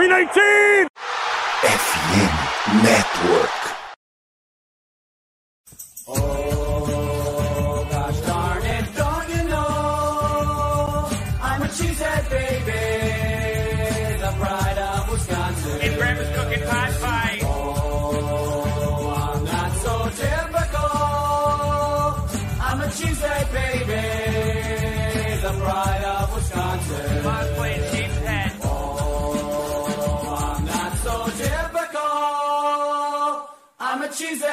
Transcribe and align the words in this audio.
319! 0.00 0.88
FM 1.62 2.82
Network. 2.82 3.29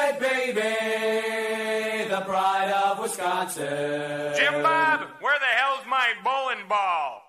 Cheesehead 0.08 0.20
baby, 0.20 2.10
the 2.10 2.22
pride 2.22 2.72
of 2.72 3.00
Wisconsin. 3.00 4.34
Jim 4.36 4.62
Bob, 4.62 5.02
where 5.22 5.40
the 5.40 5.46
hell's 5.46 5.86
my 5.86 6.14
bowling 6.24 6.68
ball? 6.68 7.24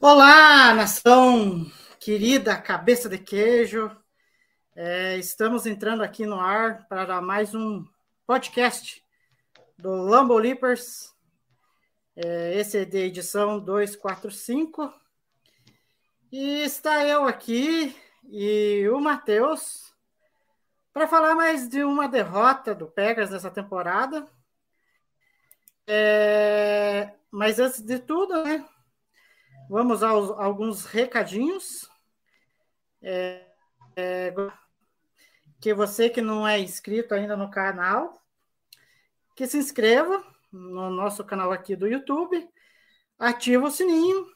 Olá, 0.00 0.72
nação 0.74 1.70
querida, 1.98 2.56
cabeça 2.56 3.08
de 3.08 3.18
queijo. 3.18 3.90
É, 4.74 5.16
estamos 5.18 5.66
entrando 5.66 6.02
aqui 6.02 6.24
no 6.24 6.40
ar 6.40 6.86
para 6.88 7.20
mais 7.20 7.54
um 7.54 7.84
podcast 8.26 9.02
do 9.78 9.90
Lambo 9.90 10.38
Leapers. 10.38 11.12
É, 12.16 12.54
esse 12.54 12.78
é 12.78 12.84
de 12.84 12.98
edição 12.98 13.58
245. 13.60 14.92
E 16.32 16.62
está 16.62 17.04
eu 17.04 17.24
aqui 17.24 17.94
e 18.32 18.88
o 18.88 19.00
Matheus 19.00 19.92
para 20.92 21.08
falar 21.08 21.34
mais 21.34 21.68
de 21.68 21.82
uma 21.82 22.08
derrota 22.08 22.72
do 22.74 22.86
Pegas 22.86 23.30
nessa 23.30 23.50
temporada. 23.50 24.26
É, 25.86 27.12
mas 27.30 27.58
antes 27.58 27.80
de 27.80 27.98
tudo, 27.98 28.44
né? 28.44 28.64
Vamos 29.68 30.02
aos 30.02 30.30
alguns 30.30 30.84
recadinhos. 30.84 31.90
É, 33.02 33.44
é, 33.96 34.32
que 35.60 35.74
você 35.74 36.08
que 36.08 36.22
não 36.22 36.46
é 36.46 36.58
inscrito 36.58 37.14
ainda 37.14 37.36
no 37.36 37.50
canal, 37.50 38.22
que 39.34 39.46
se 39.46 39.58
inscreva 39.58 40.24
no 40.52 40.88
nosso 40.90 41.24
canal 41.24 41.50
aqui 41.50 41.74
do 41.74 41.88
YouTube, 41.88 42.48
ativa 43.18 43.66
o 43.66 43.70
sininho 43.70 44.26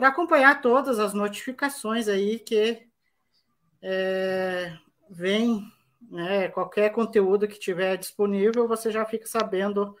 para 0.00 0.08
acompanhar 0.08 0.62
todas 0.62 0.98
as 0.98 1.12
notificações 1.12 2.08
aí 2.08 2.38
que 2.38 2.88
é, 3.82 4.74
vem, 5.10 5.62
né, 6.00 6.48
qualquer 6.48 6.88
conteúdo 6.88 7.46
que 7.46 7.58
tiver 7.58 7.98
disponível, 7.98 8.66
você 8.66 8.90
já 8.90 9.04
fica 9.04 9.26
sabendo 9.26 9.94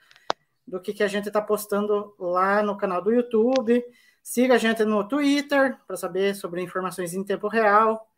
do 0.66 0.80
que, 0.80 0.94
que 0.94 1.02
a 1.02 1.06
gente 1.06 1.28
está 1.28 1.42
postando 1.42 2.14
lá 2.18 2.62
no 2.62 2.78
canal 2.78 3.02
do 3.02 3.12
YouTube. 3.12 3.84
Siga 4.22 4.54
a 4.54 4.58
gente 4.58 4.82
no 4.86 5.06
Twitter 5.06 5.78
para 5.86 5.98
saber 5.98 6.34
sobre 6.34 6.62
informações 6.62 7.12
em 7.12 7.22
tempo 7.22 7.46
real, 7.46 8.10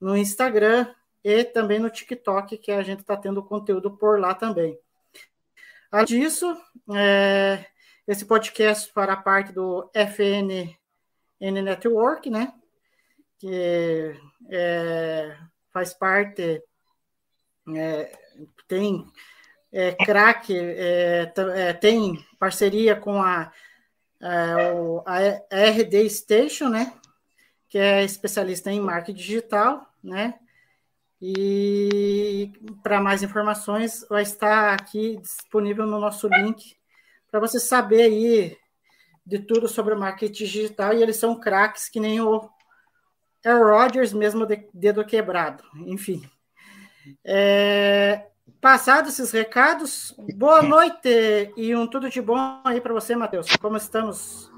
no 0.00 0.16
Instagram 0.16 0.92
e 1.22 1.44
também 1.44 1.78
no 1.78 1.88
TikTok, 1.88 2.58
que 2.58 2.72
a 2.72 2.82
gente 2.82 3.02
está 3.02 3.16
tendo 3.16 3.44
conteúdo 3.44 3.92
por 3.92 4.18
lá 4.18 4.34
também. 4.34 4.76
Além 5.88 6.04
disso, 6.04 6.60
é, 6.96 7.64
esse 8.08 8.24
podcast 8.24 8.92
para 8.92 9.12
a 9.12 9.16
parte 9.16 9.52
do 9.52 9.88
FNN 11.40 11.62
Network, 11.64 12.30
né? 12.30 12.52
Que 13.38 14.14
é, 14.50 15.36
faz 15.72 15.94
parte, 15.94 16.62
é, 17.76 18.12
tem 18.66 19.06
é, 19.72 19.92
crack, 19.92 20.52
é, 20.56 21.32
é, 21.56 21.72
tem 21.74 22.24
parceria 22.38 22.96
com 22.96 23.22
a, 23.22 23.52
a, 24.20 24.72
o- 24.74 25.02
a 25.06 25.18
RD 25.50 26.08
Station, 26.10 26.68
né? 26.68 26.94
Que 27.68 27.78
é 27.78 28.04
especialista 28.04 28.70
em 28.70 28.80
marketing 28.80 29.18
digital, 29.18 29.86
né? 30.02 30.38
E 31.20 32.52
para 32.82 33.00
mais 33.00 33.22
informações, 33.22 34.06
vai 34.08 34.22
estar 34.22 34.72
aqui 34.74 35.16
disponível 35.16 35.84
no 35.86 35.98
nosso 35.98 36.28
link 36.28 36.76
para 37.30 37.40
você 37.40 37.58
saber 37.58 38.02
aí 38.02 38.56
de 39.28 39.38
tudo 39.38 39.68
sobre 39.68 39.94
o 39.94 39.98
marketing 39.98 40.44
digital. 40.44 40.94
E 40.94 41.02
eles 41.02 41.16
são 41.16 41.38
craques 41.38 41.88
que 41.88 42.00
nem 42.00 42.20
o 42.20 42.48
Aaron 43.44 43.70
Rodgers, 43.70 44.12
mesmo 44.12 44.46
de 44.46 44.66
dedo 44.72 45.04
quebrado. 45.04 45.62
Enfim. 45.86 46.22
É, 47.24 48.26
passados 48.60 49.12
esses 49.12 49.30
recados, 49.30 50.14
boa 50.34 50.62
noite 50.62 51.52
e 51.56 51.74
um 51.76 51.86
tudo 51.86 52.08
de 52.08 52.20
bom 52.20 52.60
aí 52.64 52.80
para 52.80 52.94
você, 52.94 53.14
Matheus. 53.14 53.54
Como 53.56 53.76
estamos? 53.76 54.50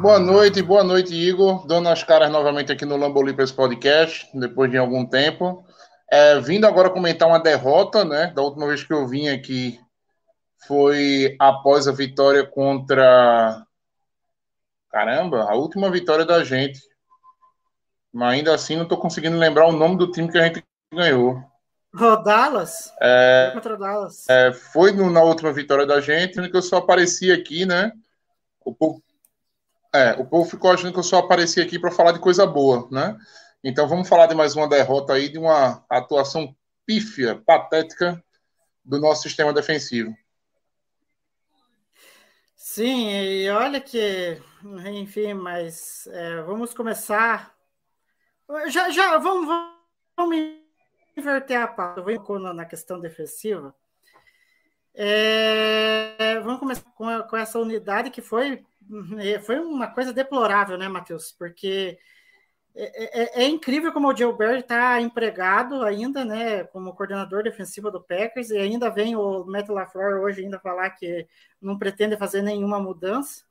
Boa 0.00 0.18
noite, 0.18 0.60
boa 0.60 0.82
noite, 0.82 1.14
Igor. 1.14 1.64
Dando 1.66 1.88
as 1.88 2.02
caras 2.02 2.30
novamente 2.30 2.72
aqui 2.72 2.84
no 2.84 2.96
Lambo 2.96 3.22
Leapers 3.22 3.52
Podcast, 3.52 4.28
depois 4.34 4.68
de 4.68 4.76
algum 4.76 5.06
tempo. 5.06 5.64
É, 6.10 6.40
vindo 6.40 6.66
agora 6.66 6.90
comentar 6.90 7.28
uma 7.28 7.38
derrota, 7.38 8.04
né? 8.04 8.32
Da 8.34 8.42
última 8.42 8.66
vez 8.66 8.82
que 8.82 8.92
eu 8.92 9.06
vim 9.06 9.28
aqui 9.28 9.78
foi 10.66 11.36
após 11.38 11.86
a 11.88 11.92
vitória 11.92 12.46
contra. 12.46 13.64
Caramba, 14.90 15.44
a 15.50 15.54
última 15.54 15.90
vitória 15.90 16.24
da 16.24 16.44
gente. 16.44 16.80
Mas 18.12 18.34
ainda 18.34 18.54
assim 18.54 18.76
não 18.76 18.82
estou 18.82 18.98
conseguindo 18.98 19.38
lembrar 19.38 19.66
o 19.66 19.72
nome 19.72 19.96
do 19.96 20.10
time 20.10 20.30
que 20.30 20.38
a 20.38 20.44
gente 20.46 20.62
ganhou. 20.92 21.42
O 21.94 22.16
Dallas? 22.16 22.92
É, 23.00 23.46
Foi 23.46 23.54
contra 23.54 23.76
Dallas. 23.76 24.28
é, 24.28 24.52
foi 24.52 24.92
no- 24.92 25.10
na 25.10 25.22
última 25.22 25.52
vitória 25.52 25.86
da 25.86 26.00
gente, 26.00 26.50
que 26.50 26.56
eu 26.56 26.62
só 26.62 26.76
apareci 26.78 27.30
aqui, 27.32 27.64
né? 27.66 27.92
O 28.64 28.74
povo, 28.74 29.02
é, 29.94 30.12
o 30.12 30.24
povo 30.26 30.48
ficou 30.48 30.70
achando 30.70 30.92
que 30.92 30.98
eu 30.98 31.02
só 31.02 31.18
apareci 31.18 31.60
aqui 31.60 31.78
para 31.78 31.90
falar 31.90 32.12
de 32.12 32.18
coisa 32.18 32.46
boa, 32.46 32.86
né? 32.90 33.16
Então 33.64 33.88
vamos 33.88 34.08
falar 34.08 34.26
de 34.26 34.34
mais 34.34 34.54
uma 34.56 34.68
derrota 34.68 35.12
aí, 35.14 35.28
de 35.28 35.38
uma 35.38 35.84
atuação 35.88 36.54
pífia, 36.86 37.40
patética 37.46 38.22
do 38.84 38.98
nosso 38.98 39.22
sistema 39.22 39.52
defensivo. 39.52 40.14
Sim, 42.74 43.10
e 43.10 43.50
olha 43.50 43.82
que, 43.82 44.40
enfim, 44.94 45.34
mas 45.34 46.06
é, 46.06 46.40
vamos 46.40 46.72
começar. 46.72 47.54
Já, 48.68 48.88
já, 48.88 49.18
vamos, 49.18 49.46
vamos- 50.16 50.56
inverter 51.14 51.60
a 51.60 51.68
pauta. 51.68 52.00
Eu 52.00 52.04
vou 52.04 52.38
na, 52.38 52.64
questão 52.64 52.98
defensiva. 52.98 53.74
É, 54.94 56.40
vamos 56.40 56.60
começar 56.60 56.90
com, 56.92 57.22
com 57.24 57.36
essa 57.36 57.58
unidade 57.58 58.10
que 58.10 58.22
foi, 58.22 58.64
é, 59.18 59.38
foi 59.40 59.60
uma 59.60 59.88
coisa 59.88 60.10
deplorável, 60.10 60.78
né, 60.78 60.88
Matheus? 60.88 61.30
Porque 61.30 61.98
é, 62.74 63.22
é- 63.22 63.44
é 63.44 63.48
incrível 63.48 63.92
como 63.92 64.08
o 64.10 64.32
Barry 64.32 64.60
está 64.60 65.00
empregado 65.00 65.82
ainda, 65.82 66.24
né, 66.24 66.64
como 66.64 66.94
coordenador 66.94 67.42
defensivo 67.42 67.90
do 67.90 68.00
Packers, 68.00 68.50
e 68.50 68.56
ainda 68.56 68.88
vem 68.90 69.14
o 69.16 69.44
Matt 69.44 69.68
LaFleur 69.68 70.22
hoje 70.22 70.42
ainda 70.42 70.58
falar 70.58 70.90
que 70.90 71.26
não 71.60 71.78
pretende 71.78 72.16
fazer 72.16 72.42
nenhuma 72.42 72.80
mudança. 72.80 73.44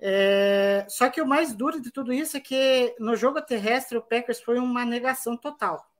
É, 0.00 0.86
só 0.88 1.08
que 1.10 1.20
o 1.20 1.26
mais 1.26 1.52
duro 1.52 1.80
de 1.80 1.90
tudo 1.90 2.12
isso 2.12 2.36
é 2.36 2.40
que 2.40 2.94
no 3.00 3.16
jogo 3.16 3.42
terrestre 3.42 3.98
o 3.98 4.02
Packers 4.02 4.40
foi 4.40 4.58
uma 4.58 4.84
negação 4.84 5.36
total. 5.36 5.90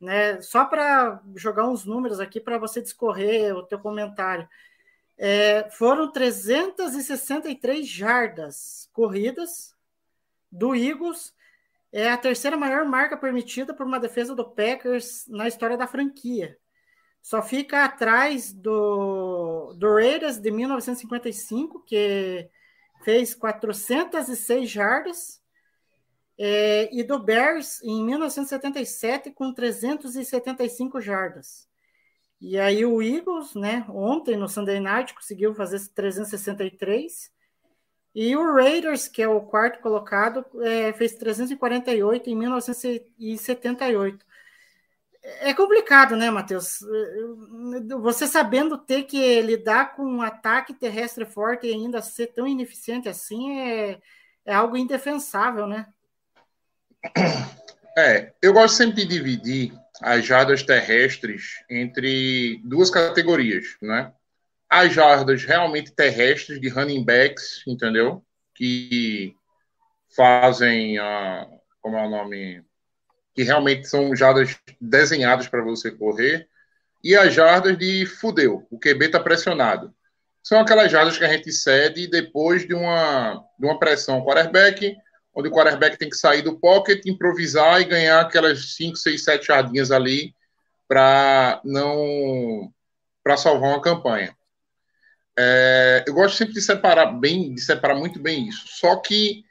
Né? 0.00 0.40
Só 0.40 0.64
para 0.64 1.20
jogar 1.36 1.68
uns 1.68 1.84
números 1.84 2.18
aqui 2.20 2.40
para 2.40 2.58
você 2.58 2.80
discorrer 2.80 3.54
o 3.54 3.62
teu 3.62 3.78
comentário. 3.78 4.48
É, 5.16 5.68
foram 5.70 6.10
363 6.10 7.86
jardas 7.86 8.88
corridas 8.92 9.76
do 10.50 10.74
Eagles. 10.74 11.34
É 11.92 12.08
a 12.08 12.16
terceira 12.16 12.56
maior 12.56 12.84
marca 12.84 13.16
permitida 13.16 13.74
por 13.74 13.84
uma 13.84 13.98
defesa 13.98 14.34
do 14.34 14.48
Packers 14.48 15.26
na 15.28 15.48
história 15.48 15.76
da 15.76 15.86
franquia. 15.86 16.56
Só 17.22 17.42
fica 17.42 17.84
atrás 17.84 18.52
do, 18.52 19.74
do 19.74 19.94
Raiders 19.94 20.38
de 20.38 20.50
1955, 20.50 21.82
que 21.84 22.48
fez 23.04 23.34
406 23.34 24.70
jardas, 24.70 25.40
é, 26.38 26.88
e 26.90 27.02
do 27.02 27.18
Bears 27.18 27.82
em 27.82 28.02
1977 28.02 29.30
com 29.32 29.52
375 29.52 30.98
jardas. 30.98 31.68
E 32.40 32.58
aí 32.58 32.86
o 32.86 33.02
Eagles, 33.02 33.54
né, 33.54 33.84
ontem 33.90 34.38
no 34.38 34.48
Sunday 34.48 34.80
Night 34.80 35.12
conseguiu 35.14 35.54
fazer 35.54 35.86
363, 35.94 37.30
e 38.14 38.34
o 38.36 38.54
Raiders, 38.54 39.06
que 39.06 39.22
é 39.22 39.28
o 39.28 39.40
quarto 39.40 39.80
colocado, 39.80 40.44
é, 40.62 40.92
fez 40.92 41.14
348 41.14 42.28
em 42.28 42.36
1978. 42.36 44.26
É 45.22 45.52
complicado, 45.54 46.16
né, 46.16 46.30
Matheus? 46.30 46.80
Você 48.00 48.26
sabendo 48.26 48.78
ter 48.78 49.04
que 49.04 49.40
lidar 49.42 49.94
com 49.94 50.02
um 50.02 50.22
ataque 50.22 50.74
terrestre 50.74 51.26
forte 51.26 51.66
e 51.66 51.72
ainda 51.72 52.00
ser 52.02 52.28
tão 52.28 52.46
ineficiente 52.46 53.08
assim 53.08 53.60
é, 53.60 54.00
é 54.44 54.54
algo 54.54 54.76
indefensável, 54.76 55.66
né? 55.66 55.86
É, 57.96 58.32
eu 58.40 58.52
gosto 58.52 58.76
sempre 58.76 58.96
de 58.96 59.06
dividir 59.06 59.72
as 60.00 60.24
jardas 60.24 60.62
terrestres 60.62 61.62
entre 61.68 62.60
duas 62.64 62.90
categorias, 62.90 63.76
né? 63.82 64.12
As 64.70 64.94
jardas 64.94 65.44
realmente 65.44 65.92
terrestres 65.92 66.60
de 66.60 66.68
running 66.68 67.04
backs, 67.04 67.62
entendeu? 67.66 68.24
Que 68.54 69.34
fazem, 70.14 70.96
a, 70.98 71.46
como 71.80 71.96
é 71.96 72.06
o 72.06 72.10
nome, 72.10 72.62
que 73.34 73.42
realmente 73.42 73.88
são 73.88 74.14
jardas 74.14 74.56
desenhadas 74.80 75.48
para 75.48 75.62
você 75.62 75.90
correr, 75.90 76.48
e 77.02 77.16
as 77.16 77.34
jardas 77.34 77.76
de 77.76 78.06
fudeu, 78.06 78.66
o 78.70 78.78
QB 78.78 79.06
está 79.06 79.18
pressionado. 79.18 79.92
São 80.42 80.60
aquelas 80.60 80.90
jardas 80.90 81.18
que 81.18 81.24
a 81.24 81.32
gente 81.32 81.52
cede 81.52 82.06
depois 82.06 82.66
de 82.66 82.74
uma, 82.74 83.44
de 83.58 83.66
uma 83.66 83.78
pressão 83.78 84.24
quarterback, 84.24 84.94
onde 85.34 85.48
o 85.48 85.52
quarterback 85.52 85.96
tem 85.98 86.08
que 86.08 86.16
sair 86.16 86.42
do 86.42 86.58
pocket, 86.58 87.04
improvisar 87.06 87.80
e 87.80 87.84
ganhar 87.84 88.20
aquelas 88.20 88.74
5, 88.74 88.96
6, 88.96 89.24
7 89.24 89.46
jardinhas 89.46 89.90
ali 89.90 90.34
para 90.88 91.60
não 91.64 92.72
para 93.22 93.36
salvar 93.36 93.70
uma 93.70 93.82
campanha. 93.82 94.34
É, 95.42 96.04
eu 96.06 96.12
gosto 96.12 96.36
sempre 96.36 96.52
de 96.52 96.60
separar 96.60 97.06
bem, 97.06 97.54
de 97.54 97.62
separar 97.62 97.94
muito 97.94 98.20
bem 98.20 98.46
isso. 98.46 98.64
Só 98.66 98.96
que 98.96 99.42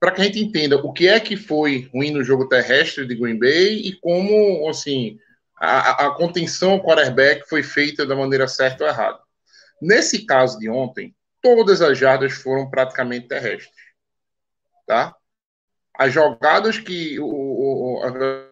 para 0.00 0.10
que 0.10 0.20
a 0.20 0.24
gente 0.24 0.40
entenda 0.40 0.76
o 0.76 0.92
que 0.92 1.06
é 1.06 1.20
que 1.20 1.36
foi 1.36 1.88
ruim 1.94 2.10
no 2.10 2.24
jogo 2.24 2.48
terrestre 2.48 3.06
de 3.06 3.14
Green 3.14 3.38
Bay 3.38 3.76
e 3.76 3.92
como, 4.00 4.68
assim, 4.68 5.20
a, 5.56 6.06
a 6.06 6.14
contenção 6.16 6.72
ao 6.72 6.82
quarterback 6.82 7.48
foi 7.48 7.62
feita 7.62 8.04
da 8.04 8.16
maneira 8.16 8.48
certa 8.48 8.82
ou 8.82 8.90
errada. 8.90 9.20
Nesse 9.80 10.26
caso 10.26 10.58
de 10.58 10.68
ontem, 10.68 11.14
todas 11.40 11.80
as 11.80 11.96
jardas 11.96 12.32
foram 12.32 12.68
praticamente 12.68 13.28
terrestres, 13.28 13.70
tá? 14.86 15.14
As 15.96 16.12
jogadas 16.12 16.78
que 16.78 17.20
o, 17.20 18.00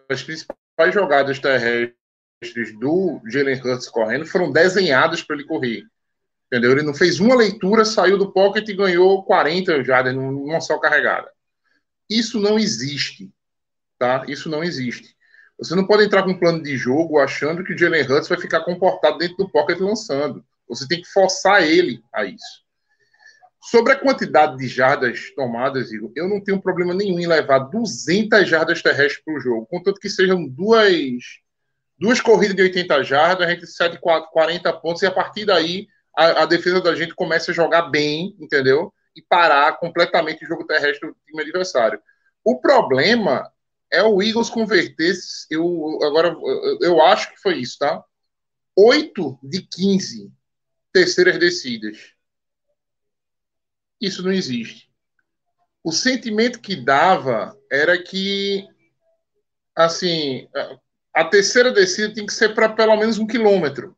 as 0.09 0.23
principais 0.23 0.93
jogadas 0.93 1.39
terrestres 1.39 1.97
do 2.79 3.19
Jalen 3.27 3.59
Hurts 3.59 3.89
correndo 3.89 4.25
foram 4.25 4.49
desenhadas 4.49 5.21
para 5.21 5.35
ele 5.35 5.45
correr. 5.45 5.83
Entendeu? 6.51 6.71
Ele 6.71 6.81
não 6.81 6.95
fez 6.95 7.19
uma 7.19 7.35
leitura, 7.35 7.85
saiu 7.85 8.17
do 8.17 8.31
pocket 8.31 8.67
e 8.67 8.75
ganhou 8.75 9.23
40 9.23 9.83
jardas 9.83 10.15
numa 10.15 10.59
só 10.59 10.79
carregada. 10.79 11.31
Isso 12.09 12.39
não 12.39 12.57
existe. 12.57 13.31
Tá? 13.99 14.25
Isso 14.27 14.49
não 14.49 14.63
existe. 14.63 15.15
Você 15.59 15.75
não 15.75 15.85
pode 15.85 16.05
entrar 16.05 16.23
com 16.23 16.31
um 16.31 16.39
plano 16.39 16.63
de 16.63 16.75
jogo 16.75 17.19
achando 17.19 17.63
que 17.63 17.73
o 17.73 17.77
Jalen 17.77 18.03
Hurts 18.03 18.29
vai 18.29 18.39
ficar 18.39 18.61
comportado 18.61 19.19
dentro 19.19 19.37
do 19.37 19.49
pocket 19.49 19.79
lançando. 19.79 20.43
Você 20.67 20.87
tem 20.87 21.01
que 21.01 21.07
forçar 21.07 21.61
ele 21.61 22.01
a 22.13 22.25
isso. 22.25 22.63
Sobre 23.61 23.91
a 23.91 23.99
quantidade 23.99 24.57
de 24.57 24.67
jardas 24.67 25.31
tomadas, 25.35 25.91
Igor, 25.91 26.11
eu 26.15 26.29
não 26.29 26.41
tenho 26.41 26.61
problema 26.61 26.93
nenhum 26.93 27.19
em 27.19 27.27
levar 27.27 27.59
200 27.59 28.47
jardas 28.47 28.81
terrestres 28.81 29.23
para 29.23 29.35
o 29.35 29.39
jogo, 29.39 29.67
contanto 29.67 29.99
que 29.99 30.09
sejam 30.09 30.47
duas, 30.47 31.21
duas 31.99 32.21
corridas 32.21 32.55
de 32.55 32.61
80 32.61 33.03
jardas, 33.03 33.45
a 33.45 33.51
gente 33.51 33.67
cede 33.67 33.99
40 33.99 34.73
pontos 34.79 35.01
e 35.01 35.05
a 35.05 35.11
partir 35.11 35.45
daí 35.45 35.87
a, 36.19 36.43
a 36.43 36.45
defesa 36.45 36.81
da 36.81 36.95
gente 36.95 37.15
começa 37.15 37.51
a 37.51 37.53
jogar 37.53 37.83
bem, 37.83 38.35
entendeu? 38.39 38.93
e 39.15 39.21
parar 39.21 39.77
completamente 39.77 40.43
o 40.43 40.47
jogo 40.47 40.65
terrestre 40.65 41.07
do 41.07 41.17
time 41.25 41.41
adversário. 41.41 42.01
O 42.43 42.59
problema 42.59 43.51
é 43.91 44.03
o 44.03 44.21
Eagles 44.21 44.49
converter, 44.49 45.13
eu 45.49 45.99
agora 46.03 46.35
eu 46.81 47.01
acho 47.01 47.31
que 47.31 47.41
foi 47.41 47.57
isso, 47.57 47.77
tá? 47.79 48.03
8 48.75 49.37
de 49.43 49.61
15 49.61 50.31
terceiras 50.93 51.37
descidas. 51.37 52.13
Isso 53.99 54.23
não 54.23 54.31
existe. 54.31 54.89
O 55.83 55.91
sentimento 55.91 56.61
que 56.61 56.75
dava 56.75 57.57
era 57.71 58.01
que 58.01 58.65
assim, 59.75 60.47
a 61.13 61.25
terceira 61.25 61.71
descida 61.71 62.13
tem 62.13 62.25
que 62.25 62.33
ser 62.33 62.53
para 62.53 62.69
pelo 62.69 62.95
menos 62.95 63.17
um 63.17 63.27
quilômetro. 63.27 63.97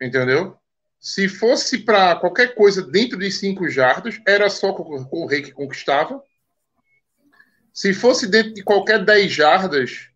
Entendeu? 0.00 0.57
Se 1.00 1.28
fosse 1.28 1.78
para 1.78 2.16
qualquer 2.16 2.54
coisa 2.54 2.82
dentro 2.82 3.18
de 3.18 3.30
cinco 3.30 3.68
jardas, 3.68 4.20
era 4.26 4.50
só 4.50 4.70
o 4.70 5.26
rei 5.26 5.42
que 5.42 5.52
conquistava. 5.52 6.22
Se 7.72 7.94
fosse 7.94 8.26
dentro 8.26 8.54
de 8.54 8.64
qualquer 8.64 9.04
10 9.04 9.30
jardas, 9.30 10.08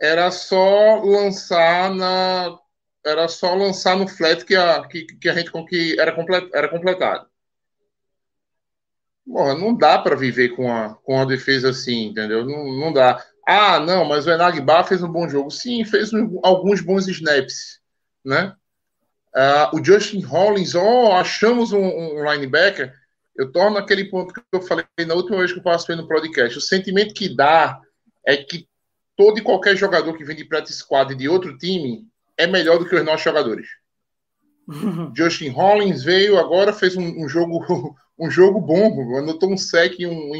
era 0.00 0.30
só 0.30 1.02
lançar 1.02 1.92
na 1.92 2.58
era 3.04 3.28
só 3.28 3.54
lançar 3.54 3.96
no 3.96 4.08
flat 4.08 4.44
que 4.44 4.56
a, 4.56 4.86
que, 4.88 5.04
que 5.04 5.28
a 5.28 5.34
gente 5.34 5.50
que 5.68 6.00
era, 6.00 6.12
complet, 6.12 6.48
era 6.54 6.68
completado. 6.68 7.26
Porra, 9.26 9.54
não 9.54 9.76
dá 9.76 9.98
para 9.98 10.16
viver 10.16 10.50
com 10.50 10.72
a, 10.72 10.94
com 11.02 11.20
a 11.20 11.24
defesa 11.24 11.70
assim, 11.70 12.06
entendeu? 12.06 12.46
Não, 12.46 12.64
não 12.78 12.92
dá. 12.92 13.22
Ah, 13.46 13.78
não, 13.78 14.04
mas 14.06 14.26
o 14.26 14.30
Enagba 14.30 14.84
fez 14.84 15.02
um 15.02 15.12
bom 15.12 15.28
jogo. 15.28 15.50
Sim, 15.50 15.84
fez 15.84 16.12
um, 16.14 16.40
alguns 16.42 16.80
bons 16.80 17.06
snaps, 17.08 17.80
né? 18.24 18.54
Uh, 19.34 19.76
o 19.76 19.84
Justin 19.84 20.20
Hollins, 20.20 20.74
oh, 20.76 21.12
achamos 21.12 21.72
um, 21.72 21.84
um, 21.84 22.30
linebacker. 22.30 22.94
Eu 23.36 23.50
torno 23.50 23.78
aquele 23.78 24.04
ponto 24.04 24.32
que 24.32 24.40
eu 24.52 24.62
falei 24.62 24.84
na 25.06 25.14
última 25.14 25.38
vez 25.38 25.52
que 25.52 25.58
eu 25.58 25.62
participei 25.62 25.96
no 25.96 26.06
podcast. 26.06 26.56
O 26.56 26.60
sentimento 26.60 27.12
que 27.12 27.34
dá 27.34 27.80
é 28.24 28.36
que 28.36 28.68
todo 29.16 29.38
e 29.38 29.42
qualquer 29.42 29.76
jogador 29.76 30.16
que 30.16 30.24
vem 30.24 30.36
de 30.36 30.44
practice 30.44 30.78
squad 30.78 31.14
de 31.16 31.28
outro 31.28 31.58
time 31.58 32.06
é 32.36 32.46
melhor 32.46 32.78
do 32.78 32.88
que 32.88 32.94
os 32.94 33.04
nossos 33.04 33.22
jogadores. 33.22 33.66
Justin 35.16 35.48
Hollins 35.48 36.04
veio 36.04 36.38
agora, 36.38 36.72
fez 36.72 36.96
um, 36.96 37.24
um, 37.24 37.28
jogo 37.28 37.96
um 38.16 38.30
jogo 38.30 38.60
bom, 38.60 39.18
anotou 39.18 39.52
um 39.52 39.56
sec 39.56 39.98
e, 39.98 40.06
um, 40.06 40.32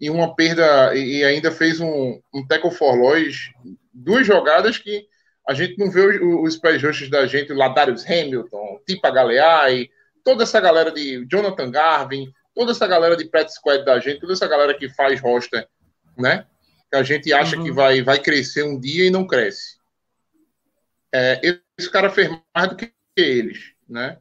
e 0.00 0.08
uma 0.08 0.34
perda 0.34 0.94
e 0.94 1.22
ainda 1.22 1.50
fez 1.50 1.78
um, 1.78 2.18
um 2.32 2.46
tackle 2.46 2.70
for 2.70 2.94
loss, 2.94 3.50
duas 3.92 4.26
jogadas 4.26 4.78
que 4.78 5.06
a 5.48 5.54
gente 5.54 5.78
não 5.78 5.90
vê 5.90 6.22
os, 6.22 6.56
pés 6.56 6.80
justos 6.80 7.10
da 7.10 7.26
gente, 7.26 7.52
Ladarius 7.52 8.04
Hamilton, 8.04 8.80
Tipa 8.86 9.10
Galeai, 9.10 9.88
toda 10.24 10.44
essa 10.44 10.60
galera 10.60 10.92
de 10.92 11.26
Jonathan 11.26 11.70
Garvin, 11.70 12.32
toda 12.54 12.72
essa 12.72 12.86
galera 12.86 13.16
de 13.16 13.24
Pet 13.24 13.52
Squad 13.52 13.84
da 13.84 13.98
gente, 13.98 14.20
toda 14.20 14.32
essa 14.32 14.46
galera 14.46 14.74
que 14.74 14.88
faz 14.88 15.20
roster, 15.20 15.66
né? 16.16 16.46
Que 16.90 16.96
a 16.96 17.02
gente 17.02 17.32
acha 17.32 17.56
uhum. 17.56 17.64
que 17.64 17.72
vai, 17.72 18.02
vai 18.02 18.18
crescer 18.18 18.62
um 18.62 18.78
dia 18.78 19.06
e 19.06 19.10
não 19.10 19.26
cresce. 19.26 19.78
É, 21.12 21.40
esse 21.78 21.90
cara 21.90 22.10
fez 22.10 22.30
mais 22.54 22.68
do 22.68 22.76
que 22.76 22.92
eles, 23.16 23.72
né? 23.88 24.18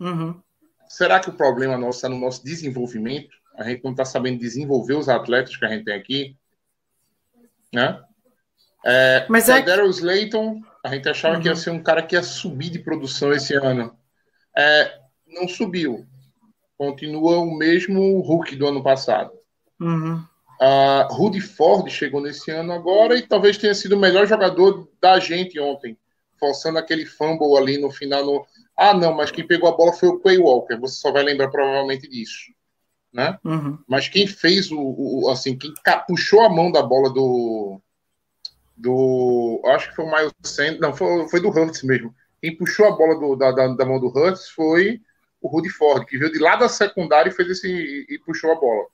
Uhum. 0.00 0.40
Será 0.88 1.20
que 1.20 1.28
o 1.28 1.36
problema 1.36 1.76
nosso 1.76 1.98
está 1.98 2.08
no 2.08 2.18
nosso 2.18 2.42
desenvolvimento? 2.44 3.36
A 3.56 3.64
gente 3.64 3.84
não 3.84 3.90
está 3.90 4.04
sabendo 4.04 4.38
desenvolver 4.38 4.94
os 4.94 5.08
atletas 5.08 5.56
que 5.56 5.64
a 5.64 5.68
gente 5.68 5.84
tem 5.84 5.94
aqui, 5.94 6.36
né? 7.72 8.02
É, 8.84 9.26
Mas 9.28 9.48
é 9.48 9.60
Daryl 9.60 9.90
Slayton, 9.90 10.62
a 10.84 10.94
gente 10.94 11.08
achava 11.08 11.36
uhum. 11.36 11.42
que 11.42 11.48
ia 11.48 11.56
ser 11.56 11.70
um 11.70 11.82
cara 11.82 12.02
que 12.02 12.14
ia 12.14 12.22
subir 12.22 12.70
de 12.70 12.78
produção 12.78 13.32
esse 13.32 13.54
ano. 13.54 13.96
É, 14.56 14.98
não 15.26 15.48
subiu. 15.48 16.06
Continua 16.76 17.38
o 17.38 17.56
mesmo 17.56 18.20
Hulk 18.20 18.54
do 18.56 18.68
ano 18.68 18.82
passado. 18.82 19.32
Uhum. 19.80 20.22
Uh, 20.60 21.14
Rudy 21.14 21.40
Ford 21.40 21.88
chegou 21.88 22.20
nesse 22.20 22.50
ano 22.50 22.72
agora 22.72 23.16
e 23.16 23.22
talvez 23.22 23.56
tenha 23.58 23.74
sido 23.74 23.94
o 23.94 23.98
melhor 23.98 24.26
jogador 24.26 24.88
da 25.00 25.20
gente 25.20 25.58
ontem, 25.60 25.96
forçando 26.38 26.78
aquele 26.78 27.06
fumble 27.06 27.56
ali 27.56 27.78
no 27.78 27.90
final. 27.90 28.24
No... 28.24 28.46
Ah, 28.76 28.94
não, 28.94 29.14
mas 29.14 29.30
quem 29.30 29.46
pegou 29.46 29.68
a 29.68 29.76
bola 29.76 29.92
foi 29.92 30.08
o 30.08 30.18
Quay 30.20 30.38
Walker. 30.38 30.76
Você 30.76 30.96
só 31.00 31.12
vai 31.12 31.22
lembrar 31.22 31.48
provavelmente 31.48 32.08
disso, 32.08 32.52
né? 33.12 33.38
Uhum. 33.44 33.78
Mas 33.88 34.08
quem 34.08 34.26
fez 34.26 34.70
o, 34.70 34.78
o, 34.78 35.30
assim, 35.30 35.56
quem 35.56 35.72
puxou 36.06 36.40
a 36.42 36.48
mão 36.48 36.72
da 36.72 36.82
bola 36.82 37.12
do 37.12 37.80
do. 38.78 39.60
Acho 39.66 39.90
que 39.90 39.96
foi 39.96 40.04
o 40.04 40.10
Miles 40.10 40.32
Sanders. 40.42 40.80
Não, 40.80 40.94
foi, 40.94 41.28
foi 41.28 41.40
do 41.40 41.48
Hurts 41.48 41.82
mesmo. 41.82 42.14
Quem 42.40 42.56
puxou 42.56 42.86
a 42.86 42.96
bola 42.96 43.18
do, 43.18 43.36
da, 43.36 43.50
da, 43.50 43.68
da, 43.68 43.84
mão 43.84 43.98
do 43.98 44.08
Hurts 44.08 44.48
foi 44.50 45.00
o 45.40 45.48
Rudy 45.48 45.68
Ford, 45.70 46.04
que 46.06 46.18
veio 46.18 46.32
de 46.32 46.38
lá 46.38 46.56
da 46.56 46.68
secundária 46.68 47.30
e 47.30 47.32
fez 47.32 47.50
esse. 47.50 48.06
e 48.08 48.18
puxou 48.24 48.52
a 48.52 48.54
bola. 48.54 48.86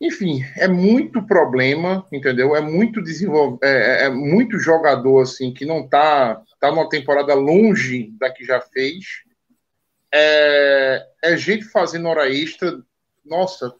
Enfim, 0.00 0.44
é 0.56 0.66
muito 0.66 1.24
problema, 1.24 2.06
entendeu? 2.12 2.54
É 2.54 2.60
muito 2.60 3.02
desenvolve, 3.02 3.58
é, 3.62 4.02
é, 4.02 4.04
é 4.04 4.10
muito 4.10 4.58
jogador 4.58 5.22
assim 5.22 5.54
que 5.54 5.64
não 5.64 5.88
tá 5.88 6.42
tá 6.58 6.70
numa 6.70 6.88
temporada 6.88 7.34
longe 7.34 8.10
da 8.18 8.30
que 8.30 8.44
já 8.44 8.60
fez. 8.60 9.22
É, 10.12 11.06
é 11.22 11.36
gente 11.36 11.64
fazendo 11.64 12.08
hora 12.08 12.28
extra. 12.28 12.82
Nossa, 13.24 13.74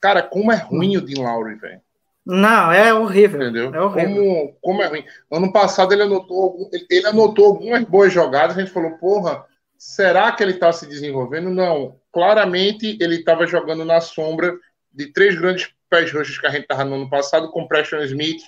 cara, 0.00 0.22
como 0.22 0.52
é 0.52 0.56
ruim 0.56 0.96
o 0.96 1.00
Dean 1.00 1.22
Lowry, 1.22 1.56
velho. 1.56 1.80
Não, 2.24 2.70
é 2.70 2.92
horrível. 2.92 3.40
Entendeu? 3.42 3.74
É 3.74 3.80
horrível. 3.80 4.14
Como, 4.14 4.56
como 4.60 4.82
é 4.82 4.86
ruim. 4.86 5.04
Ano 5.30 5.52
passado 5.52 5.92
ele 5.92 6.02
anotou, 6.02 6.70
ele 6.90 7.06
anotou 7.06 7.46
algumas 7.46 7.84
boas 7.84 8.12
jogadas, 8.12 8.56
a 8.56 8.60
gente 8.60 8.72
falou, 8.72 8.92
porra, 8.98 9.44
será 9.78 10.30
que 10.32 10.42
ele 10.42 10.52
está 10.52 10.72
se 10.72 10.86
desenvolvendo? 10.86 11.50
Não. 11.50 11.96
Claramente 12.12 12.96
ele 13.00 13.16
estava 13.16 13.46
jogando 13.46 13.84
na 13.84 14.00
sombra 14.00 14.52
de 14.92 15.12
três 15.12 15.38
grandes 15.38 15.72
pés 15.88 16.12
roxos 16.12 16.38
que 16.38 16.46
a 16.46 16.50
gente 16.50 16.62
estava 16.62 16.84
no 16.84 16.96
ano 16.96 17.10
passado, 17.10 17.50
com 17.50 17.66
Preston 17.66 18.02
Smith 18.02 18.42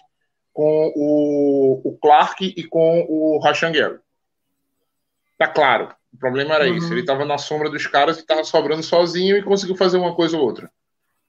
com 0.53 0.93
o, 0.95 1.81
o 1.85 1.99
Clark 1.99 2.55
e 2.57 2.65
com 2.65 3.07
o 3.09 3.39
Rashan 3.39 3.73
Gary. 3.73 3.99
Tá 5.39 5.49
claro. 5.49 5.95
O 6.13 6.19
problema 6.19 6.55
era 6.55 6.69
Uhum. 6.69 6.77
isso. 6.77 6.93
Ele 6.93 7.01
estava 7.01 7.25
na 7.25 7.39
sombra 7.39 7.71
dos 7.71 7.87
caras 7.87 8.19
e 8.19 8.21
estava 8.21 8.45
sobrando 8.45 8.83
sozinho 8.83 9.37
e 9.37 9.43
conseguiu 9.43 9.77
fazer 9.77 9.97
uma 9.97 10.15
coisa 10.15 10.37
ou 10.37 10.45
outra. 10.45 10.71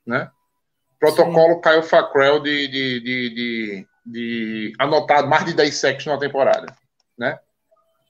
Né? 0.05 0.29
Protocolo 1.03 1.59
Kyle 1.59 1.83
Fackrell 1.83 2.39
de, 2.39 2.67
de, 2.69 2.99
de, 3.01 3.29
de, 3.35 3.87
de 4.05 4.73
anotar 4.79 5.27
mais 5.27 5.43
de 5.45 5.53
10 5.53 5.75
sacks 5.75 6.05
numa 6.05 6.17
temporada. 6.19 6.73
Né? 7.17 7.37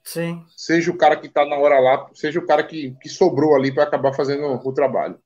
Sim. 0.03 0.45
Seja 0.55 0.91
o 0.91 0.97
cara 0.97 1.15
que 1.15 1.25
está 1.25 1.43
na 1.43 1.55
hora 1.55 1.79
lá, 1.79 2.07
seja 2.13 2.39
o 2.39 2.45
cara 2.45 2.63
que, 2.63 2.95
que 3.01 3.09
sobrou 3.09 3.55
ali 3.55 3.73
para 3.73 3.83
acabar 3.83 4.13
fazendo 4.13 4.45
o 4.45 4.73
trabalho. 4.73 5.19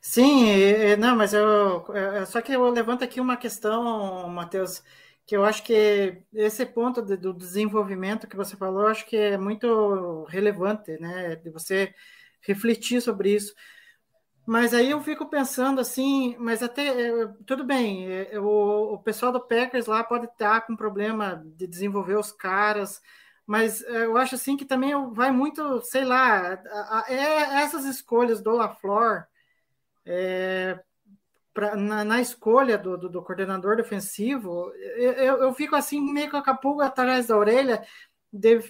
Sim, 0.00 0.48
é, 0.48 0.92
é, 0.92 0.96
não, 0.96 1.14
mas 1.16 1.32
eu, 1.32 1.84
é, 1.94 2.26
só 2.26 2.40
que 2.40 2.52
eu 2.52 2.68
levanto 2.70 3.04
aqui 3.04 3.20
uma 3.20 3.36
questão, 3.36 4.28
Matheus, 4.28 4.82
que 5.26 5.36
eu 5.36 5.44
acho 5.44 5.62
que 5.62 6.22
esse 6.32 6.66
ponto 6.66 7.02
de- 7.02 7.16
do 7.16 7.32
desenvolvimento 7.32 8.26
que 8.26 8.36
você 8.36 8.56
falou, 8.56 8.82
eu 8.82 8.88
acho 8.88 9.06
que 9.06 9.16
é 9.16 9.38
muito 9.38 10.24
relevante, 10.24 10.98
né, 10.98 11.36
de 11.36 11.50
você 11.50 11.94
refletir 12.42 13.00
sobre 13.00 13.34
isso. 13.34 13.54
Mas 14.46 14.74
aí 14.74 14.90
eu 14.90 15.00
fico 15.00 15.26
pensando 15.26 15.80
assim, 15.80 16.36
mas 16.38 16.62
até 16.62 16.88
é, 17.22 17.26
tudo 17.46 17.64
bem, 17.64 18.06
o, 18.38 18.94
o 18.94 18.98
pessoal 18.98 19.30
do 19.32 19.40
Packers 19.40 19.86
lá 19.86 20.02
pode 20.02 20.26
estar 20.26 20.62
com 20.62 20.74
problema 20.76 21.42
de 21.56 21.66
desenvolver 21.66 22.16
os 22.18 22.32
caras, 22.32 23.00
mas 23.46 23.82
é, 23.82 24.04
eu 24.06 24.16
acho 24.16 24.34
assim 24.34 24.56
que 24.56 24.64
também 24.64 24.92
vai 25.12 25.30
muito, 25.30 25.80
sei 25.82 26.04
lá, 26.04 26.60
é 27.08 27.62
essas 27.62 27.84
escolhas 27.84 28.42
do 28.42 28.50
LaFleur 28.52 29.24
é, 30.06 30.80
pra- 31.54 31.76
na, 31.76 32.04
na 32.04 32.20
escolha 32.20 32.78
do, 32.78 32.96
do, 32.96 33.08
do 33.08 33.22
coordenador 33.22 33.76
defensivo, 33.76 34.72
eu, 34.96 35.12
eu, 35.14 35.54
fico 35.54 35.76
assim, 35.76 36.00
meio 36.00 36.30
com 36.30 36.38
a 36.38 36.54
pulga 36.54 36.86
atrás 36.86 37.28
da 37.28 37.36
orelha, 37.36 37.84
de 38.32 38.60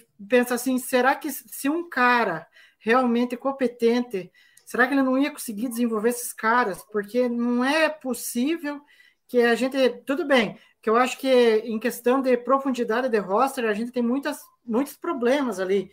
assim, 0.53 0.77
será 0.79 1.15
que 1.15 1.31
se 1.31 1.69
um 1.69 1.87
cara 1.89 2.47
realmente 2.79 3.37
competente, 3.37 4.31
será 4.71 4.87
que 4.87 4.93
ele 4.93 5.03
não 5.03 5.17
ia 5.17 5.29
conseguir 5.29 5.67
desenvolver 5.67 6.09
esses 6.09 6.31
caras? 6.31 6.81
Porque 6.93 7.27
não 7.27 7.61
é 7.61 7.89
possível 7.89 8.81
que 9.27 9.41
a 9.41 9.53
gente, 9.53 9.77
tudo 10.05 10.25
bem, 10.25 10.57
que 10.81 10.89
eu 10.89 10.95
acho 10.95 11.17
que 11.17 11.27
em 11.65 11.77
questão 11.77 12.21
de 12.21 12.37
profundidade 12.37 13.09
de 13.09 13.17
roster, 13.17 13.65
a 13.65 13.73
gente 13.73 13.91
tem 13.91 14.01
muitas, 14.01 14.39
muitos 14.65 14.95
problemas 14.95 15.59
ali. 15.59 15.91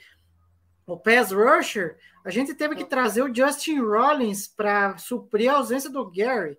O 0.87 0.97
pass 0.97 1.32
rusher, 1.32 1.99
a 2.25 2.30
gente 2.30 2.54
teve 2.54 2.76
que 2.76 2.85
trazer 2.85 3.20
o 3.23 3.35
Justin 3.35 3.80
Rollins 3.80 4.47
para 4.47 4.97
suprir 4.97 5.50
a 5.50 5.56
ausência 5.56 5.90
do 5.90 6.08
Gary. 6.08 6.56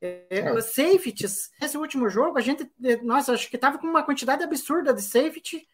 É, 0.00 0.52
os 0.52 0.66
safeties, 0.66 1.50
nesse 1.60 1.76
último 1.76 2.08
jogo, 2.08 2.38
a 2.38 2.40
gente, 2.40 2.70
nossa, 3.02 3.32
acho 3.32 3.50
que 3.50 3.56
estava 3.56 3.76
com 3.76 3.88
uma 3.88 4.04
quantidade 4.04 4.44
absurda 4.44 4.94
de 4.94 5.02
safety 5.02 5.66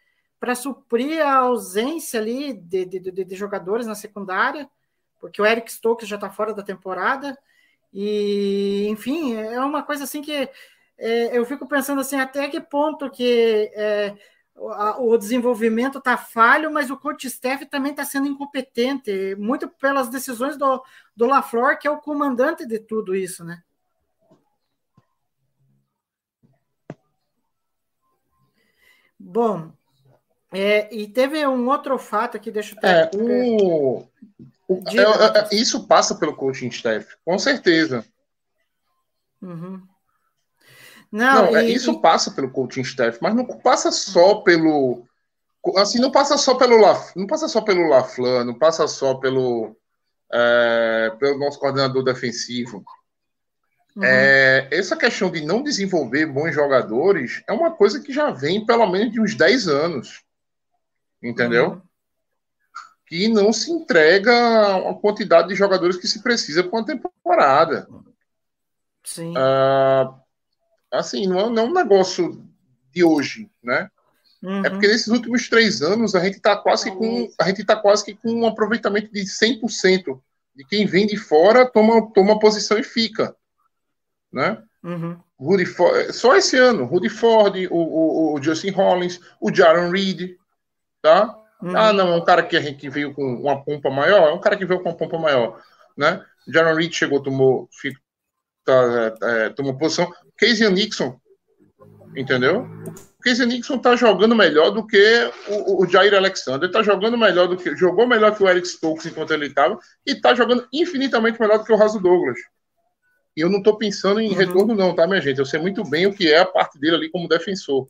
para 0.44 0.54
suprir 0.54 1.26
a 1.26 1.36
ausência 1.36 2.20
ali 2.20 2.52
de, 2.52 2.84
de, 2.84 3.00
de, 3.00 3.24
de 3.24 3.34
jogadores 3.34 3.86
na 3.86 3.94
secundária, 3.94 4.68
porque 5.18 5.40
o 5.40 5.46
Eric 5.46 5.72
Stokes 5.72 6.06
já 6.06 6.16
está 6.16 6.28
fora 6.28 6.52
da 6.52 6.62
temporada. 6.62 7.38
E, 7.90 8.86
enfim, 8.90 9.34
é 9.36 9.58
uma 9.60 9.82
coisa 9.82 10.04
assim 10.04 10.20
que 10.20 10.50
é, 10.98 11.38
eu 11.38 11.46
fico 11.46 11.66
pensando 11.66 12.02
assim, 12.02 12.16
até 12.20 12.46
que 12.46 12.60
ponto 12.60 13.10
que 13.10 13.72
é, 13.74 14.14
o, 14.54 15.16
desenvolvimento 15.16 15.96
está 15.96 16.18
falho, 16.18 16.70
mas 16.70 16.90
o 16.90 16.98
coach 16.98 17.26
staff 17.26 17.64
também 17.64 17.92
está 17.92 18.04
sendo 18.04 18.28
incompetente, 18.28 19.34
muito 19.36 19.66
pelas 19.66 20.10
decisões 20.10 20.58
do, 20.58 20.84
do 21.16 21.24
LaFleur, 21.24 21.78
que 21.78 21.88
é 21.88 21.90
o 21.90 22.02
comandante 22.02 22.66
de 22.66 22.78
tudo 22.78 23.16
isso, 23.16 23.42
né? 23.42 23.62
Bom, 29.18 29.72
é, 30.54 30.94
e 30.94 31.08
teve 31.08 31.46
um 31.46 31.68
outro 31.68 31.98
fato 31.98 32.36
aqui, 32.36 32.50
deixa 32.50 32.74
eu 32.74 32.88
É, 32.88 33.06
ter... 33.06 33.16
o, 33.16 34.06
o- 34.68 34.82
é, 34.88 35.02
é, 35.02 35.04
Matheus. 35.06 35.52
isso 35.52 35.86
passa 35.86 36.14
pelo 36.14 36.34
coaching 36.36 36.68
staff, 36.68 37.16
com 37.24 37.38
certeza. 37.38 38.04
Uhum. 39.42 39.86
Não, 41.12 41.46
Não, 41.46 41.56
é, 41.56 41.68
e- 41.68 41.74
isso 41.74 41.92
e- 41.92 42.00
passa 42.00 42.30
pelo 42.30 42.50
coaching 42.50 42.80
staff, 42.82 43.18
mas 43.20 43.34
não 43.34 43.46
passa 43.46 43.90
só 43.92 44.36
pelo. 44.36 45.06
Assim, 45.76 45.98
não 45.98 46.10
passa 46.10 46.36
só 46.36 46.54
pelo 46.56 46.76
Laf, 46.76 47.16
não 47.16 47.26
passa 47.26 47.48
só 47.48 47.60
pelo 47.62 47.88
Laflan, 47.88 48.44
não 48.44 48.58
passa 48.58 48.86
só 48.86 49.14
pelo, 49.14 49.74
é, 50.30 51.10
pelo 51.18 51.38
nosso 51.38 51.58
coordenador 51.58 52.02
defensivo. 52.04 52.84
uhum. 53.96 54.02
É, 54.04 54.68
essa 54.70 54.94
questão 54.96 55.30
de 55.30 55.40
não 55.40 55.62
desenvolver 55.62 56.26
bons 56.26 56.52
jogadores 56.54 57.42
é 57.48 57.52
uma 57.52 57.70
coisa 57.70 58.00
que 58.00 58.12
já 58.12 58.30
vem 58.30 58.66
pelo 58.66 58.86
menos 58.90 59.12
de 59.12 59.20
uns 59.20 59.34
10 59.34 59.66
anos. 59.68 60.22
Entendeu? 61.24 61.70
Uhum. 61.70 61.82
Que 63.06 63.28
não 63.28 63.52
se 63.52 63.70
entrega 63.70 64.32
a 64.90 64.94
quantidade 64.94 65.48
de 65.48 65.54
jogadores 65.54 65.96
que 65.96 66.06
se 66.06 66.22
precisa 66.22 66.62
para 66.62 66.78
uma 66.78 66.84
temporada. 66.84 67.88
Sim. 69.02 69.32
Ah, 69.36 70.14
assim, 70.92 71.26
não 71.26 71.40
é, 71.40 71.50
não 71.50 71.64
é 71.64 71.66
um 71.66 71.72
negócio 71.72 72.46
de 72.92 73.02
hoje, 73.02 73.50
né? 73.62 73.88
Uhum. 74.42 74.64
É 74.64 74.68
porque 74.70 74.86
nesses 74.86 75.08
últimos 75.08 75.48
três 75.48 75.80
anos 75.80 76.14
a 76.14 76.22
gente 76.22 76.36
está 76.36 76.56
quase 76.56 76.90
que 76.90 76.96
com 76.96 77.30
a 77.38 77.46
gente 77.46 77.64
tá 77.64 77.76
quase 77.76 78.04
que 78.04 78.14
com 78.14 78.30
um 78.30 78.46
aproveitamento 78.46 79.10
de 79.10 79.22
100% 79.22 80.20
de 80.54 80.64
quem 80.64 80.86
vem 80.86 81.06
de 81.06 81.16
fora 81.16 81.64
toma 81.66 82.12
toma 82.12 82.38
posição 82.38 82.78
e 82.78 82.82
fica, 82.82 83.34
né? 84.30 84.62
Uhum. 84.82 85.18
Rudy 85.38 85.64
Ford, 85.64 86.12
só 86.12 86.36
esse 86.36 86.58
ano, 86.58 86.84
Rudy 86.84 87.08
Ford, 87.08 87.56
o, 87.70 87.76
o, 87.76 88.34
o 88.34 88.42
Justin 88.42 88.70
Hollins, 88.70 89.18
o 89.40 89.52
Jaron 89.52 89.90
Reed, 89.90 90.36
tá? 91.04 91.38
Uhum. 91.62 91.76
Ah, 91.76 91.92
não, 91.92 92.14
é 92.14 92.16
um 92.16 92.24
cara 92.24 92.42
que 92.42 92.56
a 92.56 92.60
gente 92.62 92.88
veio 92.88 93.12
com 93.12 93.22
uma 93.22 93.62
pompa 93.62 93.90
maior, 93.90 94.28
é 94.28 94.32
um 94.32 94.40
cara 94.40 94.56
que 94.56 94.64
veio 94.64 94.82
com 94.82 94.88
uma 94.88 94.96
pompa 94.96 95.18
maior, 95.18 95.60
né? 95.94 96.24
Jaron 96.48 96.74
Reed 96.74 96.92
chegou, 96.94 97.22
tomou, 97.22 97.68
fi- 97.70 97.94
tá, 98.64 99.12
é, 99.22 99.50
tomou 99.50 99.76
posição. 99.76 100.10
Casey 100.38 100.68
Nixon, 100.70 101.18
entendeu? 102.16 102.66
O 103.18 103.22
Casey 103.22 103.46
Nixon 103.46 103.78
tá 103.78 103.94
jogando 103.96 104.34
melhor 104.34 104.70
do 104.70 104.86
que 104.86 105.30
o, 105.48 105.84
o 105.84 105.86
Jair 105.86 106.14
Alexander, 106.14 106.70
tá 106.70 106.82
jogando 106.82 107.18
melhor 107.18 107.48
do 107.48 107.56
que, 107.56 107.76
jogou 107.76 108.06
melhor 108.06 108.34
que 108.34 108.42
o 108.42 108.48
Eric 108.48 108.66
Stokes 108.66 109.04
enquanto 109.06 109.32
ele 109.34 109.46
estava, 109.46 109.78
e 110.06 110.14
tá 110.14 110.34
jogando 110.34 110.66
infinitamente 110.72 111.38
melhor 111.38 111.58
do 111.58 111.64
que 111.64 111.72
o 111.72 111.76
Raso 111.76 112.00
Douglas. 112.00 112.38
E 113.36 113.42
eu 113.42 113.50
não 113.50 113.62
tô 113.62 113.76
pensando 113.76 114.20
em 114.20 114.30
Uhum. 114.30 114.34
retorno 114.36 114.74
não, 114.74 114.94
tá, 114.94 115.06
minha 115.06 115.20
gente? 115.20 115.38
Eu 115.38 115.44
sei 115.46 115.60
muito 115.60 115.84
bem 115.84 116.06
o 116.06 116.14
que 116.14 116.32
é 116.32 116.38
a 116.38 116.46
parte 116.46 116.78
dele 116.78 116.96
ali 116.96 117.10
como 117.10 117.28
defensor. 117.28 117.86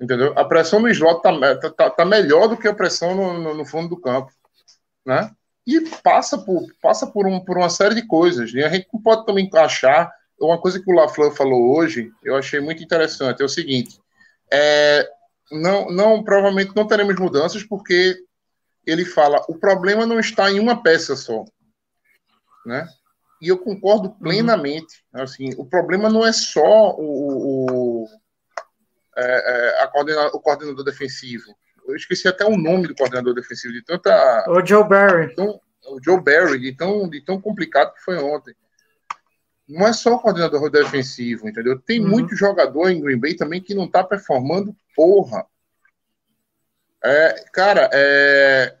Entendeu? 0.00 0.32
A 0.36 0.44
pressão 0.44 0.80
no 0.80 0.88
slot 0.88 1.22
tá, 1.22 1.70
tá, 1.70 1.90
tá 1.90 2.04
melhor 2.04 2.48
do 2.48 2.56
que 2.56 2.66
a 2.66 2.74
pressão 2.74 3.14
no, 3.14 3.38
no, 3.38 3.54
no 3.54 3.64
fundo 3.64 3.88
do 3.88 4.00
campo. 4.00 4.32
Né? 5.06 5.30
E 5.66 5.80
passa 6.02 6.38
por, 6.38 6.66
passa 6.82 7.06
por, 7.06 7.26
um, 7.26 7.40
por 7.40 7.56
uma 7.56 7.70
série 7.70 7.94
de 7.94 8.06
coisas. 8.06 8.52
E 8.52 8.62
a 8.62 8.68
gente 8.68 8.88
não 8.92 9.00
pode 9.00 9.24
também 9.24 9.48
achar. 9.54 10.12
Uma 10.40 10.60
coisa 10.60 10.82
que 10.82 10.90
o 10.90 10.94
Laflan 10.94 11.30
falou 11.30 11.76
hoje, 11.76 12.10
eu 12.22 12.36
achei 12.36 12.60
muito 12.60 12.82
interessante, 12.82 13.40
é 13.40 13.44
o 13.44 13.48
seguinte: 13.48 14.00
é, 14.52 15.08
não, 15.50 15.88
não, 15.90 16.24
provavelmente 16.24 16.74
não 16.74 16.86
teremos 16.86 17.14
mudanças, 17.16 17.62
porque 17.62 18.16
ele 18.84 19.04
fala 19.04 19.40
o 19.48 19.54
problema 19.54 20.04
não 20.04 20.18
está 20.18 20.50
em 20.50 20.58
uma 20.58 20.82
peça 20.82 21.16
só. 21.16 21.44
Né? 22.66 22.86
E 23.40 23.48
eu 23.48 23.58
concordo 23.58 24.10
plenamente. 24.10 25.04
Assim, 25.12 25.50
o 25.56 25.64
problema 25.64 26.10
não 26.10 26.26
é 26.26 26.32
só 26.32 26.94
o, 26.96 28.04
o, 28.04 28.08
é, 29.16 29.82
é, 29.82 29.86
coordena, 29.88 30.26
o 30.28 30.40
coordenador 30.40 30.84
defensivo. 30.84 31.54
Eu 31.86 31.96
esqueci 31.96 32.26
até 32.26 32.44
o 32.44 32.56
nome 32.56 32.88
do 32.88 32.94
coordenador 32.94 33.34
defensivo, 33.34 33.72
de 33.72 33.82
tanta. 33.84 34.44
O 34.48 34.64
Joe 34.64 34.88
Barry. 34.88 35.34
Tão, 35.34 35.60
o 35.86 35.98
Joe 36.02 36.20
Barry, 36.20 36.58
de 36.58 36.76
tão, 36.76 37.08
de 37.08 37.20
tão 37.20 37.40
complicado 37.40 37.92
que 37.94 38.00
foi 38.02 38.16
ontem. 38.18 38.54
Não 39.68 39.86
é 39.86 39.92
só 39.92 40.14
o 40.14 40.18
coordenador 40.18 40.70
defensivo, 40.70 41.48
entendeu? 41.48 41.78
Tem 41.78 42.00
Uhum. 42.00 42.08
muito 42.08 42.36
jogador 42.36 42.90
em 42.90 43.00
Green 43.00 43.18
Bay 43.18 43.34
também 43.34 43.62
que 43.62 43.74
não 43.74 43.90
tá 43.90 44.04
performando 44.04 44.76
porra. 44.94 45.46
É, 47.02 47.44
cara, 47.52 47.90
é, 47.92 48.76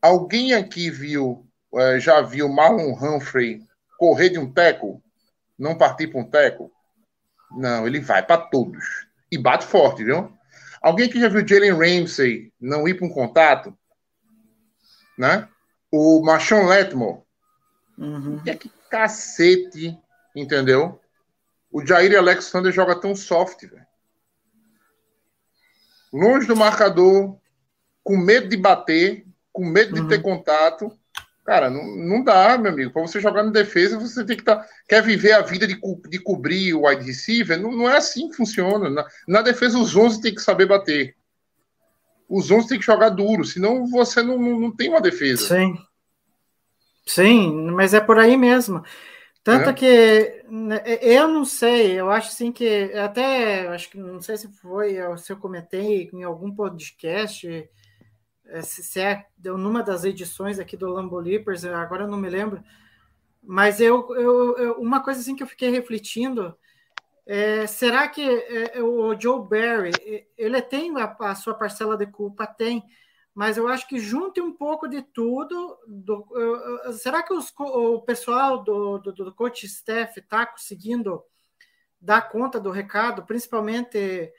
alguém 0.00 0.54
aqui 0.54 0.90
viu, 0.90 1.46
é, 1.74 2.00
já 2.00 2.20
viu 2.20 2.48
Marlon 2.48 2.92
Humphrey 2.92 3.62
correr 3.98 4.30
de 4.30 4.38
um 4.38 4.50
teco? 4.50 5.02
Não 5.58 5.76
partir 5.76 6.08
para 6.08 6.20
um 6.20 6.28
teco? 6.28 6.72
Não, 7.50 7.86
ele 7.86 8.00
vai 8.00 8.22
para 8.24 8.40
todos. 8.40 9.06
E 9.32 9.38
bate 9.38 9.64
forte, 9.64 10.04
viu? 10.04 10.30
Alguém 10.82 11.08
que 11.08 11.18
já 11.18 11.26
viu 11.28 11.46
Jalen 11.46 11.72
Ramsey 11.72 12.52
não 12.60 12.86
ir 12.86 12.94
para 12.94 13.06
um 13.06 13.10
contato? 13.10 13.74
Né? 15.16 15.48
O 15.90 16.22
Machon 16.22 16.66
Letmore. 16.66 17.22
Uhum. 17.96 18.42
E 18.44 18.50
é 18.50 18.54
que 18.54 18.70
cacete, 18.90 19.98
entendeu? 20.36 21.00
O 21.70 21.84
Jair 21.86 22.14
Alexander 22.18 22.70
joga 22.70 22.94
tão 23.00 23.16
soft, 23.16 23.62
velho. 23.66 23.86
Longe 26.12 26.46
do 26.46 26.54
marcador, 26.54 27.38
com 28.04 28.18
medo 28.18 28.48
de 28.48 28.56
bater, 28.58 29.26
com 29.50 29.64
medo 29.64 29.94
de 29.94 30.00
Uhum. 30.02 30.08
ter 30.08 30.20
contato, 30.20 30.94
Cara, 31.44 31.68
não, 31.68 31.84
não 31.96 32.22
dá, 32.22 32.56
meu 32.56 32.70
amigo. 32.70 32.92
Para 32.92 33.02
você 33.02 33.20
jogar 33.20 33.42
na 33.42 33.50
defesa, 33.50 33.98
você 33.98 34.24
tem 34.24 34.36
que 34.36 34.42
estar. 34.42 34.56
Tá... 34.56 34.68
Quer 34.88 35.02
viver 35.02 35.32
a 35.32 35.42
vida 35.42 35.66
de, 35.66 35.76
co... 35.76 36.00
de 36.08 36.18
cobrir 36.18 36.72
o 36.74 36.86
wide 36.86 37.04
receiver? 37.04 37.60
Não, 37.60 37.72
não 37.72 37.90
é 37.90 37.96
assim 37.96 38.28
que 38.28 38.36
funciona. 38.36 38.88
Na, 38.88 39.04
na 39.26 39.42
defesa, 39.42 39.78
os 39.78 39.96
11 39.96 40.20
tem 40.20 40.34
que 40.34 40.40
saber 40.40 40.66
bater. 40.66 41.16
Os 42.28 42.50
11 42.50 42.68
tem 42.68 42.78
que 42.78 42.86
jogar 42.86 43.08
duro, 43.08 43.44
senão 43.44 43.86
você 43.86 44.22
não, 44.22 44.38
não, 44.38 44.58
não 44.58 44.70
tem 44.74 44.88
uma 44.88 45.00
defesa. 45.00 45.56
Sim. 45.56 45.76
Sim, 47.04 47.70
mas 47.72 47.92
é 47.94 48.00
por 48.00 48.18
aí 48.18 48.36
mesmo. 48.36 48.82
Tanto 49.44 49.70
é. 49.70 49.72
que 49.72 50.44
né, 50.48 50.82
eu 51.00 51.26
não 51.26 51.44
sei, 51.44 51.98
eu 52.00 52.10
acho 52.10 52.28
assim 52.28 52.52
que 52.52 52.92
até 52.94 53.66
acho 53.66 53.90
que 53.90 53.98
não 53.98 54.20
sei 54.20 54.36
se 54.36 54.48
foi 54.48 54.96
se 55.18 55.32
eu 55.32 55.36
comentei 55.36 56.08
em 56.12 56.22
algum 56.22 56.54
podcast 56.54 57.68
se 58.60 59.00
é 59.00 59.26
numa 59.44 59.82
das 59.82 60.04
edições 60.04 60.58
aqui 60.58 60.76
do 60.76 60.88
Lambo 60.88 61.18
Leapers, 61.18 61.64
agora 61.64 62.04
eu 62.04 62.08
não 62.08 62.18
me 62.18 62.28
lembro, 62.28 62.62
mas 63.42 63.80
eu, 63.80 64.14
eu, 64.14 64.56
eu, 64.58 64.72
uma 64.74 65.02
coisa 65.02 65.20
assim 65.20 65.34
que 65.34 65.42
eu 65.42 65.46
fiquei 65.46 65.70
refletindo 65.70 66.56
é, 67.24 67.66
será 67.66 68.08
que 68.08 68.22
é, 68.22 68.82
o 68.82 69.18
Joe 69.18 69.46
Barry 69.48 69.92
ele 70.36 70.60
tem 70.60 70.92
a, 71.00 71.16
a, 71.20 71.34
sua 71.34 71.54
parcela 71.54 71.96
de 71.96 72.06
culpa? 72.06 72.46
Tem, 72.46 72.82
mas 73.34 73.56
eu 73.56 73.68
acho 73.68 73.86
que 73.88 73.98
junte 73.98 74.40
um 74.40 74.52
pouco 74.52 74.88
de 74.88 75.02
tudo. 75.02 75.78
Do, 75.86 76.26
será 76.94 77.22
que 77.22 77.32
os, 77.32 77.52
o 77.58 78.00
pessoal 78.00 78.62
do, 78.62 78.98
do, 78.98 79.12
do 79.12 79.34
coach 79.34 79.66
staff 79.66 80.18
está 80.18 80.44
conseguindo 80.44 81.22
dar 82.00 82.22
conta 82.22 82.58
do 82.58 82.70
recado, 82.70 83.24
principalmente 83.24 84.32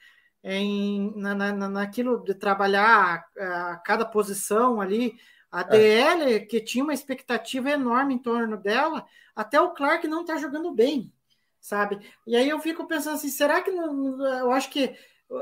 em, 0.43 1.13
na, 1.15 1.33
na, 1.33 1.69
naquilo 1.69 2.23
de 2.23 2.33
trabalhar 2.33 3.25
a, 3.37 3.71
a 3.71 3.77
cada 3.77 4.05
posição 4.05 4.81
ali. 4.81 5.15
A 5.51 5.61
é. 5.61 5.63
DL, 5.65 6.45
que 6.47 6.59
tinha 6.59 6.83
uma 6.83 6.93
expectativa 6.93 7.69
enorme 7.69 8.15
em 8.15 8.19
torno 8.19 8.57
dela, 8.57 9.05
até 9.35 9.61
o 9.61 9.71
Clark 9.71 10.07
não 10.07 10.21
está 10.21 10.37
jogando 10.37 10.73
bem, 10.73 11.13
sabe? 11.59 11.99
E 12.25 12.35
aí 12.35 12.49
eu 12.49 12.59
fico 12.59 12.87
pensando 12.87 13.15
assim, 13.15 13.29
será 13.29 13.61
que 13.61 13.71
não, 13.71 14.25
eu 14.39 14.51
acho 14.51 14.69
que 14.69 14.95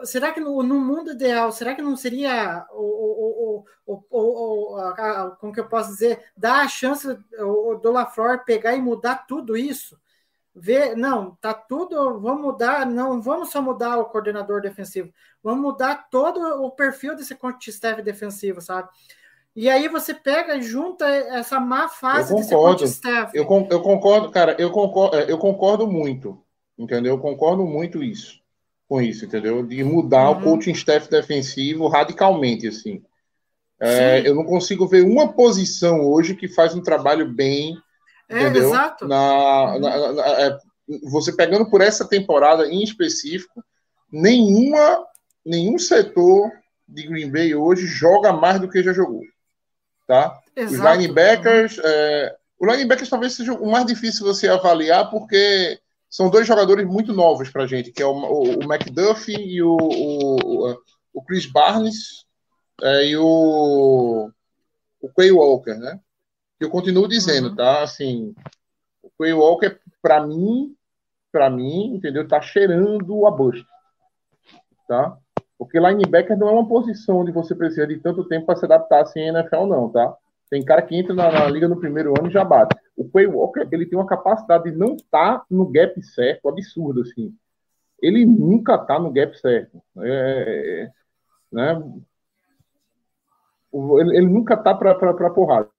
será 0.03 0.31
que 0.31 0.39
no, 0.39 0.63
no 0.63 0.79
mundo 0.79 1.12
ideal, 1.12 1.51
será 1.51 1.75
que 1.75 1.81
não 1.81 1.96
seria 1.98 2.65
o, 2.72 3.65
o, 3.65 3.65
o, 3.86 4.03
o, 4.10 4.75
a, 4.77 5.36
como 5.39 5.51
que 5.53 5.60
eu 5.60 5.67
posso 5.67 5.89
dizer, 5.89 6.24
dar 6.36 6.62
a 6.62 6.67
chance 6.67 7.08
do 7.08 7.91
LaFleur 7.91 8.46
pegar 8.46 8.75
e 8.75 8.81
mudar 8.81 9.25
tudo 9.27 9.58
isso? 9.58 10.00
Ver, 10.53 10.96
não, 10.96 11.36
tá 11.39 11.53
tudo, 11.53 12.20
vamos 12.20 12.41
mudar, 12.41 12.86
não 12.86 13.22
vamos 13.22 13.51
só 13.51 13.62
mudar 13.62 13.98
o 13.98 14.05
coordenador 14.05 14.62
defensivo, 14.62 15.12
vamos 15.41 15.62
mudar 15.62 16.10
todo 16.10 16.39
o 16.63 16.72
perfil 16.72 17.15
desse 17.15 17.36
coach 17.36 17.70
staff 17.70 18.01
defensivo, 18.01 18.62
sabe? 18.62 18.89
E 19.55 19.70
aí 19.70 19.88
você 19.88 20.13
pega 20.13 20.55
e 20.55 20.62
junta 20.62 21.05
essa 21.05 21.60
má 21.60 21.89
fase 21.89 22.34
eu 22.34 22.38
concordo, 22.38 22.84
desse 22.84 23.01
coach 23.01 23.12
staff. 23.12 23.38
Eu, 23.38 23.43
eu 23.70 23.81
concordo, 23.81 24.31
cara, 24.31 24.55
eu 24.60 24.72
concordo, 24.72 25.17
é, 25.17 25.31
eu 25.31 25.38
concordo 25.38 25.88
muito, 25.88 26.41
entendeu? 26.77 27.15
Eu 27.15 27.20
concordo 27.20 27.65
muito 27.65 28.03
isso, 28.03 28.39
com 28.88 29.01
isso, 29.01 29.25
entendeu? 29.25 29.65
De 29.65 29.84
mudar 29.84 30.29
uhum. 30.29 30.39
o 30.39 30.43
coaching 30.43 30.72
staff 30.72 31.10
defensivo 31.10 31.88
radicalmente, 31.88 32.67
assim. 32.67 33.01
É, 33.79 34.22
eu 34.27 34.36
não 34.36 34.46
consigo 34.46 34.88
ver 34.88 35.01
uma 35.01 35.34
posição 35.34 36.01
hoje 36.01 36.36
que 36.36 36.48
faz 36.48 36.75
um 36.75 36.84
trabalho 36.84 37.27
bem 37.27 37.75
é, 38.32 38.42
entendeu? 38.44 38.70
exato. 38.70 39.08
Na, 39.08 39.80
na, 39.80 40.14
na, 40.14 40.28
é, 40.42 40.58
você 41.04 41.34
pegando 41.36 41.70
por 41.70 41.82
essa 41.82 42.08
temporada 42.08 42.66
em 42.68 42.84
específico, 42.84 43.64
nenhuma, 44.12 45.06
nenhum 45.46 45.78
setor 45.78 46.52
de 46.88 47.04
Green 47.04 47.32
Bay 47.32 47.56
hoje 47.56 47.86
joga 47.86 48.34
mais 48.34 48.60
do 48.60 48.70
que 48.70 48.84
já 48.84 48.94
jogou. 48.94 49.22
Tá? 50.08 50.40
Exato. 50.56 50.74
Os 50.74 50.98
linebackers. 50.98 51.80
É, 51.84 52.36
o 52.60 52.66
linebackers 52.66 53.10
talvez 53.10 53.34
seja 53.34 53.54
o 53.54 53.70
mais 53.72 53.86
difícil 53.86 54.26
você 54.26 54.48
avaliar, 54.48 55.10
porque 55.10 55.80
são 56.10 56.30
dois 56.30 56.46
jogadores 56.46 56.86
muito 56.86 57.14
novos 57.14 57.50
para 57.50 57.66
gente, 57.66 57.92
que 57.92 58.02
é 58.02 58.06
o, 58.06 58.12
o, 58.12 58.60
o 58.60 58.74
McDuffie 58.74 59.36
e 59.36 59.64
o, 59.64 59.78
o, 59.78 60.78
o 61.14 61.24
Chris 61.24 61.46
Barnes 61.46 62.26
é, 62.82 63.08
e 63.08 63.18
o, 63.18 64.30
o 65.02 65.10
Quay 65.14 65.32
Walker, 65.32 65.76
né? 65.76 66.00
Eu 66.62 66.70
continuo 66.70 67.08
dizendo, 67.08 67.50
uhum. 67.50 67.56
tá? 67.56 67.82
Assim, 67.82 68.36
o 69.01 69.10
Quay 69.17 69.34
Walker, 69.34 69.80
para 70.02 70.26
mim, 70.26 70.76
para 71.32 71.50
mim, 71.50 71.95
entendeu? 71.95 72.28
Tá 72.28 72.39
cheirando 72.39 73.26
a 73.26 73.32
bust, 73.32 73.65
tá? 74.88 75.17
Porque 75.58 75.80
linebacker 75.80 76.38
não 76.38 76.50
é 76.50 76.52
uma 76.52 76.67
posição 76.67 77.19
onde 77.19 77.32
você 77.32 77.56
precisa 77.56 77.88
de 77.88 77.97
tanto 77.97 78.28
tempo 78.28 78.45
para 78.45 78.56
se 78.56 78.65
adaptar 78.65 79.02
assim 79.02 79.21
em 79.21 79.30
NFL, 79.30 79.65
não, 79.65 79.89
tá? 79.89 80.15
Tem 80.50 80.63
cara 80.63 80.82
que 80.82 80.95
entra 80.95 81.13
na, 81.13 81.32
na, 81.32 81.47
liga 81.47 81.67
no 81.67 81.80
primeiro 81.80 82.13
ano 82.19 82.28
e 82.28 82.32
já 82.32 82.43
bate. 82.43 82.76
O 82.95 83.10
Quay 83.10 83.26
Walker, 83.26 83.67
ele 83.71 83.86
tem 83.86 83.97
uma 83.97 84.08
capacidade 84.08 84.65
de 84.69 84.78
não 84.78 84.95
estar 84.95 85.39
tá 85.39 85.45
no 85.50 85.65
gap 85.71 86.00
certo, 86.04 86.50
absurdo, 86.50 87.02
assim. 87.02 87.34
Ele 88.02 88.26
nunca 88.26 88.78
tá 88.78 89.00
no 89.00 89.12
gap 89.12 89.38
certo. 89.39 89.82
É, 90.00 90.10
é, 90.10 90.84
é 90.84 90.91
né? 91.52 91.84
Ele, 93.74 94.17
ele 94.17 94.28
nunca 94.28 94.58
tá 94.58 94.76
para 94.76 95.30
porrada 95.30 95.69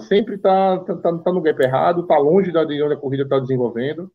sempre 0.00 0.34
está 0.34 0.78
tá, 0.80 0.96
tá, 0.96 1.18
tá, 1.18 1.32
no 1.32 1.40
gap 1.40 1.60
errado, 1.62 2.02
está 2.02 2.18
longe 2.18 2.52
da, 2.52 2.64
de 2.64 2.82
onde 2.82 2.94
a 2.94 2.98
corrida 2.98 3.22
está 3.22 3.38
desenvolvendo. 3.38 4.10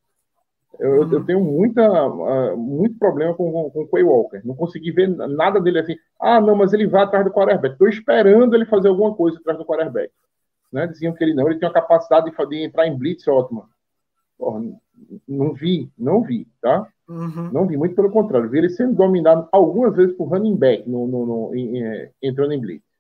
Eu, 0.80 1.02
uhum. 1.02 1.14
eu, 1.14 1.26
tenho 1.26 1.40
muita, 1.40 2.08
uh, 2.08 2.58
muito 2.58 2.98
problema 2.98 3.34
com, 3.34 3.70
com, 3.70 3.82
o 3.82 3.88
Quay 3.88 4.04
Walker. 4.04 4.42
Não 4.44 4.56
consegui 4.56 4.92
ver 4.92 5.08
nada 5.08 5.60
dele 5.60 5.80
assim. 5.80 5.96
Ah, 6.20 6.42
não, 6.42 6.56
mas 6.56 6.74
ele 6.74 6.88
vai 6.88 7.04
atrás 7.04 7.24
do 7.24 7.32
quarterback. 7.32 7.74
Estou 7.74 7.88
esperando 7.88 8.56
ele 8.56 8.66
fazer 8.66 8.88
alguma 8.88 9.14
coisa 9.16 9.38
atrás 9.38 9.58
do 9.58 9.66
quarterback. 9.66 10.12
Né? 10.72 10.88
Diziam 10.88 11.14
que 11.14 11.24
ele 11.24 11.36
não. 11.36 11.48
Ele 11.48 11.60
tem 11.60 11.70
a 11.70 11.74
capacidade 11.74 12.30
de, 12.30 12.48
de 12.48 12.64
entrar 12.64 12.88
em 12.88 12.98
blitz 12.98 13.28
ótima. 13.28 13.70
Porra, 14.38 14.64
não 15.28 15.54
vi, 15.54 15.92
não 15.98 16.24
vi, 16.24 16.48
tá? 16.60 16.88
Uhum. 17.08 17.52
Não 17.52 17.68
vi, 17.68 17.78
muito 17.78 17.96
pelo 17.96 18.12
contrário. 18.12 18.50
Vi 18.50 18.58
ele 18.58 18.70
sendo 18.70 18.96
dominado 18.96 19.48
algumas 19.52 19.96
vezes 19.96 20.16
por 20.16 20.30
running 20.30 20.56
back 20.56 20.90
no, 20.90 21.08
no, 21.08 21.26
no 21.26 21.56
em, 21.56 21.78
em, 21.78 21.84
é, 21.84 22.12
entrando 22.22 22.54
em 22.54 22.60
blitz. 22.60 22.93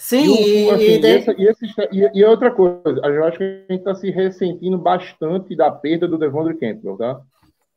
Sim, 0.00 0.24
e, 0.24 0.70
assim, 0.70 0.82
e, 0.82 1.06
essa, 1.06 1.32
e, 1.36 1.44
esse, 1.46 1.66
e, 1.92 2.20
e, 2.20 2.24
outra 2.24 2.50
coisa, 2.50 3.00
eu 3.04 3.22
acho 3.22 3.36
que 3.36 3.44
a 3.44 3.72
gente 3.72 3.80
está 3.80 3.94
se 3.94 4.10
ressentindo 4.10 4.78
bastante 4.78 5.54
da 5.54 5.70
perda 5.70 6.08
do 6.08 6.16
Devondre 6.16 6.56
Campbell, 6.56 6.96
tá? 6.96 7.20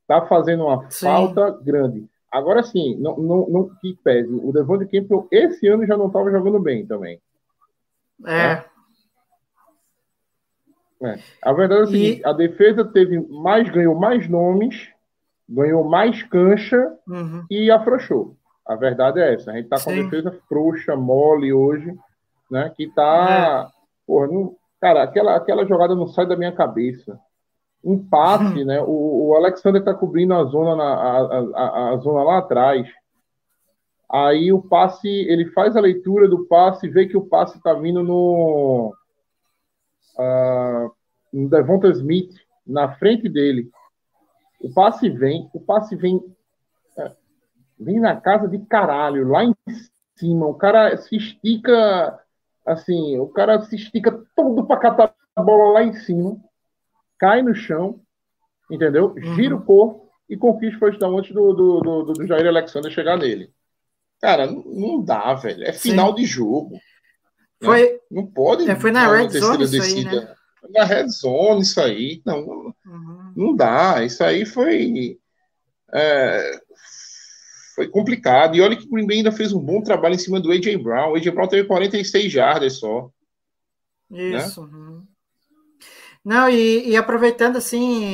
Tá 0.07 0.25
fazendo 0.25 0.63
uma 0.63 0.89
sim. 0.89 1.05
falta 1.05 1.51
grande. 1.61 2.05
Agora 2.31 2.63
sim, 2.63 2.95
não, 2.95 3.17
não, 3.17 3.49
não 3.49 3.69
que 3.81 3.99
pese. 4.01 4.33
O 4.41 4.53
Devondre 4.53 4.87
Campbell 4.87 5.27
esse 5.29 5.67
ano 5.67 5.85
já 5.85 5.97
não 5.97 6.07
estava 6.07 6.31
jogando 6.31 6.61
bem 6.61 6.85
também. 6.85 7.19
É. 8.25 8.55
Tá? 8.55 8.65
é. 11.03 11.19
A 11.41 11.51
verdade 11.51 11.81
é 11.81 11.83
a 11.83 11.87
seguinte, 11.87 12.21
a 12.25 12.31
defesa 12.31 12.85
teve 12.85 13.19
mais, 13.19 13.69
ganhou 13.69 13.95
mais 13.95 14.29
nomes, 14.29 14.87
ganhou 15.47 15.83
mais 15.83 16.23
cancha 16.23 16.89
uhum. 17.05 17.43
e 17.51 17.69
afrouxou. 17.69 18.37
A 18.65 18.77
verdade 18.77 19.19
é 19.19 19.33
essa. 19.33 19.51
A 19.51 19.55
gente 19.55 19.65
está 19.65 19.77
com 19.77 19.89
a 19.89 19.93
defesa 19.93 20.31
frouxa, 20.47 20.95
mole 20.95 21.51
hoje 21.51 21.93
né? 22.53 22.71
Que 22.77 22.87
tá. 22.87 23.67
É. 23.67 23.73
Porra, 24.05 24.27
não, 24.27 24.55
cara, 24.79 25.01
aquela, 25.01 25.35
aquela 25.35 25.65
jogada 25.65 25.95
não 25.95 26.07
sai 26.07 26.27
da 26.27 26.37
minha 26.37 26.51
cabeça. 26.51 27.19
Um 27.83 27.97
passe, 28.07 28.63
né? 28.63 28.79
O, 28.81 29.29
o 29.29 29.35
Alexander 29.35 29.83
tá 29.83 29.93
cobrindo 29.93 30.35
a 30.35 30.43
zona, 30.45 30.75
na, 30.75 30.93
a, 30.93 31.39
a, 31.55 31.89
a, 31.89 31.97
zona 31.97 32.23
lá 32.23 32.37
atrás. 32.37 32.87
Aí 34.09 34.53
o 34.53 34.61
passe, 34.61 35.09
ele 35.09 35.47
faz 35.47 35.75
a 35.75 35.81
leitura 35.81 36.29
do 36.29 36.45
passe, 36.45 36.87
vê 36.87 37.07
que 37.07 37.17
o 37.17 37.25
passe 37.25 37.61
tá 37.61 37.73
vindo 37.73 38.03
no. 38.03 38.93
Uh, 40.15 40.91
no 41.33 41.49
Devonta 41.49 41.87
Smith, 41.89 42.31
na 42.65 42.93
frente 42.93 43.27
dele. 43.27 43.69
O 44.61 44.71
passe 44.71 45.09
vem, 45.09 45.49
o 45.53 45.59
passe 45.59 45.95
vem. 45.95 46.21
É, 46.95 47.11
vem 47.79 47.99
na 47.99 48.15
casa 48.21 48.47
de 48.47 48.59
caralho, 48.59 49.27
lá 49.27 49.43
em 49.43 49.55
cima. 50.15 50.45
O 50.45 50.53
cara 50.53 50.95
se 50.97 51.15
estica 51.15 52.22
assim, 52.65 53.17
o 53.17 53.27
cara 53.27 53.61
se 53.61 53.75
estica 53.75 54.23
todo 54.35 54.65
para 54.65 54.79
catar 54.79 55.15
a 55.35 55.41
bola 55.41 55.73
lá 55.73 55.83
em 55.83 55.93
cima, 55.93 56.37
cai 57.19 57.41
no 57.41 57.55
chão, 57.55 57.99
entendeu? 58.69 59.13
Gira 59.35 59.55
uhum. 59.55 59.61
o 59.61 59.65
corpo 59.65 60.09
e 60.29 60.37
conquista 60.37 60.77
o 60.77 60.79
touchdown 60.79 61.17
antes 61.17 61.33
do, 61.33 61.53
do, 61.53 61.79
do, 61.79 62.13
do, 62.13 62.27
Jair 62.27 62.47
Alexander 62.47 62.91
chegar 62.91 63.17
nele. 63.17 63.51
Cara, 64.21 64.47
não, 64.47 65.03
dá, 65.03 65.33
velho. 65.33 65.63
É 65.63 65.73
final 65.73 66.09
Sim. 66.09 66.15
de 66.15 66.25
jogo. 66.25 66.71
Né? 66.73 66.79
Foi, 67.61 67.91
né? 67.91 67.99
Não 68.09 68.25
pode. 68.25 68.69
É, 68.69 68.75
foi 68.75 68.91
na 68.91 69.13
Red 69.13 69.29
Zone 69.29 69.63
isso 69.65 69.81
aí, 69.81 70.03
né? 70.05 70.35
Na 70.69 70.85
Red 70.85 71.09
Zone 71.09 71.61
isso 71.61 71.81
aí. 71.81 72.21
Não, 72.25 72.39
uhum. 72.39 73.33
não 73.35 73.55
dá. 73.55 74.03
Isso 74.03 74.23
aí 74.23 74.45
foi. 74.45 75.19
É, 75.93 76.61
foi 77.73 77.87
complicado. 77.87 78.55
E 78.55 78.61
olha 78.61 78.75
que 78.75 78.85
o 78.85 78.89
Green 78.89 79.07
Bay 79.07 79.17
ainda 79.17 79.31
fez 79.31 79.53
um 79.53 79.59
bom 79.59 79.81
trabalho 79.81 80.15
em 80.15 80.19
cima 80.19 80.39
do 80.39 80.51
A.J. 80.51 80.77
Brown. 80.77 81.11
O 81.11 81.15
A.J. 81.15 81.31
Brown 81.31 81.47
teve 81.47 81.67
46 81.67 82.31
jardas 82.31 82.73
só. 82.79 83.09
Isso. 84.11 84.65
Né? 84.67 85.01
Não, 86.23 86.49
e, 86.49 86.89
e, 86.89 86.95
aproveitando 86.95 87.57
assim, 87.57 88.13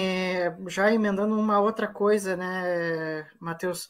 já 0.67 0.91
emendando 0.91 1.37
uma 1.37 1.59
outra 1.59 1.87
coisa, 1.87 2.35
né, 2.35 3.27
Matheus? 3.39 3.87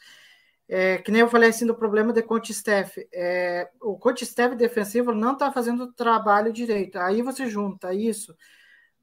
É, 0.67 0.97
que 0.97 1.11
nem 1.11 1.21
eu 1.21 1.29
falei 1.29 1.49
assim 1.49 1.65
do 1.65 1.73
problema 1.73 2.11
de 2.11 2.21
coach 2.21 2.51
staff. 2.51 3.07
É, 3.13 3.69
o 3.81 3.97
coach 3.97 4.23
staff 4.23 4.55
defensivo 4.55 5.13
não 5.13 5.33
está 5.33 5.51
fazendo 5.51 5.83
o 5.85 5.93
trabalho 5.93 6.51
direito. 6.51 6.97
Aí 6.99 7.21
você 7.21 7.47
junta 7.47 7.93
isso 7.93 8.35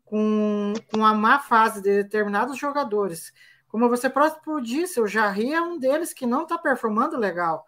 com, 0.05 0.73
com 0.93 1.05
a 1.05 1.13
má 1.13 1.39
fase 1.39 1.83
de 1.83 2.03
determinados 2.03 2.59
jogadores. 2.59 3.33
Como 3.77 3.91
você 3.91 4.09
próprio 4.09 4.59
disse, 4.59 4.99
o 5.03 5.07
Jarry 5.07 5.53
é 5.53 5.61
um 5.61 5.79
deles 5.79 6.15
que 6.15 6.25
não 6.25 6.45
está 6.45 6.57
performando 6.57 7.19
legal. 7.19 7.67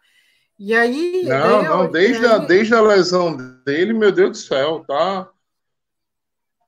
E 0.59 0.75
aí. 0.75 1.23
Não, 1.25 1.63
eu, 1.63 1.77
não, 1.77 1.91
desde, 1.91 2.25
aí, 2.25 2.33
a, 2.33 2.39
desde 2.39 2.75
a 2.75 2.81
lesão 2.81 3.37
dele, 3.63 3.93
meu 3.93 4.11
Deus 4.11 4.31
do 4.31 4.37
céu, 4.39 4.83
tá. 4.89 5.29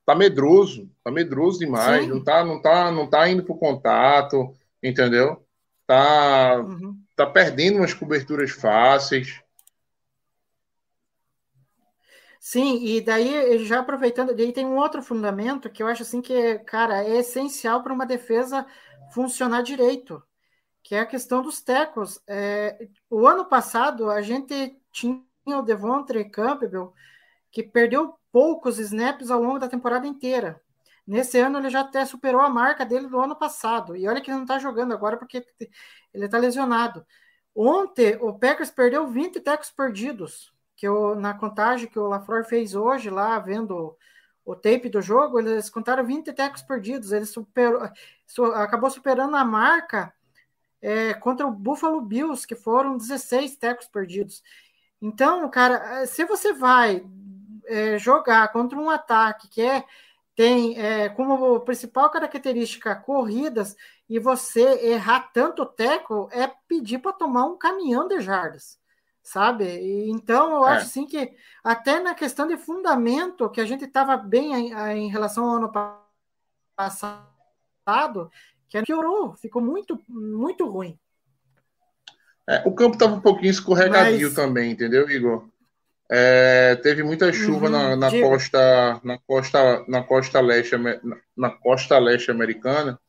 Tá 0.05 0.13
medroso, 0.13 0.87
tá 1.03 1.09
medroso 1.09 1.57
demais, 1.57 2.07
não 2.07 2.23
tá, 2.23 2.45
não 2.45 2.61
tá, 2.61 2.91
não 2.91 3.09
tá 3.09 3.27
indo 3.27 3.43
pro 3.43 3.57
contato, 3.57 4.53
entendeu? 4.83 5.43
Tá, 5.87 6.59
uhum. 6.59 6.95
tá 7.15 7.25
perdendo 7.25 7.77
umas 7.79 7.95
coberturas 7.95 8.51
fáceis. 8.51 9.41
Sim, 12.39 12.83
e 12.83 13.01
daí, 13.01 13.65
já 13.65 13.79
aproveitando, 13.79 14.35
daí 14.35 14.53
tem 14.53 14.67
um 14.67 14.75
outro 14.75 15.01
fundamento 15.01 15.67
que 15.67 15.81
eu 15.81 15.87
acho 15.87 16.03
assim 16.03 16.21
que, 16.21 16.59
cara, 16.59 17.03
é 17.03 17.17
essencial 17.17 17.81
para 17.81 17.93
uma 17.93 18.05
defesa 18.05 18.67
funcionar 19.13 19.61
direito, 19.61 20.21
que 20.83 20.95
é 20.95 20.99
a 20.99 21.05
questão 21.05 21.41
dos 21.41 21.61
tecos. 21.61 22.21
É, 22.27 22.87
o 23.09 23.27
ano 23.27 23.45
passado, 23.45 24.09
a 24.09 24.21
gente 24.21 24.77
tinha 24.91 25.23
o 25.45 25.61
Devontre 25.61 26.25
Campbell, 26.29 26.93
que 27.51 27.63
perdeu 27.63 28.17
poucos 28.31 28.79
snaps 28.79 29.29
ao 29.29 29.41
longo 29.41 29.59
da 29.59 29.67
temporada 29.67 30.07
inteira. 30.07 30.61
Nesse 31.05 31.39
ano, 31.39 31.59
ele 31.59 31.69
já 31.69 31.81
até 31.81 32.05
superou 32.05 32.41
a 32.41 32.49
marca 32.49 32.85
dele 32.85 33.07
do 33.07 33.19
ano 33.19 33.35
passado. 33.35 33.95
E 33.95 34.07
olha 34.07 34.21
que 34.21 34.29
ele 34.29 34.37
não 34.37 34.43
está 34.43 34.59
jogando 34.59 34.93
agora 34.93 35.17
porque 35.17 35.45
ele 36.13 36.25
está 36.25 36.37
lesionado. 36.37 37.05
Ontem, 37.55 38.17
o 38.21 38.37
Packers 38.37 38.71
perdeu 38.71 39.07
20 39.07 39.41
tecos 39.41 39.69
perdidos 39.71 40.53
que 40.81 40.87
eu, 40.87 41.15
na 41.15 41.33
contagem 41.33 41.87
que 41.87 41.99
o 41.99 42.07
Lafleur 42.07 42.45
fez 42.45 42.73
hoje, 42.73 43.09
lá 43.09 43.37
vendo 43.39 43.95
o 44.45 44.55
tape 44.55 44.89
do 44.89 45.01
jogo, 45.01 45.39
eles 45.39 45.69
contaram 45.69 46.03
20 46.03 46.33
tecos 46.33 46.61
perdidos. 46.61 47.11
Ele 47.11 47.25
superou, 47.25 47.81
acabou 48.55 48.89
superando 48.89 49.35
a 49.35 49.45
marca 49.45 50.13
é, 50.81 51.13
contra 51.13 51.45
o 51.45 51.51
Buffalo 51.51 52.01
Bills, 52.01 52.45
que 52.45 52.55
foram 52.55 52.97
16 52.97 53.55
tecos 53.57 53.87
perdidos. 53.87 54.43
Então, 55.01 55.49
cara, 55.49 56.05
se 56.05 56.25
você 56.25 56.53
vai 56.53 57.05
é, 57.65 57.97
jogar 57.97 58.51
contra 58.51 58.77
um 58.77 58.89
ataque 58.89 59.47
que 59.47 59.61
é, 59.61 59.83
tem 60.35 60.77
é, 60.79 61.09
como 61.09 61.59
principal 61.61 62.09
característica 62.09 62.95
corridas 62.95 63.75
e 64.09 64.19
você 64.19 64.61
errar 64.87 65.31
tanto 65.33 65.65
teco, 65.65 66.29
é 66.31 66.47
pedir 66.67 66.99
para 66.99 67.13
tomar 67.13 67.45
um 67.45 67.57
caminhão 67.57 68.07
de 68.07 68.19
jardas 68.21 68.80
sabe? 69.23 69.65
E, 69.65 70.09
então, 70.09 70.51
eu 70.57 70.67
é. 70.67 70.71
acho 70.71 70.85
assim 70.85 71.05
que 71.05 71.33
até 71.63 71.99
na 71.99 72.15
questão 72.15 72.47
de 72.47 72.57
fundamento, 72.57 73.49
que 73.49 73.61
a 73.61 73.65
gente 73.65 73.85
estava 73.85 74.17
bem 74.17 74.53
em, 74.53 74.73
em, 74.73 75.09
relação 75.09 75.45
ao 75.45 75.55
ano 75.57 75.71
passado, 76.75 78.31
que 78.67 78.81
piorou, 78.83 79.35
ficou 79.35 79.61
muito, 79.61 79.99
muito 80.07 80.67
ruim. 80.67 80.97
É, 82.49 82.63
o 82.65 82.73
campo 82.73 82.93
estava 82.93 83.13
um 83.13 83.21
pouquinho 83.21 83.51
escorregadio 83.51 84.27
Mas... 84.27 84.35
também, 84.35 84.71
entendeu, 84.71 85.09
Igor? 85.09 85.47
É, 86.13 86.75
teve 86.77 87.03
muita 87.03 87.31
chuva 87.31 87.67
uhum, 87.67 87.71
na, 87.71 87.95
na 87.95 88.11
costa 88.11 88.99
na 89.01 89.17
costa 89.17 89.85
na 89.87 90.03
costa 90.03 90.41
leste 90.41 90.75
na 91.37 91.49
costa 91.49 91.97
leste 91.97 92.29
americana 92.29 92.99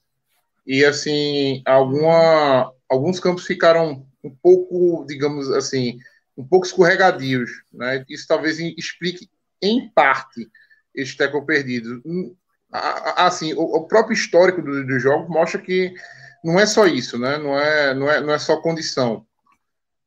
e 0.64 0.84
assim 0.84 1.62
alguma 1.66 2.72
alguns 2.88 3.18
campos 3.18 3.44
ficaram 3.44 4.06
um 4.22 4.30
pouco, 4.30 5.04
digamos 5.06 5.50
assim, 5.50 5.98
um 6.36 6.44
pouco 6.46 6.66
escorregadios. 6.66 7.50
Né? 7.72 8.04
Isso 8.08 8.26
talvez 8.26 8.58
explique, 8.58 9.28
em 9.60 9.88
parte, 9.90 10.50
esse 10.94 11.16
tackle 11.16 11.44
perdido. 11.44 12.02
Hum, 12.04 12.34
assim, 12.70 13.52
o, 13.54 13.84
próprio 13.86 14.14
histórico 14.14 14.62
do, 14.62 14.86
do 14.86 14.98
jogo 14.98 15.32
mostra 15.32 15.60
que 15.60 15.94
não 16.42 16.58
é 16.58 16.66
só 16.66 16.86
isso, 16.86 17.18
né? 17.18 17.38
não, 17.38 17.58
é, 17.58 17.94
não, 17.94 18.10
é, 18.10 18.20
não 18.20 18.32
é 18.32 18.38
só 18.38 18.60
condição. 18.60 19.26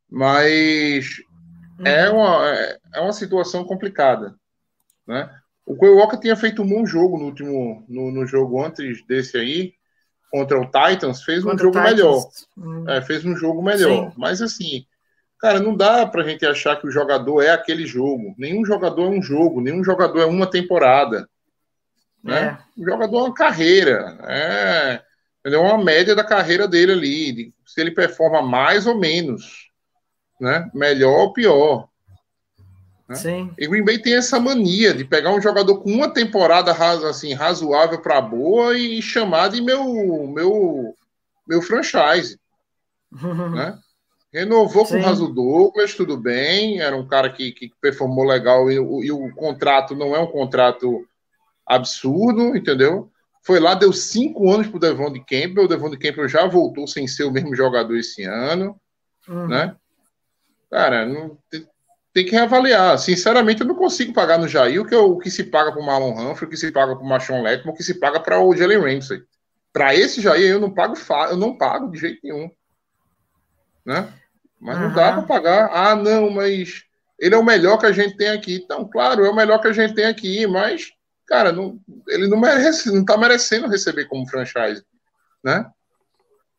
Mas 0.09 1.19
uhum. 1.79 1.87
é, 1.87 2.09
uma, 2.09 2.49
é, 2.49 2.77
é 2.95 2.99
uma 2.99 3.13
situação 3.13 3.63
complicada. 3.63 4.35
Né? 5.07 5.29
O 5.65 5.73
Walker 5.73 6.19
tinha 6.19 6.35
feito 6.35 6.61
um 6.61 6.67
bom 6.67 6.85
jogo 6.85 7.17
no 7.17 7.25
último 7.25 7.83
no, 7.87 8.11
no 8.11 8.25
jogo 8.27 8.63
antes 8.63 9.05
desse 9.07 9.37
aí, 9.37 9.73
contra 10.35 10.59
o 10.59 10.65
Titans, 10.65 11.23
fez 11.23 11.45
contra 11.45 11.65
um 11.65 11.71
jogo 11.71 11.81
melhor. 11.81 12.29
Hum. 12.57 12.89
É, 12.89 13.01
fez 13.01 13.23
um 13.23 13.37
jogo 13.37 13.63
melhor. 13.63 14.09
Sim. 14.09 14.13
Mas 14.17 14.41
assim, 14.41 14.85
cara, 15.39 15.61
não 15.61 15.73
dá 15.73 16.05
pra 16.05 16.23
gente 16.23 16.45
achar 16.45 16.75
que 16.75 16.85
o 16.85 16.91
jogador 16.91 17.41
é 17.41 17.51
aquele 17.51 17.85
jogo. 17.85 18.35
Nenhum 18.37 18.65
jogador 18.65 19.05
é 19.05 19.17
um 19.17 19.21
jogo, 19.21 19.61
nenhum 19.61 19.81
jogador 19.81 20.19
é 20.19 20.25
uma 20.25 20.45
temporada. 20.45 21.29
Né? 22.21 22.59
É. 22.77 22.81
O 22.81 22.83
jogador 22.83 23.17
é 23.17 23.21
uma 23.21 23.33
carreira. 23.33 24.17
É, 24.23 25.01
é 25.45 25.57
uma 25.57 25.81
média 25.81 26.13
da 26.13 26.23
carreira 26.23 26.67
dele 26.67 26.91
ali. 26.91 27.53
Se 27.65 27.79
ele 27.79 27.91
performa 27.91 28.41
mais 28.41 28.85
ou 28.85 28.99
menos. 28.99 29.69
Né? 30.41 30.69
Melhor 30.73 31.17
ou 31.17 31.33
pior. 31.33 31.87
Né? 33.07 33.15
Sim. 33.15 33.51
E 33.57 33.67
Green 33.67 33.85
Bay 33.85 33.99
tem 33.99 34.15
essa 34.15 34.39
mania 34.39 34.93
de 34.93 35.05
pegar 35.05 35.31
um 35.31 35.41
jogador 35.41 35.79
com 35.79 35.91
uma 35.91 36.09
temporada 36.09 36.71
assim, 36.71 37.33
razoável 37.33 38.01
para 38.01 38.19
boa 38.19 38.77
e 38.77 39.01
chamar 39.01 39.49
de 39.49 39.61
meu 39.61 40.27
meu 40.27 40.95
meu 41.47 41.61
franchise. 41.61 42.39
né? 43.53 43.77
Renovou 44.33 44.85
Sim. 44.85 44.95
com 44.95 44.99
o 44.99 45.03
Raso 45.03 45.27
Douglas, 45.27 45.93
tudo 45.93 46.17
bem, 46.17 46.81
era 46.81 46.95
um 46.97 47.07
cara 47.07 47.29
que, 47.29 47.51
que 47.51 47.71
performou 47.79 48.25
legal 48.25 48.69
e, 48.69 48.75
e 48.75 49.11
o 49.11 49.33
contrato 49.33 49.95
não 49.95 50.13
é 50.13 50.19
um 50.19 50.27
contrato 50.27 51.07
absurdo, 51.65 52.55
entendeu? 52.55 53.09
Foi 53.41 53.59
lá, 53.59 53.75
deu 53.75 53.93
cinco 53.93 54.51
anos 54.51 54.67
pro 54.67 54.79
Devon 54.79 55.11
de 55.13 55.19
Campbell, 55.19 55.65
o 55.65 55.67
Devon 55.67 55.89
de 55.89 55.97
Campbell 55.97 56.27
já 56.27 56.45
voltou 56.47 56.85
sem 56.85 57.07
ser 57.07 57.23
o 57.23 57.31
mesmo 57.31 57.55
jogador 57.55 57.95
esse 57.95 58.23
ano, 58.23 58.75
uhum. 59.27 59.47
né? 59.47 59.75
Cara, 60.69 61.05
não, 61.05 61.37
tem 62.15 62.25
que 62.25 62.31
reavaliar. 62.31 62.97
Sinceramente, 62.97 63.59
eu 63.59 63.67
não 63.67 63.75
consigo 63.75 64.13
pagar 64.13 64.39
no 64.39 64.47
Jair 64.47 64.81
o 64.81 64.85
que, 64.85 64.95
o 64.95 65.17
que 65.17 65.29
se 65.29 65.43
paga 65.43 65.73
para 65.73 65.81
o 65.81 65.85
Marlon 65.85 66.13
Humphrey, 66.13 66.47
o 66.47 66.49
que 66.49 66.55
se 66.55 66.71
paga 66.71 66.95
para 66.95 67.03
o 67.03 67.07
Machon 67.07 67.41
Letman, 67.41 67.73
o 67.73 67.75
que 67.75 67.83
se 67.83 67.99
paga 67.99 68.21
para 68.21 68.39
o 68.39 68.55
Jalen 68.55 68.79
Ramsey. 68.79 69.21
Para 69.73 69.93
esse 69.93 70.21
Jair, 70.21 70.51
eu 70.51 70.59
não 70.61 70.73
pago 70.73 70.95
eu 71.29 71.35
não 71.35 71.57
pago 71.57 71.91
de 71.91 71.99
jeito 71.99 72.21
nenhum. 72.23 72.49
Né? 73.85 74.07
Mas 74.61 74.77
uhum. 74.77 74.83
não 74.83 74.93
dá 74.93 75.11
para 75.11 75.23
pagar. 75.23 75.69
Ah, 75.73 75.93
não, 75.93 76.29
mas 76.29 76.85
ele 77.19 77.35
é 77.35 77.37
o 77.37 77.43
melhor 77.43 77.77
que 77.77 77.85
a 77.85 77.91
gente 77.91 78.15
tem 78.15 78.29
aqui. 78.29 78.61
Então, 78.63 78.87
claro, 78.87 79.25
é 79.25 79.29
o 79.29 79.35
melhor 79.35 79.59
que 79.59 79.67
a 79.67 79.73
gente 79.73 79.93
tem 79.93 80.05
aqui, 80.05 80.47
mas, 80.47 80.93
cara, 81.27 81.51
não, 81.51 81.77
ele 82.07 82.29
não 82.29 82.39
merece, 82.39 82.89
não 82.93 83.01
está 83.01 83.17
merecendo 83.17 83.67
receber 83.67 84.05
como 84.05 84.25
franchise. 84.25 84.85
Né? 85.43 85.69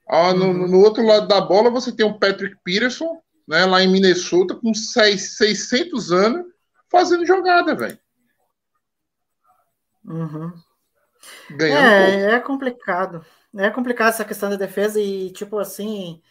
Ah, 0.06 0.34
no, 0.34 0.48
uhum. 0.48 0.68
no 0.68 0.80
outro 0.80 1.02
lado 1.02 1.26
da 1.26 1.40
bola, 1.40 1.70
você 1.70 1.90
tem 1.90 2.04
o 2.04 2.18
Patrick 2.18 2.56
Peterson, 2.62 3.22
né, 3.46 3.64
lá 3.64 3.82
em 3.82 3.90
Minnesota, 3.90 4.54
com 4.54 4.74
600 4.74 6.12
anos, 6.12 6.46
fazendo 6.90 7.26
jogada, 7.26 7.74
velho. 7.74 7.98
Uhum. 10.04 10.52
é, 11.60 12.32
é 12.32 12.40
complicado. 12.40 13.24
É 13.56 13.70
complicado 13.70 14.10
essa 14.10 14.24
questão 14.24 14.50
da 14.50 14.56
defesa 14.56 15.00
e, 15.00 15.30
tipo, 15.30 15.58
assim, 15.58 16.22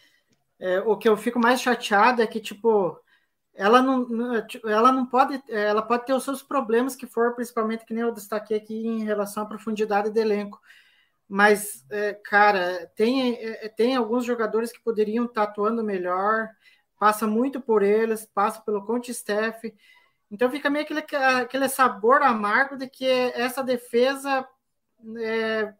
é, 0.58 0.80
o 0.80 0.96
que 0.96 1.08
eu 1.08 1.16
fico 1.16 1.38
mais 1.38 1.60
chateado 1.60 2.22
é 2.22 2.26
que, 2.26 2.40
tipo, 2.40 2.98
ela 3.54 3.82
não, 3.82 4.06
ela 4.64 4.92
não 4.92 5.06
pode, 5.06 5.42
ela 5.48 5.82
pode 5.82 6.06
ter 6.06 6.12
os 6.12 6.24
seus 6.24 6.42
problemas 6.42 6.94
que 6.94 7.06
for, 7.06 7.34
principalmente 7.34 7.84
que 7.84 7.94
nem 7.94 8.02
eu 8.02 8.12
destaquei 8.12 8.58
aqui 8.58 8.86
em 8.86 9.04
relação 9.04 9.42
à 9.42 9.46
profundidade 9.46 10.10
do 10.10 10.18
elenco. 10.18 10.60
Mas, 11.28 11.84
é, 11.90 12.14
cara, 12.14 12.90
tem, 12.94 13.34
é, 13.34 13.68
tem 13.68 13.96
alguns 13.96 14.24
jogadores 14.24 14.70
que 14.70 14.82
poderiam 14.82 15.24
estar 15.24 15.44
atuando 15.44 15.82
melhor 15.82 16.48
passa 16.98 17.26
muito 17.26 17.60
por 17.60 17.82
eles, 17.82 18.26
passa 18.26 18.60
pelo 18.62 18.84
Conte 18.84 19.10
Staff. 19.10 19.74
Então 20.30 20.50
fica 20.50 20.70
meio 20.70 20.84
aquele, 20.84 21.04
aquele 21.40 21.68
sabor 21.68 22.22
amargo 22.22 22.76
de 22.76 22.88
que 22.88 23.06
essa 23.06 23.62
defesa 23.62 24.46
é, 25.18 25.72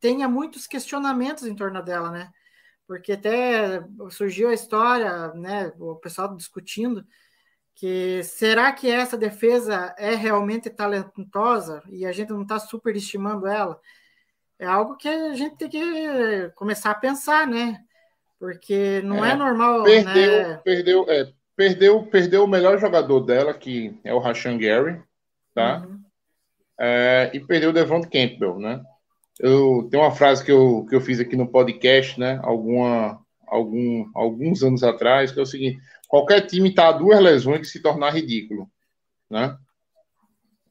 tenha 0.00 0.28
muitos 0.28 0.66
questionamentos 0.66 1.46
em 1.46 1.54
torno 1.54 1.82
dela, 1.82 2.10
né? 2.10 2.32
Porque 2.86 3.12
até 3.12 3.82
surgiu 4.10 4.50
a 4.50 4.54
história, 4.54 5.28
né? 5.34 5.72
O 5.78 5.96
pessoal 5.96 6.34
discutindo 6.36 7.06
que 7.74 8.22
será 8.22 8.72
que 8.72 8.90
essa 8.90 9.16
defesa 9.16 9.94
é 9.98 10.14
realmente 10.14 10.70
talentosa 10.70 11.82
e 11.88 12.06
a 12.06 12.12
gente 12.12 12.30
não 12.30 12.42
está 12.42 12.58
superestimando 12.58 13.46
ela? 13.46 13.80
É 14.58 14.66
algo 14.66 14.96
que 14.96 15.08
a 15.08 15.34
gente 15.34 15.56
tem 15.56 15.68
que 15.68 16.50
começar 16.54 16.90
a 16.92 16.94
pensar, 16.94 17.46
né? 17.46 17.83
Porque 18.44 19.00
não 19.02 19.24
é, 19.24 19.30
é 19.30 19.34
normal. 19.34 19.84
Perdeu, 19.84 20.48
né? 20.48 20.60
perdeu, 20.62 21.06
é, 21.08 21.32
perdeu, 21.56 22.02
perdeu 22.02 22.44
o 22.44 22.46
melhor 22.46 22.78
jogador 22.78 23.20
dela, 23.20 23.54
que 23.54 23.98
é 24.04 24.12
o 24.12 24.18
Rashan 24.18 24.58
Gary, 24.58 25.00
tá? 25.54 25.78
Uhum. 25.78 25.98
É, 26.78 27.30
e 27.32 27.40
perdeu 27.40 27.70
o 27.70 27.72
Devon 27.72 28.02
Campbell, 28.02 28.58
né? 28.58 28.82
Eu 29.40 29.88
tenho 29.90 30.02
uma 30.02 30.10
frase 30.10 30.44
que 30.44 30.52
eu, 30.52 30.84
que 30.86 30.94
eu 30.94 31.00
fiz 31.00 31.20
aqui 31.20 31.36
no 31.36 31.50
podcast, 31.50 32.20
né? 32.20 32.38
Alguma, 32.42 33.18
algum, 33.46 34.10
alguns 34.14 34.62
anos 34.62 34.84
atrás, 34.84 35.32
que 35.32 35.38
é 35.40 35.42
o 35.42 35.46
seguinte: 35.46 35.80
qualquer 36.06 36.42
time 36.42 36.68
está 36.68 36.88
a 36.88 36.92
duas 36.92 37.18
lesões 37.20 37.62
de 37.62 37.68
se 37.68 37.80
tornar 37.80 38.10
ridículo, 38.10 38.68
né? 39.30 39.56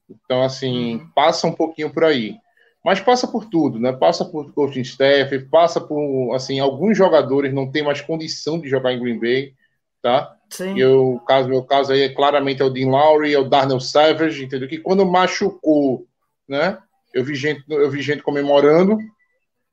Então, 0.07 0.43
assim, 0.43 0.97
Uhum. 0.97 1.09
passa 1.15 1.47
um 1.47 1.53
pouquinho 1.53 1.91
por 1.91 2.03
aí. 2.03 2.37
Mas 2.83 2.99
passa 2.99 3.27
por 3.27 3.45
tudo, 3.45 3.79
né? 3.79 3.93
Passa 3.93 4.25
por 4.25 4.51
coaching 4.53 4.81
staff, 4.81 5.39
passa 5.45 5.79
por, 5.79 6.33
assim, 6.35 6.59
alguns 6.59 6.97
jogadores 6.97 7.53
não 7.53 7.71
têm 7.71 7.83
mais 7.83 8.01
condição 8.01 8.59
de 8.59 8.67
jogar 8.67 8.91
em 8.93 8.99
Green 8.99 9.19
Bay, 9.19 9.53
tá? 10.01 10.35
Sim. 10.49 10.75
E 10.75 10.81
eu, 10.81 11.21
caso, 11.25 11.47
meu 11.47 11.63
caso 11.63 11.93
aí 11.93 12.01
é 12.01 12.09
claramente 12.09 12.61
é 12.61 12.65
o 12.65 12.69
Dean 12.69 12.89
Lowry, 12.89 13.33
é 13.33 13.39
o 13.39 13.49
Darnell 13.49 13.79
Savage, 13.79 14.43
entendeu? 14.43 14.67
Que 14.67 14.77
quando 14.77 15.05
machucou, 15.05 16.05
né? 16.47 16.77
Eu 17.13 17.23
vi 17.23 17.35
gente, 17.35 17.63
eu 17.69 17.89
vi 17.89 18.01
gente 18.01 18.21
comemorando, 18.21 18.97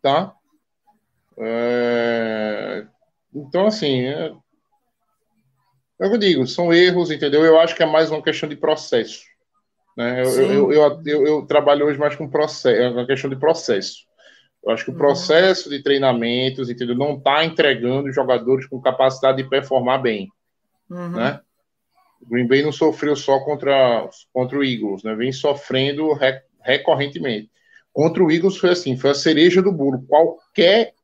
tá? 0.01 0.33
É, 1.39 2.87
Então, 3.35 3.67
assim, 3.67 4.03
é... 4.07 4.33
é 6.01 6.07
eu 6.07 6.19
digo, 6.19 6.47
são 6.47 6.73
erros, 6.73 7.11
entendeu? 7.11 7.45
Eu 7.45 7.59
acho 7.59 7.75
que 7.75 7.83
é 7.83 7.87
mais 7.87 8.11
uma 8.11 8.23
questão 8.23 8.49
de 8.49 8.57
processo. 8.57 9.30
Né? 10.01 10.23
Eu, 10.23 10.73
eu, 10.73 11.03
eu, 11.05 11.27
eu, 11.27 11.47
trabalho 11.47 11.85
hoje 11.85 11.99
mais 11.99 12.17
com 12.17 12.27
processo, 12.27 12.69
é 12.69 12.89
uma 12.89 13.07
questão 13.07 13.29
de 13.29 13.37
processo. 13.37 14.07
Eu 14.65 14.73
acho 14.73 14.85
que 14.85 14.91
o 14.91 14.95
Uhum. 14.95 14.99
processo 14.99 15.69
de 15.69 15.83
treinamentos, 15.83 16.71
entendeu? 16.71 16.95
Não 16.97 17.19
está 17.19 17.45
entregando 17.45 18.11
jogadores 18.11 18.67
com 18.67 18.81
capacidade 18.81 19.43
de 19.43 19.49
performar 19.49 20.01
bem 20.01 20.31
Uhum. 20.91 21.11
né? 21.11 21.41
O 22.23 22.27
Green 22.31 22.47
Bay 22.47 22.63
não 22.63 22.73
sofreu 22.73 23.15
só 23.15 23.41
contra, 23.41 24.09
contra 24.33 24.59
o 24.59 24.65
Eagles, 24.65 25.03
né? 25.03 25.15
Vem 25.15 25.33
sofrendo 25.33 26.13
re- 26.15 26.43
recorrentemente. 26.63 27.51
Contra 27.93 28.23
o 28.25 28.31
Eagles 28.31 28.57
foi 28.57 28.71
assim, 28.71 28.97
foi 28.97 29.11
a 29.11 29.15
cereja 29.15 29.61
do 29.63 29.73
bolo. 29.73 30.03
Qualquer 30.07 30.95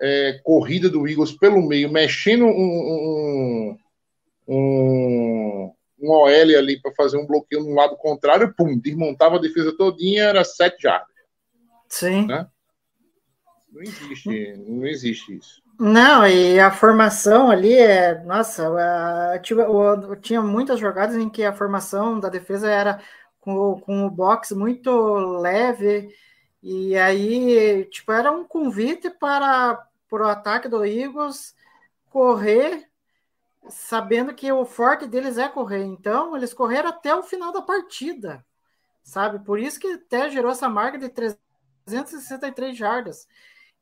é, 0.00 0.40
corrida 0.42 0.88
do 0.88 1.06
Eagles 1.08 1.32
pelo 1.32 1.66
meio, 1.66 1.90
mexendo 1.90 2.44
um, 2.46 2.48
um, 2.48 3.76
um, 4.48 5.73
um 6.04 6.10
OL 6.10 6.28
ali 6.28 6.80
para 6.80 6.92
fazer 6.94 7.16
um 7.16 7.26
bloqueio 7.26 7.62
no 7.64 7.74
lado 7.74 7.96
contrário, 7.96 8.54
pum, 8.54 8.78
desmontava 8.78 9.36
a 9.36 9.40
defesa 9.40 9.76
todinha, 9.76 10.24
era 10.24 10.44
sete 10.44 10.82
jardas. 10.82 11.08
Sim. 11.88 12.26
Né? 12.26 12.46
Não 13.72 13.82
existe, 13.82 14.56
não 14.66 14.86
existe 14.86 15.36
isso. 15.36 15.62
Não, 15.78 16.26
e 16.26 16.60
a 16.60 16.70
formação 16.70 17.50
ali 17.50 17.74
é. 17.74 18.22
Nossa, 18.22 18.68
a- 18.68 19.38
tinha, 20.20 20.40
muitas 20.40 20.78
jogadas 20.78 21.16
em 21.16 21.28
que 21.28 21.42
a 21.42 21.52
formação 21.52 22.20
da 22.20 22.28
defesa 22.28 22.70
era 22.70 23.00
com, 23.40 23.56
o- 23.56 23.80
com 23.80 24.06
o 24.06 24.10
box 24.10 24.52
muito 24.54 24.90
leve, 25.40 26.14
e 26.62 26.96
aí, 26.96 27.84
tipo, 27.90 28.12
era 28.12 28.30
um 28.30 28.44
convite 28.44 29.10
para, 29.10 29.84
para 30.08 30.24
o 30.24 30.28
ataque 30.28 30.68
do 30.68 30.84
Eagles 30.84 31.54
correr, 32.08 32.86
sabendo 33.68 34.34
que 34.34 34.50
o 34.52 34.64
forte 34.64 35.06
deles 35.06 35.38
é 35.38 35.48
correr. 35.48 35.84
Então, 35.84 36.36
eles 36.36 36.52
correram 36.54 36.90
até 36.90 37.14
o 37.14 37.22
final 37.22 37.52
da 37.52 37.62
partida, 37.62 38.44
sabe? 39.02 39.44
Por 39.44 39.58
isso 39.58 39.80
que 39.80 39.86
até 39.88 40.30
gerou 40.30 40.50
essa 40.50 40.68
marca 40.68 40.98
de 40.98 41.08
363 41.08 42.76
jardas. 42.76 43.26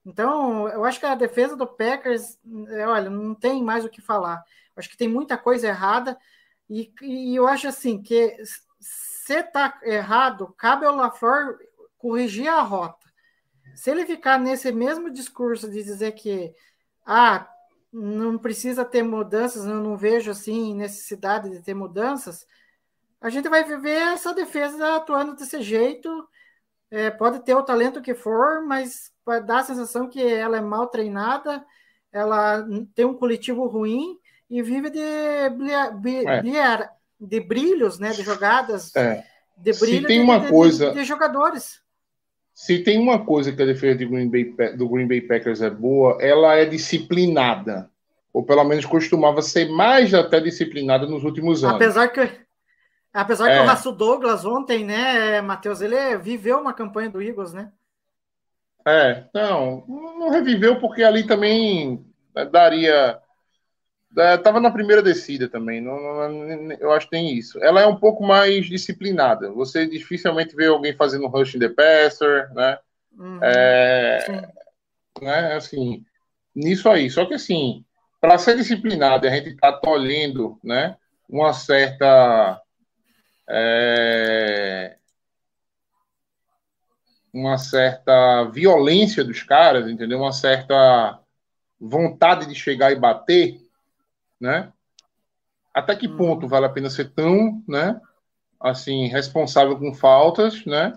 Então, 0.05 0.69
eu 0.69 0.85
acho 0.85 0.99
que 0.99 1.07
a 1.07 1.15
defesa 1.15 1.57
do 1.57 1.67
Packers, 1.67 2.39
é, 2.71 2.87
olha, 2.87 3.09
não 3.09 3.35
tem 3.35 3.63
mais 3.63 3.85
o 3.85 3.89
que 3.89 4.01
falar. 4.01 4.43
Eu 4.75 4.81
acho 4.81 4.89
que 4.89 4.97
tem 4.97 5.09
muita 5.09 5.39
coisa 5.39 5.69
errada 5.69 6.19
e, 6.69 6.93
e 7.03 7.37
eu 7.37 7.47
acho 7.47 7.69
assim 7.69 8.03
que 8.03 8.37
se 8.81 9.43
tá 9.45 9.79
errado, 9.85 10.53
cabe 10.57 10.85
ao 10.85 10.97
LaFleur 10.97 11.59
corrigir 11.97 12.49
a 12.49 12.61
rota. 12.61 13.07
Se 13.75 13.91
ele 13.91 14.05
ficar 14.05 14.39
nesse 14.39 14.73
mesmo 14.73 15.11
discurso 15.11 15.71
de 15.71 15.83
dizer 15.83 16.13
que 16.13 16.53
ah, 17.07 17.49
não 17.93 18.39
precisa 18.39 18.85
ter 18.85 19.03
mudanças, 19.03 19.67
eu 19.67 19.75
não 19.75 19.97
vejo 19.97 20.31
assim 20.31 20.75
necessidade 20.75 21.51
de 21.51 21.61
ter 21.63 21.75
mudanças, 21.75 22.47
a 23.21 23.29
gente 23.29 23.49
vai 23.49 23.63
ver 23.65 23.91
essa 24.15 24.33
defesa 24.35 24.97
atuando 24.97 25.35
desse 25.37 25.61
jeito. 25.63 26.09
É, 26.91 27.11
pode 27.11 27.41
ter 27.41 27.55
o 27.55 27.63
talento 27.63 28.03
que 28.03 28.15
for, 28.15 28.63
mas 28.67 29.13
dar 29.47 29.61
a 29.61 29.65
sensação 29.65 30.09
que 30.09 30.23
ela 30.23 30.57
é 30.59 30.61
mal 30.61 30.89
treinada, 30.89 31.65
ela 32.13 32.67
tem 32.95 33.05
um 33.05 33.15
coletivo 33.15 33.67
ruim 33.67 34.19
e 34.51 34.63
vive 34.63 34.91
de, 34.91 35.01
blia- 35.57 35.87
É. 36.27 36.41
blia- 36.43 36.91
de 37.21 37.41
brilhos, 37.41 37.99
né, 37.99 38.11
de 38.11 38.23
jogadas, 38.23 38.95
É. 38.97 39.25
de 39.57 39.73
Se 39.73 39.81
brilho 39.81 40.07
tem 40.07 40.19
de, 40.19 40.25
uma 40.25 40.39
de- 40.41 40.49
de 40.93 41.05
jogadores. 41.05 41.81
Se 42.55 42.79
tem 42.81 42.99
uma 42.99 43.25
coisa 43.25 43.53
que 43.53 43.63
a 43.63 43.67
defesa 43.67 43.97
de 43.99 44.07
Green 44.07 44.29
Bay, 44.29 44.45
do 44.77 44.89
Green 44.89 45.09
Bay 45.09 45.21
Packers 45.21 45.63
é 45.63 45.71
boa, 45.71 46.19
ela 46.21 46.55
é 46.57 46.65
disciplinada. 46.65 47.91
Ou 48.33 48.43
pelo 48.43 48.65
menos 48.65 48.85
costumava 48.87 49.43
ser 49.43 49.69
mais 49.71 50.13
até 50.15 50.41
disciplinada 50.41 51.07
nos 51.07 51.25
últimos 51.25 51.63
anos. 51.65 51.77
Apesar 51.77 52.09
que 52.09 52.31
apesar 53.13 53.51
É. 53.51 53.57
que 53.57 53.63
o 53.63 53.67
Raço 53.67 53.93
Douglas 53.93 54.45
ontem, 54.45 54.85
né, 54.85 55.41
Matheus, 55.41 55.81
ele 55.81 56.17
viveu 56.19 56.59
uma 56.59 56.73
campanha 56.73 57.11
do 57.11 57.23
Eagles, 57.23 57.53
né? 57.53 57.71
É, 58.87 59.25
não, 59.35 59.85
não 59.87 60.31
reviveu 60.31 60.81
porque 60.81 61.03
ali 61.03 61.25
também 61.27 62.05
daria. 62.51 63.19
Estava 64.17 64.61
na 64.61 64.71
primeira 64.71 65.03
descida 65.03 65.49
também. 65.49 65.81
Não, 65.81 65.99
não- 65.99 66.73
eu 66.73 66.93
acho 66.93 67.07
que 67.07 67.13
tem 67.13 67.35
isso. 67.35 67.63
Ela 67.63 67.81
é 67.81 67.87
um 67.87 67.97
pouco 67.97 68.23
mais 68.25 68.67
disciplinada. 68.67 69.51
Você 69.53 69.87
dificilmente 69.87 70.55
vê 70.55 70.67
alguém 70.67 70.95
fazendo 70.95 71.27
rush 71.29 71.55
in 71.55 71.59
the 71.61 71.69
passer, 71.71 72.53
né? 72.55 72.79
Uhum, 73.19 73.39
É, 73.43 74.49
né, 75.21 75.55
assim, 75.55 76.05
nisso 76.55 76.89
aí. 76.91 77.09
Só 77.11 77.25
que 77.27 77.35
assim, 77.35 77.85
para 78.21 78.39
ser 78.39 78.57
disciplinado, 78.57 79.27
a 79.27 79.31
gente 79.31 79.57
tá 79.57 79.73
tolhendo, 79.73 80.59
né, 80.63 80.97
uma 81.29 81.53
certa 81.53 82.61
é, 83.49 84.97
uma 87.33 87.57
certa 87.57 88.45
violência 88.45 89.25
dos 89.25 89.43
caras, 89.43 89.89
entendeu? 89.89 90.19
Uma 90.19 90.33
certa 90.33 91.19
vontade 91.81 92.47
de 92.47 92.55
chegar 92.55 92.93
e 92.93 92.97
bater, 92.97 93.62
né? 94.43 94.73
Até 95.73 95.95
que 95.95 96.09
Uhum. 96.09 96.17
ponto 96.17 96.49
vale 96.49 96.67
a 96.67 96.69
pena 96.69 96.91
ser 96.91 97.13
tão, 97.13 97.63
né, 97.67 97.99
assim, 98.61 99.07
responsável 99.07 99.79
com 99.79 99.95
faltas, 99.95 100.67
né? 100.67 100.93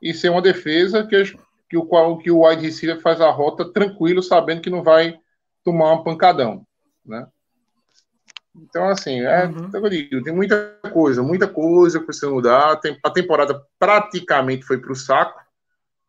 E 0.00 0.12
ser 0.12 0.28
uma 0.28 0.42
defesa 0.42 1.06
que, 1.06 1.24
que 1.68 1.76
o 1.76 1.86
qual 1.86 2.18
que 2.18 2.30
o 2.30 2.46
wide 2.46 2.62
receiver 2.62 3.00
faz 3.00 3.20
a 3.20 3.30
rota 3.30 3.72
tranquilo, 3.72 4.22
sabendo 4.22 4.60
que 4.60 4.70
não 4.70 4.82
vai 4.82 5.18
tomar 5.64 5.94
um 5.94 6.04
pancadão, 6.04 6.66
né? 7.04 7.26
Então, 8.54 8.88
assim, 8.88 9.20
é, 9.22 9.46
Uhum. 9.46 9.70
é 9.74 9.78
eu 9.78 9.88
digo, 9.88 10.22
tem 10.22 10.34
muita 10.34 10.78
coisa, 10.92 11.22
muita 11.22 11.48
coisa 11.48 11.98
que 11.98 12.04
precisa 12.04 12.30
mudar. 12.30 12.76
Tem, 12.76 12.98
a 13.02 13.10
temporada 13.10 13.64
praticamente 13.78 14.64
foi 14.64 14.78
para 14.78 14.92
o 14.92 14.96
saco, 14.96 15.40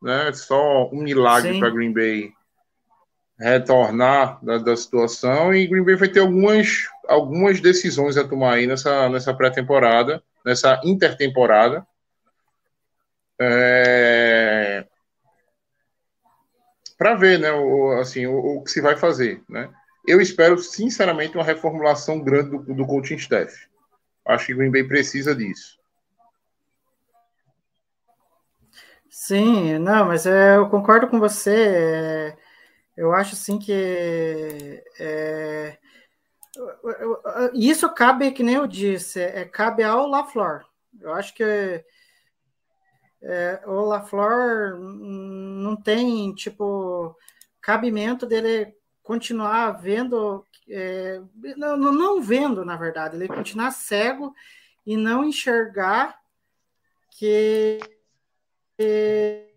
né? 0.02 0.34
Só 0.34 0.90
um 0.90 1.02
milagre 1.02 1.58
para 1.58 1.70
Green 1.70 1.94
Bay 1.94 2.34
retornar 3.50 4.44
da, 4.44 4.58
da 4.58 4.78
situação 4.78 5.54
e 5.54 5.68
Green 5.68 5.84
Bay 5.84 5.96
vai 5.96 6.08
ter 6.08 6.22
algumas, 6.22 6.88
algumas 7.08 7.60
decisões 7.60 8.16
a 8.16 8.28
tomar 8.28 8.54
aí 8.54 8.66
nessa, 8.66 9.10
nessa 9.10 9.34
pré-temporada, 9.34 10.24
nessa 10.46 10.80
intertemporada. 10.84 11.86
É... 13.40 14.86
Para 16.98 17.16
ver, 17.16 17.40
né, 17.40 17.52
o, 17.52 17.92
assim, 18.00 18.26
o, 18.26 18.58
o 18.58 18.64
que 18.64 18.72
se 18.72 18.80
vai 18.80 18.96
fazer, 18.96 19.44
né? 19.50 19.70
Eu 20.08 20.22
espero, 20.22 20.58
sinceramente, 20.58 21.36
uma 21.36 21.44
reformulação 21.44 22.22
grande 22.22 22.52
do, 22.52 22.74
do 22.74 22.86
coaching 22.86 23.16
staff. 23.16 23.68
Acho 24.26 24.48
que 24.48 24.54
Green 24.54 24.72
Bay 24.72 24.84
precisa 24.84 25.36
disso. 25.36 25.78
Sim, 29.10 29.78
não, 29.80 30.06
mas 30.06 30.26
é, 30.26 30.58
eu 30.58 30.70
concordo 30.70 31.08
com 31.08 31.20
você. 31.20 31.56
é, 31.56 32.43
eu 32.96 33.14
acho 33.14 33.34
assim 33.34 33.58
que 33.58 34.84
é, 35.00 35.78
isso 37.54 37.90
cabe, 37.94 38.32
que 38.32 38.44
nem 38.44 38.56
eu 38.56 38.68
disse, 38.68 39.20
é, 39.20 39.46
cabe 39.46 39.84
ao 39.84 40.08
LaFleur. 40.08 40.66
Eu 41.02 41.14
acho 41.14 41.34
que 41.34 41.44
é, 43.22 43.62
o 43.66 43.82
LaFleur 43.86 44.76
hum, 44.80 45.62
não 45.64 45.76
tem, 45.76 46.34
tipo, 46.36 47.16
cabimento 47.62 48.26
dele 48.26 48.76
continuar 49.02 49.72
vendo, 49.72 50.46
é, 50.70 51.20
não, 51.58 51.78
não- 51.78 52.22
vendo, 52.22 52.64
na 52.64 52.76
verdade, 52.78 53.16
ele 53.16 53.28
continuar 53.28 53.72
cego 53.72 54.34
e 54.86 54.96
não 54.96 55.24
enxergar 55.26 56.20
que 57.12 57.80
um 58.80 59.53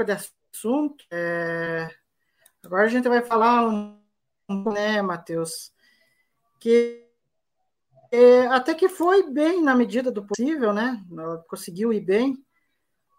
pouco 0.00 0.04
de 0.04 0.12
assunto. 0.12 1.04
é, 1.10 1.88
agora 2.64 2.84
a 2.84 2.88
gente 2.88 3.08
vai 3.08 3.22
falar 3.22 3.68
um, 3.68 3.98
né, 4.72 5.00
Matheus, 5.02 5.72
que 6.58 7.06
é, 8.10 8.46
até 8.46 8.74
que 8.74 8.88
foi 8.88 9.30
bem 9.30 9.62
na 9.62 9.74
medida 9.74 10.10
do 10.10 10.26
possível, 10.26 10.72
né? 10.72 11.02
Conseguiu 11.48 11.92
ir 11.92 12.00
bem. 12.00 12.36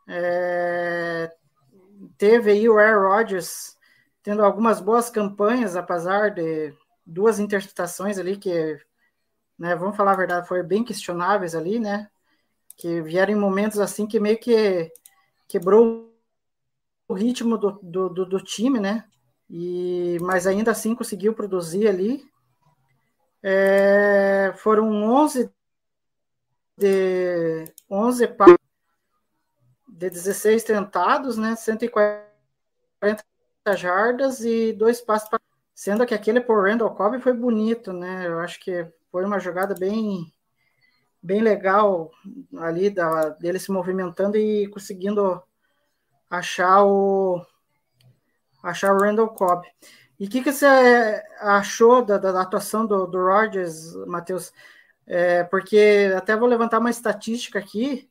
É, 0.07 1.31
teve 2.17 2.51
aí 2.51 2.67
o 2.67 2.77
Aaron 2.77 3.07
Rodgers 3.07 3.77
tendo 4.21 4.43
algumas 4.43 4.81
boas 4.81 5.09
campanhas, 5.09 5.75
apesar 5.75 6.31
de 6.31 6.73
duas 7.05 7.39
interceptações 7.39 8.17
ali 8.19 8.37
que, 8.37 8.77
né, 9.57 9.75
vamos 9.75 9.95
falar 9.95 10.11
a 10.11 10.17
verdade, 10.17 10.47
foram 10.47 10.65
bem 10.65 10.83
questionáveis 10.83 11.55
ali, 11.55 11.79
né? 11.79 12.09
Que 12.77 13.01
vieram 13.01 13.33
em 13.33 13.37
momentos 13.37 13.79
assim 13.79 14.05
que 14.05 14.19
meio 14.19 14.37
que 14.37 14.91
quebrou 15.47 16.10
o 17.11 17.13
ritmo 17.13 17.57
do, 17.57 17.71
do, 17.83 18.09
do, 18.09 18.25
do 18.25 18.39
time, 18.39 18.79
né? 18.79 19.05
E, 19.49 20.17
mas 20.21 20.47
ainda 20.47 20.71
assim 20.71 20.95
conseguiu 20.95 21.33
produzir 21.33 21.87
ali. 21.87 22.23
É, 23.43 24.53
foram 24.57 25.03
11 25.03 25.51
de 26.77 27.65
11 27.89 28.27
de 29.89 30.09
16 30.09 30.63
tentados, 30.63 31.37
né? 31.37 31.55
140 31.55 32.15
jardas 33.75 34.39
e 34.41 34.71
dois 34.73 35.01
passos 35.01 35.29
para 35.29 35.39
sendo 35.73 36.05
que 36.05 36.13
aquele 36.13 36.39
por 36.39 36.63
Randall 36.63 36.95
Cobb 36.95 37.19
foi 37.19 37.33
bonito, 37.33 37.91
né? 37.91 38.27
Eu 38.27 38.39
acho 38.39 38.59
que 38.59 38.87
foi 39.11 39.25
uma 39.25 39.39
jogada 39.39 39.75
bem 39.75 40.31
bem 41.21 41.41
legal 41.41 42.09
ali 42.57 42.89
da, 42.89 43.29
dele 43.29 43.59
se 43.59 43.71
movimentando 43.71 44.37
e 44.37 44.67
conseguindo 44.67 45.41
achar 46.31 46.83
o 46.85 47.45
achar 48.63 48.93
o 48.93 48.99
Randall 48.99 49.29
Cobb. 49.29 49.67
E 50.19 50.27
o 50.27 50.29
que, 50.29 50.41
que 50.41 50.51
você 50.51 50.65
achou 51.39 52.03
da, 52.05 52.17
da 52.17 52.41
atuação 52.41 52.85
do, 52.85 53.05
do 53.07 53.17
Rodgers, 53.17 53.93
Matheus? 54.07 54.53
É, 55.05 55.43
porque 55.43 56.11
até 56.15 56.37
vou 56.37 56.47
levantar 56.47 56.79
uma 56.79 56.89
estatística 56.89 57.59
aqui. 57.59 58.09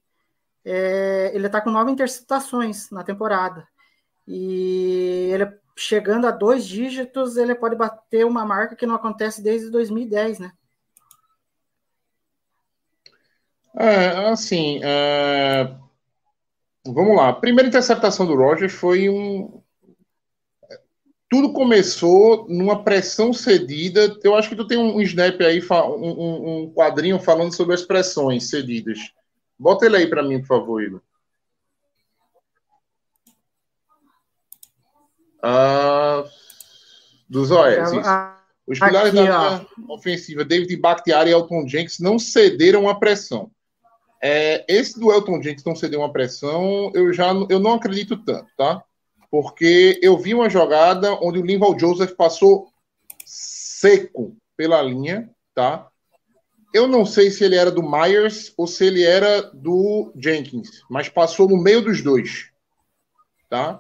É, 0.65 1.31
ele 1.35 1.47
está 1.47 1.61
com 1.61 1.71
nove 1.71 1.91
interceptações 1.91 2.91
na 2.91 3.03
temporada. 3.03 3.67
E 4.27 5.31
ele 5.33 5.59
chegando 5.77 6.27
a 6.27 6.31
dois 6.31 6.67
dígitos, 6.67 7.37
ele 7.37 7.55
pode 7.55 7.75
bater 7.75 8.27
uma 8.27 8.45
marca 8.45 8.77
que 8.77 8.87
não 8.87 8.95
acontece 8.97 9.43
desde 9.43 9.71
2010, 9.71 10.41
né? 10.41 10.53
É, 13.79 14.29
assim, 14.29 14.81
é... 14.83 15.75
vamos 16.85 17.17
lá. 17.17 17.29
A 17.29 17.35
primeira 17.35 17.69
interceptação 17.69 18.27
do 18.27 18.35
Rogers 18.35 18.73
foi 18.73 19.09
um, 19.09 19.63
tudo 21.31 21.53
começou 21.53 22.47
numa 22.49 22.83
pressão 22.83 23.33
cedida. 23.33 24.19
Eu 24.25 24.35
acho 24.35 24.49
que 24.49 24.57
tu 24.57 24.67
tem 24.67 24.77
um 24.77 25.01
snap 25.01 25.41
aí, 25.41 25.63
um, 25.71 26.65
um 26.65 26.75
quadrinho 26.75 27.21
falando 27.21 27.55
sobre 27.55 27.73
as 27.73 27.83
pressões 27.83 28.51
cedidas. 28.51 28.99
Bota 29.57 29.87
ele 29.87 29.97
aí 29.97 30.07
para 30.09 30.25
mim, 30.25 30.41
por 30.41 30.49
favor, 30.49 30.83
Igor. 30.83 31.01
Ah, 35.41 36.25
dos 37.29 37.53
OS. 37.53 37.93
Os 38.67 38.79
pilares 38.79 39.15
Aqui, 39.15 39.27
da 39.27 39.67
ofensiva, 39.89 40.45
David 40.45 40.77
Bakhtiari 40.77 41.31
e 41.31 41.33
Elton 41.33 41.67
Jenks, 41.67 42.01
não 42.01 42.19
cederam 42.19 42.89
a 42.89 42.95
pressão. 42.95 43.51
É, 44.23 44.65
esse 44.69 44.99
do 45.01 45.11
Elton 45.11 45.43
Jenks 45.43 45.65
não 45.65 45.75
ceder 45.75 45.99
uma 45.99 46.13
pressão, 46.13 46.91
eu 46.95 47.13
já 47.13 47.33
eu 47.49 47.59
não 47.59 47.75
acredito 47.75 48.23
tanto, 48.23 48.47
tá? 48.57 48.85
porque 49.31 49.99
eu 50.03 50.19
vi 50.19 50.35
uma 50.35 50.51
jogada 50.51 51.15
onde 51.23 51.39
o 51.39 51.45
Linval 51.45 51.79
Joseph 51.79 52.13
passou 52.15 52.69
seco 53.25 54.37
pela 54.57 54.83
linha, 54.83 55.31
tá? 55.55 55.89
Eu 56.75 56.87
não 56.87 57.07
sei 57.07 57.31
se 57.31 57.45
ele 57.45 57.57
era 57.57 57.71
do 57.71 57.83
Myers 57.83 58.53
ou 58.57 58.67
se 58.67 58.85
ele 58.85 59.05
era 59.05 59.43
do 59.55 60.13
Jenkins, 60.17 60.83
mas 60.91 61.09
passou 61.09 61.49
no 61.49 61.57
meio 61.57 61.81
dos 61.81 62.03
dois, 62.03 62.51
tá? 63.49 63.79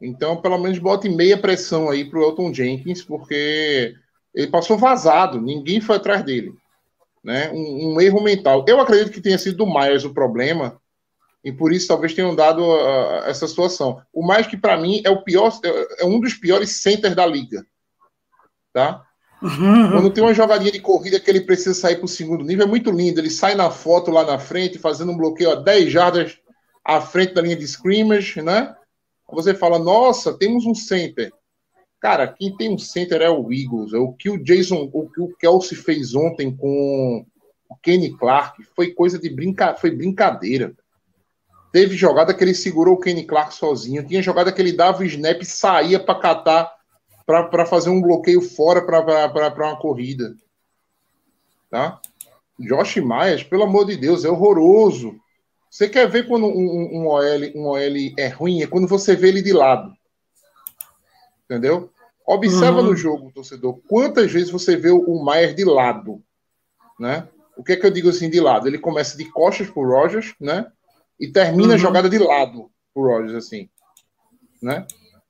Então, 0.00 0.40
pelo 0.40 0.58
menos 0.58 0.78
bote 0.80 1.08
meia 1.08 1.38
pressão 1.38 1.88
aí 1.88 2.04
pro 2.04 2.22
Elton 2.22 2.52
Jenkins, 2.52 3.02
porque 3.04 3.94
ele 4.34 4.48
passou 4.48 4.76
vazado, 4.76 5.40
ninguém 5.40 5.80
foi 5.80 5.96
atrás 5.96 6.24
dele, 6.24 6.52
né? 7.22 7.50
Um, 7.52 7.94
um 7.94 8.00
erro 8.00 8.22
mental. 8.22 8.64
Eu 8.66 8.80
acredito 8.80 9.12
que 9.12 9.20
tenha 9.20 9.38
sido 9.38 9.58
do 9.58 9.66
Myers 9.66 10.04
o 10.04 10.14
problema, 10.14 10.80
e 11.44 11.50
por 11.50 11.72
isso 11.72 11.88
talvez 11.88 12.14
tenham 12.14 12.34
dado 12.34 12.62
uh, 12.62 13.24
essa 13.24 13.46
situação. 13.48 14.00
O 14.12 14.24
mais 14.24 14.46
que 14.46 14.56
para 14.56 14.76
mim 14.76 15.02
é 15.04 15.10
o 15.10 15.22
pior, 15.22 15.52
é, 15.64 16.02
é 16.02 16.04
um 16.04 16.20
dos 16.20 16.34
piores 16.34 16.82
centers 16.82 17.16
da 17.16 17.26
liga, 17.26 17.64
tá? 18.72 19.04
Uhum. 19.42 19.90
Quando 19.90 20.10
tem 20.10 20.22
uma 20.22 20.32
jogadinha 20.32 20.70
de 20.70 20.78
corrida 20.78 21.18
que 21.18 21.28
ele 21.28 21.40
precisa 21.40 21.74
sair 21.74 21.96
para 21.96 22.04
o 22.04 22.08
segundo 22.08 22.44
nível, 22.44 22.64
é 22.64 22.68
muito 22.68 22.92
lindo. 22.92 23.20
Ele 23.20 23.30
sai 23.30 23.56
na 23.56 23.70
foto 23.72 24.10
lá 24.12 24.24
na 24.24 24.38
frente, 24.38 24.78
fazendo 24.78 25.10
um 25.10 25.16
bloqueio 25.16 25.50
a 25.50 25.56
10 25.56 25.92
jardas 25.92 26.38
à 26.84 27.00
frente 27.00 27.34
da 27.34 27.42
linha 27.42 27.56
de 27.56 27.64
scrimmage, 27.64 28.40
né? 28.40 28.72
Você 29.32 29.52
fala, 29.52 29.80
nossa, 29.80 30.32
temos 30.38 30.64
um 30.64 30.74
center. 30.74 31.32
Cara, 32.02 32.26
quem 32.26 32.56
tem 32.56 32.68
um 32.68 32.76
center 32.76 33.22
é 33.22 33.30
o 33.30 33.52
Eagles. 33.52 33.94
É 33.94 33.96
o 33.96 34.12
que 34.12 34.28
o 34.28 34.42
Jason, 34.42 34.90
o 34.92 35.08
que 35.08 35.20
o 35.20 35.32
Kelsey 35.36 35.78
fez 35.78 36.16
ontem 36.16 36.54
com 36.54 37.24
o 37.68 37.76
Kenny 37.76 38.10
Clark 38.18 38.60
foi 38.74 38.90
coisa 38.90 39.20
de 39.20 39.30
brinca... 39.30 39.76
foi 39.76 39.92
brincadeira. 39.92 40.74
Teve 41.72 41.96
jogada 41.96 42.34
que 42.34 42.42
ele 42.42 42.54
segurou 42.54 42.94
o 42.94 43.00
Kenny 43.00 43.24
Clark 43.24 43.54
sozinho. 43.54 44.04
Tinha 44.04 44.20
jogada 44.20 44.50
que 44.50 44.60
ele 44.60 44.72
dava 44.72 45.00
o 45.00 45.04
snap 45.04 45.40
e 45.40 45.46
saía 45.46 46.00
para 46.00 46.18
catar, 46.18 46.72
para 47.24 47.64
fazer 47.64 47.90
um 47.90 48.02
bloqueio 48.02 48.42
fora 48.42 48.84
para 48.84 49.54
uma 49.54 49.76
corrida. 49.76 50.34
Tá? 51.70 52.00
Josh 52.58 52.96
Myers, 52.96 53.44
pelo 53.44 53.62
amor 53.62 53.86
de 53.86 53.96
Deus, 53.96 54.24
é 54.24 54.28
horroroso. 54.28 55.14
Você 55.70 55.88
quer 55.88 56.10
ver 56.10 56.26
quando 56.26 56.46
um, 56.46 56.50
um, 56.50 57.00
um, 57.00 57.06
OL, 57.06 57.52
um 57.54 57.66
OL 57.68 58.12
é 58.18 58.26
ruim? 58.26 58.60
É 58.60 58.66
quando 58.66 58.88
você 58.88 59.14
vê 59.14 59.28
ele 59.28 59.40
de 59.40 59.52
lado. 59.52 59.96
Entendeu? 61.44 61.90
Observa 62.26 62.80
uhum. 62.80 62.86
no 62.86 62.96
jogo, 62.96 63.32
torcedor, 63.32 63.80
quantas 63.88 64.30
vezes 64.30 64.50
você 64.50 64.76
vê 64.76 64.90
o 64.90 65.24
Myers 65.24 65.54
de 65.54 65.64
lado. 65.64 66.22
Né? 66.98 67.28
O 67.56 67.64
que 67.64 67.72
é 67.72 67.76
que 67.76 67.84
eu 67.84 67.90
digo 67.90 68.08
assim 68.08 68.30
de 68.30 68.40
lado? 68.40 68.68
Ele 68.68 68.78
começa 68.78 69.16
de 69.16 69.24
costas 69.24 69.68
pro 69.68 69.86
Rogers, 69.86 70.34
né? 70.40 70.70
e 71.22 71.28
termina 71.28 71.68
uhum. 71.68 71.74
a 71.74 71.78
jogada 71.78 72.10
de 72.10 72.18
lado 72.18 72.68
o 72.94 73.06
Rodgers, 73.06 73.34
assim, 73.34 73.70
né? 74.60 74.84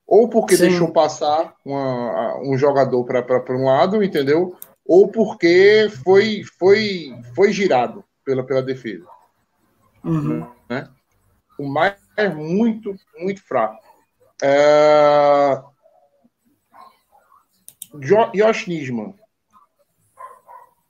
Ou 0.07 0.29
porque 0.29 0.57
Sim. 0.57 0.69
deixou 0.69 0.91
passar 0.91 1.55
uma, 1.65 2.41
um 2.41 2.57
jogador 2.57 3.05
para 3.05 3.57
um 3.57 3.67
lado, 3.67 4.03
entendeu? 4.03 4.57
Ou 4.85 5.09
porque 5.09 5.89
foi, 6.03 6.43
foi, 6.59 7.15
foi 7.35 7.53
girado 7.53 8.03
pela, 8.25 8.43
pela 8.43 8.63
defesa. 8.63 9.07
Uhum. 10.03 10.47
Né? 10.69 10.89
O 11.59 11.69
mais 11.69 11.95
é 12.17 12.29
muito, 12.29 12.97
muito 13.19 13.43
fraco. 13.43 13.81
É... 14.43 15.63
Josh 17.95 18.67
Nisman. 18.67 19.15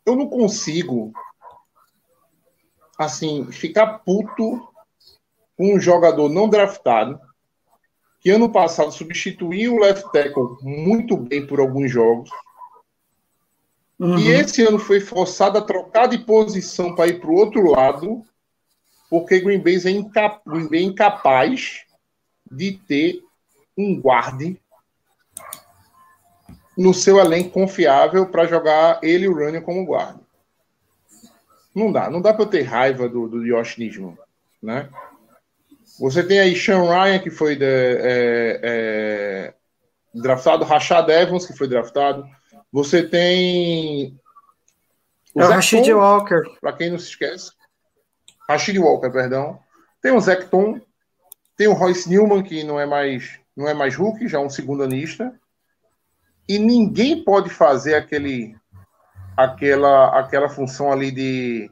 Eu 0.05 0.17
não 0.17 0.29
consigo 0.29 1.12
assim 2.99 3.51
ficar 3.51 3.99
puto 3.99 4.69
um 5.59 5.79
jogador 5.79 6.29
não 6.29 6.49
draftado, 6.49 7.21
que 8.21 8.31
ano 8.31 8.51
passado 8.51 8.93
substituiu 8.93 9.75
o 9.75 9.81
left 9.81 10.11
tackle 10.12 10.57
muito 10.62 11.17
bem 11.17 11.47
por 11.47 11.61
alguns 11.61 11.91
jogos, 11.91 12.31
uhum. 13.99 14.19
e 14.19 14.29
esse 14.29 14.62
ano 14.62 14.79
foi 14.79 15.01
forçado 15.01 15.59
a 15.59 15.62
trocar 15.62 16.07
de 16.07 16.19
posição 16.19 16.95
para 16.95 17.09
ir 17.09 17.21
para 17.21 17.31
o 17.31 17.35
outro 17.35 17.71
lado, 17.71 18.25
porque 19.11 19.41
Green 19.41 19.61
Bay, 19.61 19.77
é 19.85 19.91
incap 19.91 20.41
Green 20.47 20.69
Bay 20.69 20.81
é 20.81 20.85
incapaz 20.85 21.85
de 22.51 22.73
ter 22.73 23.23
um 23.77 24.01
guarde 24.01 24.61
no 26.83 26.92
seu 26.92 27.18
elenco 27.18 27.51
confiável 27.51 28.27
para 28.27 28.47
jogar 28.47 28.99
ele 29.03 29.27
e 29.27 29.29
o 29.29 29.35
Running 29.35 29.61
como 29.61 29.87
guarda. 29.87 30.21
Não 31.73 31.92
dá, 31.92 32.11
não 32.11 32.21
dá 32.21 32.35
para 32.35 32.42
eu 32.42 32.49
ter 32.49 32.62
raiva 32.62 33.09
do, 33.09 33.29
do 33.29 33.45
Josh 33.45 33.79
Nisman, 33.79 34.18
né? 34.61 34.90
Você 35.99 36.23
tem 36.23 36.40
aí 36.40 36.57
Sean 36.57 36.83
Ryan, 36.83 37.18
que 37.21 37.31
foi 37.31 37.55
de, 37.55 37.64
é, 37.64 38.61
é, 38.62 39.55
draftado, 40.12 40.64
Rashad 40.64 41.09
Evans, 41.09 41.47
que 41.47 41.57
foi 41.57 41.68
draftado. 41.68 42.27
Você 42.73 43.03
tem. 43.03 44.18
O 45.35 45.40
é 45.40 45.47
o 45.47 45.49
Rashid 45.49 45.92
Walker. 45.92 46.42
Para 46.61 46.73
quem 46.73 46.90
não 46.90 46.99
se 46.99 47.11
esquece. 47.11 47.52
Rashid 48.48 48.79
Walker, 48.79 49.11
perdão. 49.11 49.59
Tem 50.00 50.13
o 50.13 50.21
Zecton. 50.21 50.81
Tem 51.56 51.69
o 51.69 51.75
Royce 51.75 52.09
Newman, 52.09 52.42
que 52.42 52.65
não 52.65 52.81
é 52.81 52.87
mais, 52.87 53.38
não 53.56 53.69
é 53.69 53.75
mais 53.75 53.94
rookie, 53.94 54.27
já 54.27 54.38
é 54.38 54.40
um 54.40 54.50
segundo 54.50 54.83
anista. 54.83 55.33
E 56.49 56.59
ninguém 56.59 57.23
pode 57.23 57.51
fazer 57.51 57.95
aquele, 57.95 58.57
aquela, 59.37 60.19
aquela 60.19 60.49
função 60.49 60.93
ali 60.93 61.11
de. 61.11 61.71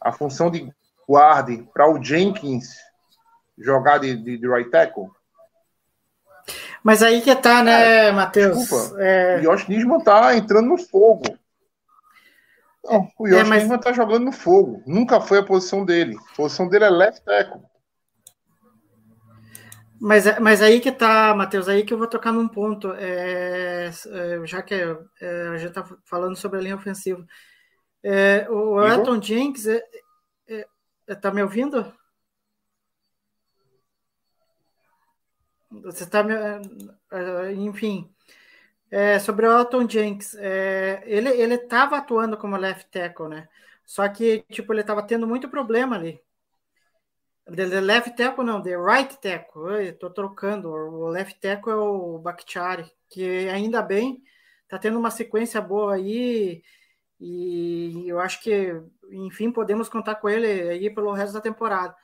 A 0.00 0.12
função 0.12 0.50
de 0.50 0.72
guarde 1.08 1.68
para 1.72 1.90
o 1.90 2.02
Jenkins 2.02 2.68
jogar 3.58 3.98
de, 3.98 4.16
de, 4.16 4.38
de 4.38 4.48
right 4.48 4.70
tackle? 4.70 5.08
Mas 6.82 7.02
aí 7.02 7.20
que 7.20 7.34
tá, 7.34 7.62
né, 7.62 8.06
é, 8.06 8.12
Matheus? 8.12 8.58
Desculpa. 8.58 9.02
É... 9.02 9.40
Josh 9.40 9.66
Nisman 9.66 10.00
tá 10.00 10.36
entrando 10.36 10.68
no 10.68 10.78
fogo. 10.78 11.24
Não, 12.84 13.08
o 13.18 13.26
Yoshi 13.26 13.40
É, 13.40 13.44
mas- 13.44 13.80
tá 13.80 13.92
jogando 13.92 14.26
no 14.26 14.32
fogo. 14.32 14.82
Nunca 14.86 15.20
foi 15.20 15.38
a 15.38 15.42
posição 15.44 15.84
dele. 15.84 16.16
A 16.32 16.36
posição 16.36 16.68
dele 16.68 16.84
é 16.84 16.90
left 16.90 17.24
tackle. 17.24 17.60
Mas, 20.00 20.24
mas 20.40 20.62
aí 20.62 20.80
que 20.80 20.92
tá, 20.92 21.34
Matheus, 21.34 21.68
aí 21.68 21.84
que 21.84 21.92
eu 21.92 21.98
vou 21.98 22.06
tocar 22.08 22.32
num 22.32 22.48
ponto. 22.48 22.92
é, 22.94 23.86
é, 23.86 24.46
já 24.46 24.62
que 24.62 24.74
é, 24.74 25.48
a 25.48 25.56
gente 25.56 25.72
tá 25.72 25.84
falando 26.04 26.36
sobre 26.36 26.58
a 26.58 26.62
linha 26.62 26.76
ofensiva. 26.76 27.26
É, 28.02 28.48
o 28.50 28.80
Igor? 28.80 28.98
Elton 29.00 29.22
Jenks, 29.22 29.66
é, 29.66 29.82
é, 30.48 30.66
é, 31.08 31.14
tá 31.14 31.30
me 31.32 31.42
ouvindo? 31.42 31.92
Você 35.70 36.06
tá 36.06 36.22
me. 36.22 36.34
é, 36.34 36.60
é, 37.10 37.52
enfim. 37.54 38.10
É, 38.90 39.18
sobre 39.18 39.46
o 39.46 39.52
Elton 39.52 39.88
Jenks, 39.88 40.34
é, 40.36 41.02
ele, 41.06 41.28
ele 41.30 41.54
estava 41.54 41.96
atuando 41.96 42.36
como 42.36 42.56
left 42.56 42.88
tackle, 42.90 43.28
né? 43.28 43.48
Só 43.84 44.08
que, 44.08 44.44
tipo, 44.50 44.72
ele 44.72 44.82
estava 44.82 45.02
tendo 45.02 45.26
muito 45.26 45.48
problema 45.48 45.96
ali. 45.96 46.20
De 47.48 47.64
left 47.64 48.16
tackle 48.16 48.44
não, 48.44 48.60
de 48.60 48.76
right 48.76 49.18
tackle. 49.20 49.92
Tô 49.94 50.10
trocando. 50.10 50.68
O 50.70 51.08
left 51.08 51.38
tackle 51.40 51.72
é 51.72 51.76
o 51.76 52.18
Bakhtiari, 52.18 52.90
que 53.08 53.48
ainda 53.48 53.82
bem 53.82 54.22
tá 54.68 54.78
tendo 54.78 54.98
uma 54.98 55.10
sequência 55.10 55.60
boa 55.60 55.94
aí 55.94 56.62
e 57.20 58.08
eu 58.08 58.20
acho 58.20 58.42
que, 58.42 58.74
enfim, 59.10 59.50
podemos 59.50 59.88
contar 59.88 60.16
com 60.16 60.28
ele 60.28 60.46
aí 60.46 60.90
pelo 60.90 61.12
resto 61.12 61.32
da 61.34 61.40
temporada. 61.40 61.96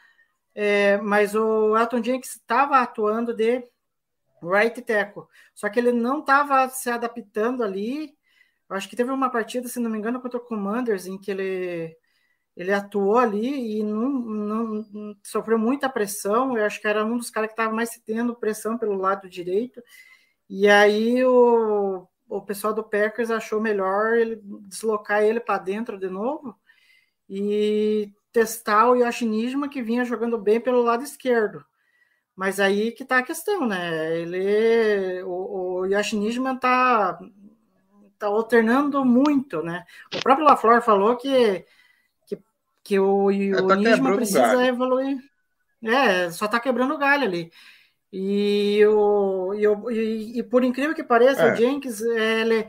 É, 0.55 0.99
mas 0.99 1.35
o 1.35 1.77
Elton 1.77 2.03
Jenks 2.03 2.37
estava 2.37 2.81
atuando 2.81 3.35
de 3.35 3.65
right 4.43 4.83
tackle, 4.83 5.25
só 5.55 5.69
que 5.69 5.79
ele 5.79 5.93
não 5.93 6.21
estava 6.21 6.69
se 6.69 6.91
adaptando 6.91 7.63
ali. 7.63 8.17
Eu 8.69 8.77
acho 8.77 8.89
que 8.89 8.97
teve 8.97 9.11
uma 9.11 9.31
partida, 9.31 9.69
se 9.69 9.81
não 9.81 9.91
me 9.91 9.99
engano, 9.99 10.21
contra 10.21 10.39
o 10.39 10.45
Commanders, 10.45 11.07
em 11.07 11.19
que 11.19 11.31
ele 11.31 11.97
ele 12.57 12.73
atuou 12.73 13.19
ali 13.19 13.79
e 13.79 13.83
não, 13.83 14.11
não- 14.11 15.17
sofreu 15.23 15.59
muita 15.59 15.89
pressão. 15.89 16.57
Eu 16.57 16.65
acho 16.65 16.81
que 16.81 16.87
era 16.89 17.05
um 17.05 17.17
dos 17.17 17.31
caras 17.31 17.49
que 17.49 17.55
estava 17.55 17.75
mais 17.75 17.91
tendo 18.05 18.35
pressão 18.35 18.77
pelo 18.79 18.95
lado 18.97 19.29
direito. 19.29 19.83
E 20.49 20.69
aí 20.69 21.25
o, 21.25 22.07
o 22.29 22.43
pessoal 22.43 22.75
do 22.75 22.85
Packers 22.85 23.31
achou 23.31 23.61
melhor 23.61 24.15
ele 24.15 24.41
deslocar 24.69 25.23
ele 25.23 25.41
para 25.41 25.59
dentro 25.59 25.99
de 25.99 26.09
novo 26.09 26.57
e 27.29 28.13
testar 28.33 28.91
o 28.91 28.97
Yoshi 28.97 29.27
Nijima, 29.27 29.69
que 29.69 29.83
vinha 29.83 30.05
jogando 30.05 30.39
bem 30.39 30.61
pelo 30.61 30.83
lado 30.83 31.03
esquerdo. 31.05 31.65
Mas 32.35 32.59
aí 32.61 32.93
que 32.93 33.05
tá 33.05 33.19
a 33.19 33.23
questão, 33.23 33.67
né? 33.67 34.19
Ele, 34.19 35.23
o, 35.25 35.81
o 35.81 35.87
Yoshi 35.87 36.17
Nijima 36.17 36.59
tá, 36.59 37.19
tá 38.19 38.27
alternando 38.27 39.05
muito, 39.05 39.63
né? 39.63 39.85
O 40.15 40.21
próprio 40.23 40.47
LaFleur 40.47 40.83
falou 40.83 41.17
que, 41.17 41.65
que, 42.85 42.99
o, 42.99 43.27
o 43.27 43.67
tá 43.67 43.77
Nijima 43.77 44.11
quebrando 44.11 44.17
precisa 44.17 44.67
evoluir. 44.67 45.19
É, 45.85 46.31
só 46.31 46.47
tá 46.49 46.61
quebrando 46.61 46.95
o 46.95 46.99
galho 46.99 47.25
ali. 47.25 47.51
E, 48.13 48.85
o, 48.87 49.55
e, 49.55 49.67
o- 49.69 49.91
e- 49.91 50.39
e 50.41 50.43
por 50.45 50.65
incrível 50.65 50.95
que 50.95 51.05
pareça, 51.05 51.43
É. 51.43 51.53
o 51.53 51.57
Jenkins, 51.57 52.01
ele 52.03 52.69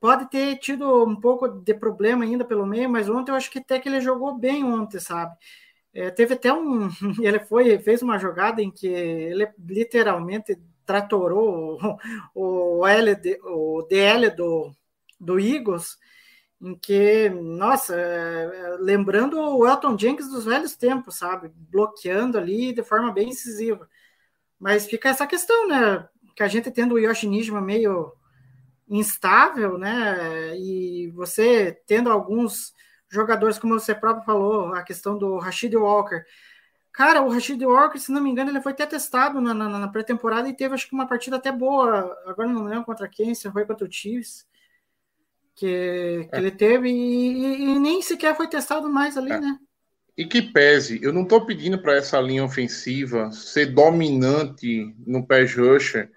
pode 0.00 0.30
ter 0.30 0.58
tido 0.58 1.04
um 1.06 1.16
pouco 1.20 1.48
de 1.48 1.74
problema 1.74 2.24
ainda 2.24 2.44
pelo 2.44 2.66
meio, 2.66 2.90
mas 2.90 3.08
ontem 3.10 3.32
eu 3.32 3.36
acho 3.36 3.50
que 3.50 3.60
até 3.60 3.80
que 3.80 3.88
ele 3.88 4.00
jogou 4.00 4.38
bem 4.38 4.64
ontem, 4.64 5.00
sabe? 5.00 5.36
É, 5.94 6.10
teve 6.10 6.34
até 6.34 6.52
um. 6.52 6.88
Ele 7.22 7.40
foi, 7.40 7.78
fez 7.80 8.02
uma 8.02 8.18
jogada 8.18 8.62
em 8.62 8.70
que 8.70 8.86
ele 8.88 9.48
literalmente 9.68 10.58
tratorou 10.86 11.78
o, 12.34 12.80
o, 12.80 12.86
L, 12.86 13.12
o 13.44 13.82
DL 13.88 14.30
do, 14.30 14.72
do 15.20 15.38
Eagles, 15.40 15.98
em 16.62 16.76
que, 16.76 17.28
nossa, 17.28 17.92
é, 17.96 18.76
lembrando 18.78 19.36
o 19.36 19.66
Elton 19.66 19.98
Jenkins 19.98 20.30
dos 20.30 20.44
velhos 20.44 20.76
tempos, 20.76 21.16
sabe? 21.18 21.50
Bloqueando 21.52 22.38
ali 22.38 22.72
de 22.72 22.84
forma 22.84 23.12
bem 23.12 23.30
incisiva. 23.30 23.88
Mas 24.60 24.86
fica 24.86 25.08
essa 25.08 25.26
questão, 25.26 25.66
né? 25.66 26.08
Que 26.36 26.42
a 26.44 26.48
gente 26.48 26.70
tendo 26.70 26.94
o 26.94 26.98
Yoshi 27.00 27.26
Nijima 27.26 27.60
meio 27.60 28.12
instável, 28.88 29.76
né? 29.76 30.56
E 30.56 31.10
você 31.16 31.72
tendo 31.84 32.10
alguns 32.12 32.72
jogadores, 33.10 33.58
como 33.58 33.78
você 33.78 33.94
próprio 33.94 34.24
falou, 34.24 34.72
a 34.72 34.84
questão 34.84 35.18
do 35.18 35.38
Rashid 35.38 35.74
Walker. 35.76 36.24
Cara, 36.92 37.22
o 37.22 37.30
Rashid 37.30 37.60
Walker, 37.64 37.98
se 37.98 38.12
não 38.12 38.22
me 38.22 38.30
engano, 38.30 38.50
ele 38.50 38.60
foi 38.60 38.72
até 38.72 38.86
testado 38.86 39.40
na, 39.40 39.52
na, 39.52 39.68
na 39.68 39.88
pré-temporada 39.88 40.48
e 40.48 40.54
teve, 40.54 40.74
acho 40.74 40.88
que, 40.88 40.94
uma 40.94 41.08
partida 41.08 41.36
até 41.36 41.50
boa. 41.50 42.16
Agora 42.26 42.48
não 42.48 42.64
lembro 42.64 42.84
contra 42.84 43.08
quem, 43.08 43.34
se 43.34 43.50
foi 43.50 43.66
contra 43.66 43.86
o 43.86 43.92
Chiefs. 43.92 44.46
Que, 45.54 46.28
que 46.30 46.36
É. 46.36 46.38
ele 46.38 46.50
teve 46.50 46.88
e, 46.88 47.74
e- 47.74 47.78
nem 47.78 48.00
sequer 48.02 48.36
foi 48.36 48.48
testado 48.48 48.88
mais 48.88 49.16
ali, 49.16 49.32
É. 49.32 49.40
né? 49.40 49.58
E 50.16 50.26
que 50.26 50.42
pese, 50.42 51.00
eu 51.02 51.12
não 51.12 51.22
estou 51.22 51.46
pedindo 51.46 51.80
para 51.80 51.96
essa 51.96 52.20
linha 52.20 52.44
ofensiva 52.44 53.30
ser 53.32 53.66
dominante 53.66 54.94
no 55.06 55.26
pass 55.26 55.54
rusher 55.54 56.10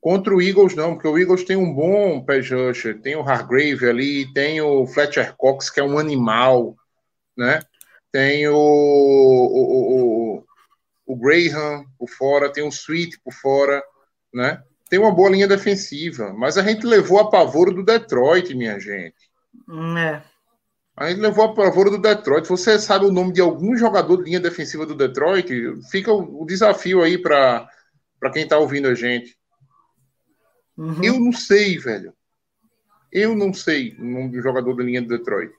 contra 0.00 0.34
o 0.34 0.40
Eagles, 0.42 0.74
não, 0.74 0.94
porque 0.94 1.08
o 1.08 1.18
Eagles 1.18 1.44
tem 1.44 1.56
um 1.56 1.72
bom 1.74 2.24
pass 2.24 2.50
rusher, 2.50 3.00
tem 3.00 3.16
o 3.16 3.22
Hargrave 3.22 3.88
ali, 3.88 4.32
tem 4.32 4.60
o 4.60 4.86
Fletcher 4.86 5.36
Cox, 5.36 5.70
que 5.70 5.80
é 5.80 5.84
um 5.84 5.98
animal, 5.98 6.76
né? 7.36 7.60
Tem 8.12 8.48
o, 8.48 8.54
o, 8.56 10.36
o, 10.36 10.38
o, 10.38 10.44
o 11.06 11.16
Graham 11.16 11.84
por 11.98 12.08
fora, 12.08 12.52
tem 12.52 12.64
o 12.64 12.68
Sweet 12.68 13.20
por 13.24 13.32
fora, 13.32 13.82
né? 14.32 14.62
Tem 14.88 14.98
uma 14.98 15.14
boa 15.14 15.30
linha 15.30 15.46
defensiva, 15.46 16.32
mas 16.32 16.56
a 16.56 16.62
gente 16.62 16.86
levou 16.86 17.20
a 17.20 17.30
pavoro 17.30 17.72
do 17.72 17.84
Detroit, 17.84 18.54
minha 18.54 18.78
gente. 18.78 19.16
Hum, 19.68 19.96
É. 19.98 20.22
A 20.96 21.10
gente 21.10 21.20
levou 21.20 21.44
a 21.44 21.54
pavoro 21.54 21.90
do 21.90 21.98
Detroit. 21.98 22.48
Você 22.48 22.76
sabe 22.76 23.06
o 23.06 23.12
nome 23.12 23.32
de 23.32 23.40
algum 23.40 23.76
jogador 23.76 24.16
de 24.16 24.24
linha 24.24 24.40
defensiva 24.40 24.84
do 24.84 24.96
Detroit? 24.96 25.48
Fica 25.88 26.12
o, 26.12 26.42
o 26.42 26.44
desafio 26.44 27.02
aí 27.02 27.16
para 27.16 27.68
quem 28.32 28.42
está 28.42 28.58
ouvindo 28.58 28.88
a 28.88 28.94
gente. 28.94 29.38
Uhum. 30.76 31.04
Eu 31.04 31.20
não 31.20 31.32
sei, 31.32 31.78
velho. 31.78 32.12
Eu 33.12 33.36
não 33.36 33.54
sei 33.54 33.94
o 33.96 34.04
nome 34.04 34.30
do 34.30 34.42
jogador 34.42 34.74
da 34.74 34.82
linha 34.82 35.00
do 35.00 35.08
Detroit. 35.08 35.52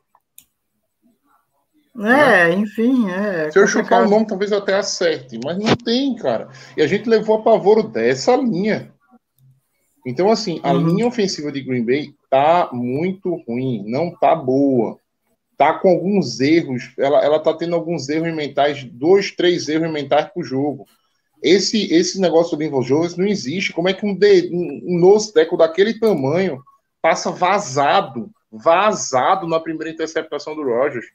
É, 2.01 2.51
enfim, 2.53 3.09
é. 3.09 3.49
Se 3.49 3.59
eu 3.59 3.67
chutar 3.67 4.05
o 4.05 4.09
nome, 4.09 4.27
talvez 4.27 4.51
eu 4.51 4.57
até 4.57 4.75
acerte, 4.75 5.39
mas 5.43 5.57
não 5.57 5.75
tem, 5.75 6.15
cara. 6.15 6.49
E 6.75 6.81
a 6.81 6.87
gente 6.87 7.09
levou 7.09 7.37
a 7.37 7.43
pavoro 7.43 7.83
dessa 7.83 8.35
linha. 8.35 8.93
Então, 10.05 10.29
assim, 10.31 10.59
a 10.63 10.73
Uhum. 10.73 10.87
linha 10.87 11.07
ofensiva 11.07 11.51
de 11.51 11.61
Green 11.61 11.85
Bay 11.85 12.13
tá 12.29 12.69
muito 12.71 13.35
ruim, 13.47 13.83
não 13.87 14.11
tá 14.11 14.35
boa. 14.35 14.97
Tá 15.57 15.73
com 15.73 15.89
alguns 15.89 16.39
erros, 16.39 16.93
ela, 16.97 17.23
ela 17.23 17.39
tá 17.39 17.53
tendo 17.53 17.75
alguns 17.75 18.07
erros 18.07 18.33
mentais, 18.33 18.83
dois, 18.85 19.31
três 19.31 19.67
erros 19.67 19.91
mentais 19.91 20.29
por 20.33 20.43
jogo. 20.43 20.85
Esse, 21.43 21.93
esse 21.93 22.19
negócio 22.19 22.55
do 22.57 22.63
Linval 22.63 22.81
Jones 22.83 23.15
não 23.15 23.25
existe. 23.25 23.73
Como 23.73 23.87
é 23.89 23.93
que 23.93 24.05
um, 24.05 24.13
de, 24.13 24.49
um, 24.53 25.57
daquele 25.57 25.97
tamanho 25.99 26.61
passa 27.01 27.31
vazado, 27.31 28.29
vazado 28.51 29.47
na 29.47 29.59
primeira 29.59 29.91
interceptação 29.91 30.55
do 30.55 30.63
Rogers? 30.63 31.07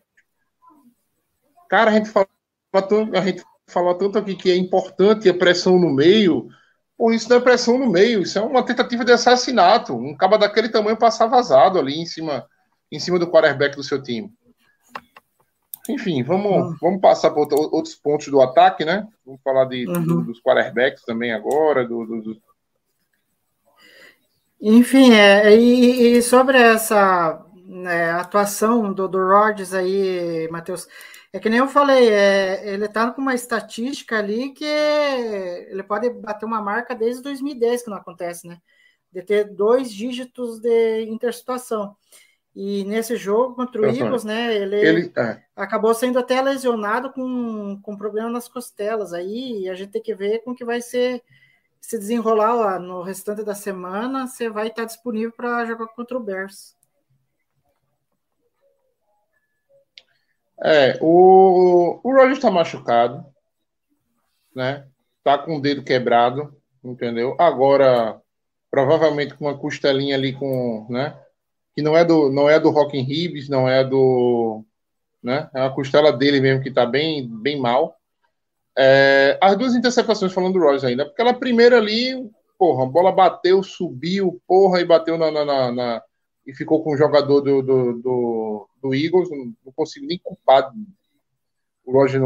Cara, 1.68 1.90
a 1.90 1.94
gente 1.94 2.08
fala 2.08 2.28
tanto, 2.72 3.16
a 3.16 3.20
gente 3.20 3.42
fala 3.66 3.94
tanto 3.94 4.18
aqui 4.18 4.34
que 4.34 4.50
é 4.50 4.56
importante 4.56 5.28
a 5.28 5.34
pressão 5.34 5.78
no 5.78 5.92
meio. 5.92 6.48
Pô, 6.96 7.10
isso 7.12 7.28
não 7.28 7.36
é 7.38 7.40
pressão 7.40 7.76
no 7.78 7.90
meio, 7.90 8.22
isso 8.22 8.38
é 8.38 8.42
uma 8.42 8.64
tentativa 8.64 9.04
de 9.04 9.12
assassinato. 9.12 9.94
Um 9.94 10.16
caba 10.16 10.38
daquele 10.38 10.68
tamanho 10.68 10.96
passar 10.96 11.26
vazado 11.26 11.78
ali 11.78 11.98
em 12.00 12.06
cima, 12.06 12.46
em 12.90 13.00
cima 13.00 13.18
do 13.18 13.30
quarterback 13.30 13.74
do 13.74 13.82
seu 13.82 14.00
time. 14.02 14.32
Enfim, 15.88 16.22
vamos, 16.22 16.78
vamos 16.80 17.00
passar 17.00 17.30
para 17.30 17.40
outros 17.40 17.94
pontos 17.94 18.28
do 18.28 18.40
ataque, 18.40 18.84
né? 18.84 19.06
Vamos 19.26 19.40
falar 19.42 19.66
de, 19.66 19.86
Uhum. 19.86 20.02
do- 20.06 20.22
dos 20.22 20.40
quarterbacks 20.40 21.02
também 21.04 21.32
agora. 21.32 21.86
Do, 21.86 22.06
do- 22.06 22.22
do- 22.22 22.42
Enfim, 24.60 25.12
é, 25.12 25.54
e, 25.54 26.16
e 26.16 26.22
sobre 26.22 26.56
essa 26.58 27.44
né, 27.66 28.12
atuação 28.12 28.92
do, 28.92 29.06
do 29.08 29.18
Rodgers 29.18 29.74
aí, 29.74 30.48
Matheus, 30.50 30.86
é 31.34 31.40
que 31.40 31.48
nem 31.50 31.58
eu 31.58 31.66
falei, 31.66 32.10
é, 32.10 32.74
ele 32.74 32.86
tá 32.86 33.10
com 33.10 33.20
uma 33.20 33.34
estatística 33.34 34.16
ali 34.16 34.52
que 34.52 34.64
ele 34.64 35.82
pode 35.82 36.08
bater 36.08 36.46
uma 36.46 36.62
marca 36.62 36.94
desde 36.94 37.24
2010 37.24 37.82
que 37.82 37.90
não 37.90 37.96
acontece, 37.96 38.46
né? 38.46 38.60
De 39.10 39.20
ter 39.20 39.52
dois 39.52 39.92
dígitos 39.92 40.60
de 40.60 41.02
interceptação. 41.08 41.96
E 42.54 42.84
nesse 42.84 43.16
jogo 43.16 43.56
contra 43.56 43.82
o. 43.82 43.84
Eagles, 43.84 44.22
né? 44.22 44.54
Ele, 44.54 44.76
Ele, 44.76 45.12
é, 45.16 45.42
acabou 45.56 45.92
sendo 45.92 46.20
até 46.20 46.40
lesionado 46.40 47.12
com, 47.12 47.80
com 47.82 47.96
problema 47.96 48.30
nas 48.30 48.46
costelas 48.46 49.12
aí, 49.12 49.68
a 49.68 49.74
gente 49.74 49.90
tem 49.90 50.02
que 50.02 50.14
ver 50.14 50.38
como 50.44 50.54
que 50.54 50.64
vai 50.64 50.80
ser 50.80 51.20
se 51.80 51.98
desenrolar 51.98 52.54
lá 52.54 52.78
no 52.78 53.02
restante 53.02 53.42
da 53.42 53.56
semana, 53.56 54.28
você 54.28 54.48
vai 54.48 54.68
estar 54.68 54.84
disponível 54.84 55.32
para 55.32 55.66
jogar 55.66 55.88
contra 55.88 56.16
o 56.16 56.20
Bears. 56.20 56.76
É, 60.62 60.98
o, 61.00 62.00
o 62.02 62.12
Rogers 62.12 62.38
está 62.38 62.50
machucado, 62.50 63.24
né? 64.54 64.86
Tá 65.22 65.38
com 65.38 65.56
o 65.56 65.60
dedo 65.60 65.82
quebrado, 65.82 66.54
entendeu? 66.82 67.34
Agora, 67.38 68.20
provavelmente 68.70 69.34
com 69.34 69.46
uma 69.46 69.58
costelinha 69.58 70.14
ali 70.16 70.32
com, 70.32 70.86
né? 70.90 71.18
que 71.74 71.82
não 71.82 71.96
é 71.96 72.04
do, 72.04 72.30
não 72.30 72.48
é 72.48 72.58
do 72.58 72.70
Rockin' 72.70 73.02
Ribs, 73.02 73.48
não 73.48 73.68
é 73.68 73.82
do. 73.82 74.64
Né? 75.22 75.48
É 75.54 75.60
uma 75.60 75.74
costela 75.74 76.12
dele 76.12 76.40
mesmo 76.40 76.62
que 76.62 76.70
tá 76.70 76.86
bem, 76.86 77.28
bem 77.28 77.58
mal. 77.58 77.96
É, 78.76 79.38
as 79.40 79.56
duas 79.56 79.74
interceptações 79.74 80.32
falando 80.32 80.54
do 80.54 80.60
Rogers 80.60 80.84
ainda, 80.84 81.04
porque 81.04 81.20
ela 81.20 81.34
primeira 81.34 81.78
ali, 81.78 82.30
porra, 82.58 82.84
a 82.84 82.86
bola 82.86 83.10
bateu, 83.10 83.62
subiu, 83.62 84.40
porra, 84.46 84.80
e 84.80 84.84
bateu 84.84 85.18
na, 85.18 85.30
na, 85.30 85.44
na, 85.44 85.72
na 85.72 86.02
e 86.46 86.54
ficou 86.54 86.82
com 86.82 86.92
o 86.92 86.96
jogador 86.96 87.40
do, 87.40 87.62
do, 87.62 87.92
do, 87.94 88.68
do 88.82 88.94
Eagles, 88.94 89.30
não, 89.30 89.72
consigo 89.72 90.06
nem 90.06 90.18
culpar 90.18 90.70
o 91.84 91.92
Roger 91.92 92.20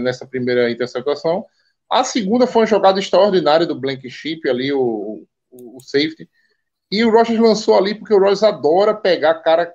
nessa 0.00 0.26
primeira 0.26 0.70
interceptação. 0.70 1.44
A 1.90 2.02
segunda 2.02 2.46
foi 2.46 2.62
uma 2.62 2.66
jogada 2.66 2.98
extraordinária 2.98 3.66
do 3.66 3.78
Blankenship 3.78 4.48
ali, 4.48 4.72
o, 4.72 5.26
o, 5.50 5.76
o, 5.76 5.80
safety. 5.80 6.28
E 6.90 7.04
o 7.04 7.10
Rogers 7.10 7.38
lançou 7.38 7.76
ali 7.76 7.94
porque 7.94 8.14
o 8.14 8.18
Rogers 8.18 8.42
adora 8.42 8.94
pegar 8.94 9.34
cara 9.42 9.72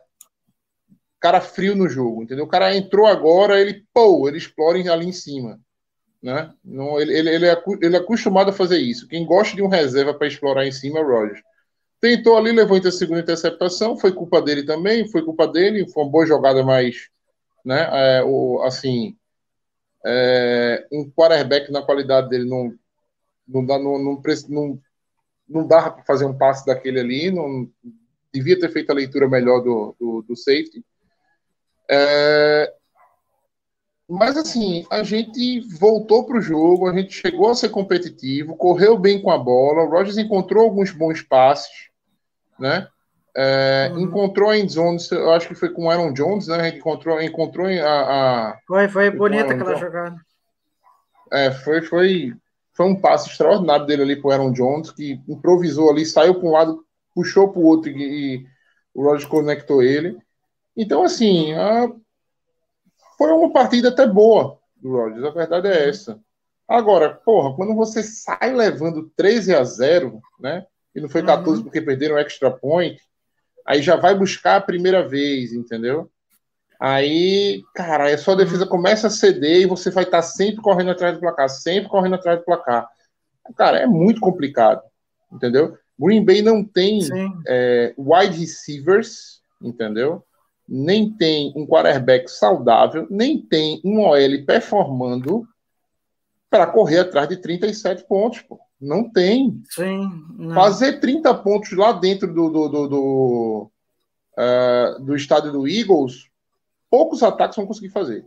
cara 1.20 1.42
frio 1.42 1.76
no 1.76 1.90
jogo, 1.90 2.24
entendeu? 2.24 2.46
O 2.46 2.50
cara 2.50 2.76
entrou 2.76 3.06
agora, 3.06 3.60
ele, 3.60 3.86
pô, 3.94 4.28
ele 4.28 4.38
explora 4.38 4.78
ali 4.92 5.08
em 5.08 5.12
cima. 5.12 5.60
Né? 6.22 6.54
Não, 6.64 7.00
ele, 7.00 7.18
ele, 7.18 7.30
ele, 7.30 7.46
é, 7.46 7.62
ele 7.82 7.96
é 7.96 8.00
acostumado 8.00 8.50
a 8.50 8.54
fazer 8.54 8.78
isso. 8.78 9.08
Quem 9.08 9.26
gosta 9.26 9.56
de 9.56 9.62
um 9.62 9.68
reserva 9.68 10.14
para 10.14 10.28
explorar 10.28 10.66
em 10.66 10.72
cima 10.72 11.00
é 11.00 11.02
o 11.02 11.08
Rogers. 11.08 11.42
Tentou 12.02 12.38
ali, 12.38 12.52
levou 12.52 12.78
a 12.78 12.92
segunda 12.92 13.20
interceptação, 13.20 13.98
foi 13.98 14.14
culpa 14.14 14.42
dele 14.42 14.64
também, 14.64 15.08
foi 15.10 15.24
culpa 15.24 15.48
dele, 15.48 15.90
foi 15.90 16.04
uma 16.04 16.12
boa 16.12 16.26
jogada, 16.26 16.64
mas, 16.64 17.10
né, 17.66 17.90
é, 17.92 18.24
o, 18.24 18.62
assim, 18.64 19.18
é, 20.06 20.88
um 20.92 21.10
quarterback 21.12 21.72
na 21.72 21.82
qualidade 21.82 22.30
dele 22.30 22.50
não, 22.50 22.74
não 23.48 23.66
dá, 23.66 23.78
não, 23.78 24.00
não, 24.00 24.22
não, 24.48 24.82
não 25.48 25.68
para 25.68 26.04
fazer 26.04 26.26
um 26.26 26.38
passe 26.38 26.66
daquele 26.66 27.02
ali, 27.02 27.32
não 27.32 27.70
devia 28.34 28.58
ter 28.58 28.70
feito 28.70 28.92
a 28.92 28.96
leitura 28.96 29.28
melhor 29.28 29.62
do, 29.62 29.96
do, 30.00 30.22
do 30.22 30.36
safety. 30.38 30.86
É, 31.90 32.74
mas 34.08 34.38
assim, 34.38 34.88
a 34.90 35.04
gente 35.04 35.60
voltou 35.78 36.26
para 36.26 36.38
o 36.38 36.42
jogo, 36.42 36.88
a 36.88 36.94
gente 36.98 37.14
chegou 37.14 37.50
a 37.50 37.56
ser 37.56 37.70
competitivo, 37.70 38.56
correu 38.56 38.98
bem 38.98 39.22
com 39.22 39.30
a 39.30 39.38
bola, 39.38 39.84
o 39.84 39.90
Rogers 39.90 40.18
encontrou 40.18 40.64
alguns 40.64 40.92
bons 40.92 41.22
passes, 41.22 41.89
né? 42.60 42.88
É, 43.36 43.92
uhum. 43.94 44.02
Encontrou 44.02 44.50
a 44.50 44.58
endzone, 44.58 44.98
eu 45.12 45.32
acho 45.32 45.48
que 45.48 45.56
foi 45.56 45.70
com 45.70 45.86
o 45.86 45.90
Aaron 45.90 46.12
Jones, 46.14 46.48
né? 46.48 46.70
Encontrou, 46.70 47.22
encontrou 47.22 47.68
a, 47.68 48.50
a 48.50 48.60
Foi, 48.68 48.88
foi 48.90 49.10
bonita 49.12 49.54
aquela 49.54 49.76
Jones. 49.76 49.80
jogada. 49.80 50.16
É, 51.32 51.52
foi, 51.52 51.82
foi, 51.82 52.34
foi 52.74 52.86
um 52.86 53.00
passe 53.00 53.30
extraordinário 53.30 53.86
dele 53.86 54.02
ali 54.02 54.16
pro 54.16 54.32
Aaron 54.32 54.52
Jones, 54.52 54.92
que 54.92 55.22
improvisou 55.28 55.92
ali, 55.92 56.06
saiu 56.06 56.36
para 56.36 56.48
um 56.50 56.52
lado, 56.52 56.84
puxou 57.14 57.52
para 57.52 57.60
o 57.60 57.66
outro 57.66 57.90
e, 57.92 58.02
e 58.36 58.46
o 58.94 59.04
Rogers 59.04 59.26
conectou 59.26 59.84
ele. 59.84 60.18
Então, 60.76 61.04
assim, 61.04 61.54
a, 61.54 61.88
foi 63.18 63.32
uma 63.32 63.54
partida 63.54 63.90
até 63.90 64.08
boa 64.08 64.58
do 64.78 64.92
Rodgers, 64.92 65.24
a 65.24 65.30
verdade 65.32 65.68
é 65.68 65.90
essa. 65.90 66.20
Agora, 66.68 67.14
porra, 67.14 67.56
quando 67.56 67.76
você 67.76 68.02
sai 68.02 68.54
levando 68.54 69.12
13 69.16 69.56
a 69.56 69.64
0, 69.64 70.22
né? 70.40 70.66
E 70.96 71.02
não 71.02 71.10
foi 71.10 71.24
14 71.24 71.58
uhum. 71.58 71.64
porque 71.64 71.82
perderam 71.82 72.16
o 72.16 72.20
extra 72.20 72.52
point, 72.52 73.00
aí 73.66 73.82
já 73.82 73.96
vai 73.96 74.16
buscar 74.16 74.56
a 74.56 74.62
primeira 74.62 75.08
vez, 75.08 75.54
entendeu? 75.54 76.10
Aí, 76.80 77.62
cara, 77.76 78.14
a 78.14 78.18
sua 78.18 78.36
defesa 78.36 78.64
uhum. 78.64 78.70
começa 78.70 79.08
a 79.08 79.12
ceder 79.12 79.62
e 79.62 79.68
você 79.68 79.92
vai 79.92 80.04
estar 80.04 80.22
sempre 80.22 80.62
correndo 80.62 80.92
atrás 80.92 81.14
do 81.14 81.20
placar, 81.20 81.50
sempre 81.50 81.90
correndo 81.90 82.16
atrás 82.16 82.40
do 82.40 82.46
placar. 82.46 82.88
Cara, 83.56 83.80
é 83.80 83.88
muito 83.88 84.22
complicado, 84.22 84.82
entendeu? 85.32 85.78
Green 86.00 86.24
Bay 86.24 86.42
não 86.42 86.64
tem 86.64 87.00
é, 87.48 87.94
wide 87.98 88.38
receivers, 88.40 89.42
entendeu? 89.62 90.24
nem 90.70 91.12
tem 91.12 91.52
um 91.56 91.66
quarterback 91.66 92.30
saudável, 92.30 93.08
nem 93.10 93.42
tem 93.42 93.82
um 93.84 94.02
OL 94.02 94.46
performando 94.46 95.48
para 96.48 96.68
correr 96.68 97.00
atrás 97.00 97.28
de 97.28 97.38
37 97.38 98.08
pontos, 98.08 98.42
pô. 98.42 98.60
Não 98.80 99.10
tem. 99.10 99.62
Sim, 99.70 100.10
não. 100.38 100.56
Fazer 100.56 101.00
30 101.00 101.34
pontos 101.36 101.72
lá 101.74 101.92
dentro 101.92 102.34
do, 102.34 102.50
do, 102.50 102.70
do, 102.70 102.88
do, 102.88 103.72
uh, 104.38 105.04
do 105.04 105.16
estádio 105.16 105.52
do 105.52 105.68
Eagles, 105.68 106.30
poucos 106.90 107.22
ataques 107.22 107.58
vão 107.58 107.68
conseguir 107.68 107.90
fazer. 107.90 108.26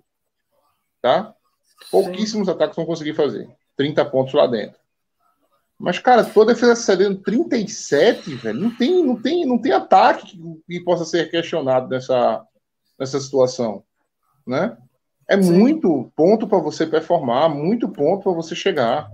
Tá? 1.00 1.34
Pouquíssimos 1.90 2.46
Sim. 2.46 2.52
ataques 2.52 2.76
vão 2.76 2.84
conseguir 2.84 3.14
fazer. 3.14 3.48
30 3.76 4.04
pontos 4.04 4.34
lá 4.34 4.46
dentro. 4.46 4.82
Mas, 5.78 5.98
cara, 5.98 6.22
toda 6.22 6.54
defesa 6.54 6.76
cedendo 6.76 7.20
37, 7.22 8.36
velho, 8.36 8.60
não 8.60 8.70
tem, 8.76 9.04
não 9.04 9.20
tem, 9.20 9.44
não 9.44 9.58
tem 9.58 9.72
ataque 9.72 10.26
que, 10.26 10.62
que 10.68 10.84
possa 10.84 11.04
ser 11.04 11.28
questionado 11.28 11.88
nessa, 11.88 12.46
nessa 12.96 13.18
situação, 13.18 13.82
né? 14.46 14.76
É 15.28 15.40
Sim. 15.40 15.58
muito 15.58 16.12
ponto 16.14 16.46
para 16.46 16.58
você 16.58 16.86
performar, 16.86 17.48
muito 17.48 17.88
ponto 17.88 18.22
para 18.22 18.32
você 18.32 18.54
chegar, 18.54 19.10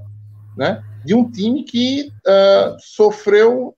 né? 0.56 0.84
De 1.04 1.14
um 1.14 1.30
time 1.30 1.64
que 1.64 2.10
uh, 2.26 2.76
sofreu 2.78 3.74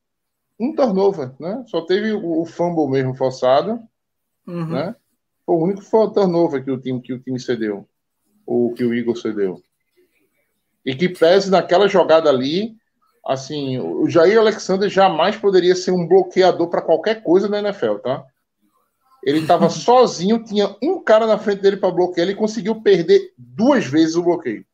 um 0.59 0.75
turnover, 0.75 1.33
né? 1.41 1.65
Só 1.69 1.81
teve 1.83 2.13
o, 2.13 2.43
o 2.43 2.45
fumble 2.45 2.89
mesmo 2.89 3.15
forçado, 3.15 3.81
uhum. 4.47 4.67
né? 4.67 4.95
Foi 5.47 5.55
o 5.55 5.65
único 5.65 5.83
turnover 6.13 6.63
que 6.63 6.71
o 6.71 6.79
time 6.79 7.01
que 7.01 7.15
o 7.15 7.19
time 7.19 7.41
cedeu, 7.41 7.89
ou 8.47 8.73
que 8.75 8.85
o 8.85 8.95
Eagle 8.95 9.17
cedeu. 9.17 9.63
E 10.85 10.95
que 10.95 11.09
pese 11.09 11.51
naquela 11.51 11.89
jogada 11.89 12.29
ali, 12.29 12.77
assim, 13.27 13.79
o 13.79 14.09
Jair 14.09 14.39
Alexander 14.39 14.89
jamais 14.89 15.37
poderia 15.37 15.75
ser 15.75 15.93
um 15.93 16.07
bloqueador 16.07 16.69
para 16.69 16.83
qualquer 16.83 17.23
coisa 17.23 17.49
na 17.49 17.59
NFL, 17.59 17.97
tá? 17.97 18.25
Ele 19.25 19.39
estava 19.39 19.69
sozinho, 19.71 20.45
tinha 20.45 20.75
um 20.83 21.03
cara 21.03 21.27
na 21.27 21.39
frente 21.39 21.63
dele 21.63 21.77
para 21.77 21.91
bloquear, 21.91 22.27
ele 22.27 22.37
conseguiu 22.37 22.81
perder 22.83 23.33
duas 23.37 23.87
vezes 23.87 24.17
o 24.17 24.23
bloqueio. 24.23 24.65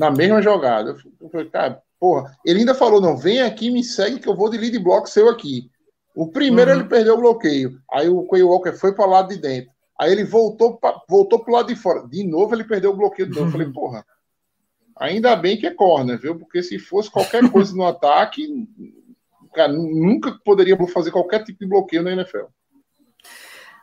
Na 0.00 0.10
mesma 0.10 0.42
jogada. 0.42 0.96
Eu 1.20 1.28
falei, 1.28 1.48
cara, 1.48 1.82
porra, 1.98 2.36
ele 2.44 2.60
ainda 2.60 2.74
falou: 2.74 3.00
não, 3.00 3.16
vem 3.16 3.40
aqui, 3.42 3.70
me 3.70 3.84
segue 3.84 4.18
que 4.18 4.28
eu 4.28 4.34
vou 4.34 4.50
de 4.50 4.58
lead 4.58 4.78
block 4.78 5.08
seu 5.08 5.28
aqui. 5.28 5.70
O 6.14 6.26
primeiro 6.26 6.72
uhum. 6.72 6.80
ele 6.80 6.88
perdeu 6.88 7.14
o 7.14 7.20
bloqueio. 7.20 7.80
Aí 7.92 8.08
o 8.08 8.24
Quay 8.24 8.42
Walker 8.42 8.72
foi 8.72 8.94
para 8.94 9.06
o 9.06 9.10
lado 9.10 9.28
de 9.28 9.40
dentro. 9.40 9.70
Aí 9.98 10.10
ele 10.10 10.24
voltou 10.24 10.76
para 10.76 11.00
voltou 11.08 11.38
pro 11.38 11.52
lado 11.52 11.68
de 11.68 11.76
fora. 11.76 12.08
De 12.08 12.24
novo 12.24 12.54
ele 12.54 12.64
perdeu 12.64 12.90
o 12.90 12.96
bloqueio 12.96 13.28
de 13.28 13.34
novo. 13.34 13.48
Eu 13.48 13.52
falei, 13.52 13.68
porra, 13.68 14.04
Ainda 15.00 15.34
bem 15.34 15.56
que 15.56 15.66
é 15.66 15.72
corner, 15.72 16.20
viu? 16.20 16.38
Porque 16.38 16.62
se 16.62 16.78
fosse 16.78 17.10
qualquer 17.10 17.50
coisa 17.50 17.74
no 17.74 17.86
ataque, 17.86 18.46
cara, 19.54 19.72
nunca 19.72 20.38
poderia 20.44 20.76
fazer 20.88 21.10
qualquer 21.10 21.42
tipo 21.42 21.58
de 21.60 21.66
bloqueio 21.66 22.02
na 22.02 22.12
NFL. 22.12 22.44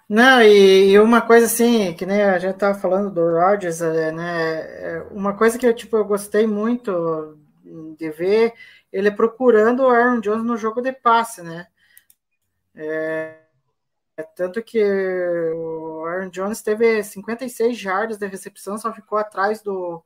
Não, 0.10 0.42
e, 0.42 0.92
e, 0.92 1.00
uma 1.00 1.22
coisa 1.22 1.46
assim, 1.48 1.94
que 1.94 2.06
nem 2.06 2.22
a 2.24 2.40
gente 2.40 2.58
tava 2.58 2.80
falando 2.80 3.12
do 3.14 3.22
Rodgers, 3.22 3.82
é, 3.82 4.12
né? 4.12 4.60
É, 5.00 5.08
uma 5.12 5.36
coisa 5.36 5.58
que 5.60 5.68
eu, 5.68 5.74
tipo, 5.76 5.98
eu 5.98 6.06
gostei 6.06 6.48
muito 6.48 7.38
de 7.98 8.10
ver 8.12 8.54
ele 8.92 9.12
procurando 9.12 9.82
o 9.84 9.90
Aaron 9.90 10.22
Jones 10.22 10.46
no 10.46 10.58
jogo 10.58 10.82
de 10.82 10.94
passe, 10.94 11.42
né? 11.44 11.68
É, 12.76 13.38
é 14.18 14.24
tanto 14.24 14.64
que 14.64 14.82
o 14.84 16.06
Aaron 16.06 16.30
Jones 16.30 16.62
teve 16.62 17.04
56 17.04 17.78
jardas 17.78 18.18
de 18.18 18.28
recepção, 18.28 18.78
só 18.78 18.94
ficou 18.94 19.18
atrás 19.18 19.62
do, 19.62 20.04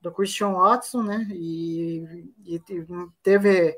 do 0.00 0.12
Christian 0.12 0.52
Watson, 0.52 1.02
né? 1.02 1.26
E, 1.32 2.32
e, 2.46 2.62
teve 3.22 3.76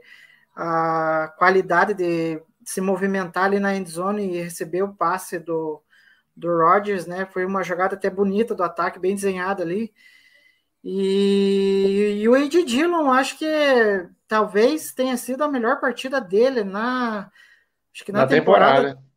a 0.56 1.34
qualidade 1.38 1.94
de 1.94 2.42
se 2.64 2.80
movimentar 2.80 3.44
ali 3.44 3.58
na 3.58 3.76
endzone 3.76 4.24
e 4.24 4.42
receber 4.42 4.82
o 4.82 4.94
passe 4.94 5.38
do, 5.38 5.82
do 6.36 6.48
Rodgers, 6.48 7.06
né? 7.06 7.26
Foi 7.26 7.44
uma 7.44 7.62
jogada 7.62 7.94
até 7.94 8.08
bonita 8.08 8.54
do 8.54 8.62
ataque, 8.62 8.98
bem 8.98 9.14
desenhada 9.14 9.62
ali. 9.62 9.92
E, 10.84 12.18
e 12.20 12.28
o 12.28 12.36
Ed 12.36 12.64
Dillon, 12.64 13.10
acho 13.12 13.38
que 13.38 13.46
talvez 14.26 14.92
tenha 14.92 15.16
sido 15.16 15.44
a 15.44 15.48
melhor 15.48 15.80
partida 15.80 16.20
dele 16.20 16.64
na, 16.64 17.30
acho 17.94 18.04
que 18.04 18.10
na, 18.10 18.20
na 18.20 18.26
temporada. 18.26 18.88
temporada. 18.88 19.12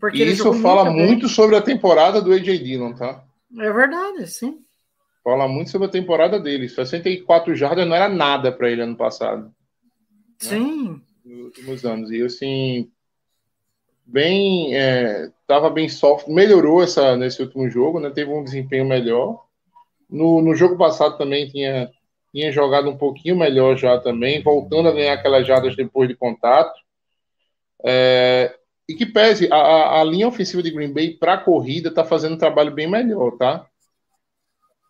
Porque 0.00 0.24
isso 0.24 0.52
fala 0.54 0.90
muito 0.90 1.28
sobre 1.28 1.56
a 1.56 1.62
temporada 1.62 2.22
do 2.22 2.32
AJ 2.32 2.62
Dillon, 2.62 2.94
tá? 2.94 3.22
É 3.58 3.70
verdade, 3.70 4.26
sim. 4.26 4.64
Fala 5.22 5.46
muito 5.46 5.70
sobre 5.70 5.88
a 5.88 5.90
temporada 5.90 6.40
dele. 6.40 6.68
64 6.68 7.54
jardas 7.54 7.86
não 7.86 7.94
era 7.94 8.08
nada 8.08 8.50
para 8.50 8.70
ele 8.70 8.82
ano 8.82 8.96
passado. 8.96 9.54
Sim. 10.38 10.92
Né? 10.92 11.00
Nos 11.24 11.40
últimos 11.46 11.84
anos. 11.84 12.10
E 12.10 12.22
assim, 12.22 12.90
bem. 14.04 14.76
É, 14.76 15.30
tava 15.46 15.70
bem 15.70 15.88
soft. 15.88 16.28
Melhorou 16.28 16.82
essa, 16.82 17.16
nesse 17.16 17.42
último 17.42 17.68
jogo, 17.70 18.00
né? 18.00 18.10
Teve 18.10 18.30
um 18.30 18.44
desempenho 18.44 18.84
melhor. 18.84 19.44
No, 20.08 20.42
no 20.42 20.54
jogo 20.54 20.76
passado 20.76 21.16
também 21.16 21.48
tinha, 21.48 21.90
tinha 22.32 22.52
jogado 22.52 22.90
um 22.90 22.96
pouquinho 22.96 23.36
melhor 23.36 23.76
já 23.76 23.98
também, 23.98 24.42
voltando 24.42 24.88
a 24.88 24.92
ganhar 24.92 25.14
aquelas 25.14 25.46
jardas 25.46 25.74
depois 25.74 26.08
de 26.08 26.14
contato. 26.14 26.78
É, 27.84 28.54
e 28.88 28.94
que 28.94 29.06
pese, 29.06 29.48
a, 29.50 30.00
a, 30.00 30.04
linha 30.04 30.28
ofensiva 30.28 30.62
de 30.62 30.70
Green 30.70 30.92
Bay 30.92 31.14
para 31.14 31.34
a 31.34 31.38
corrida 31.38 31.88
está 31.88 32.04
fazendo 32.04 32.34
um 32.34 32.38
trabalho 32.38 32.70
bem 32.70 32.86
melhor, 32.86 33.32
tá? 33.36 33.66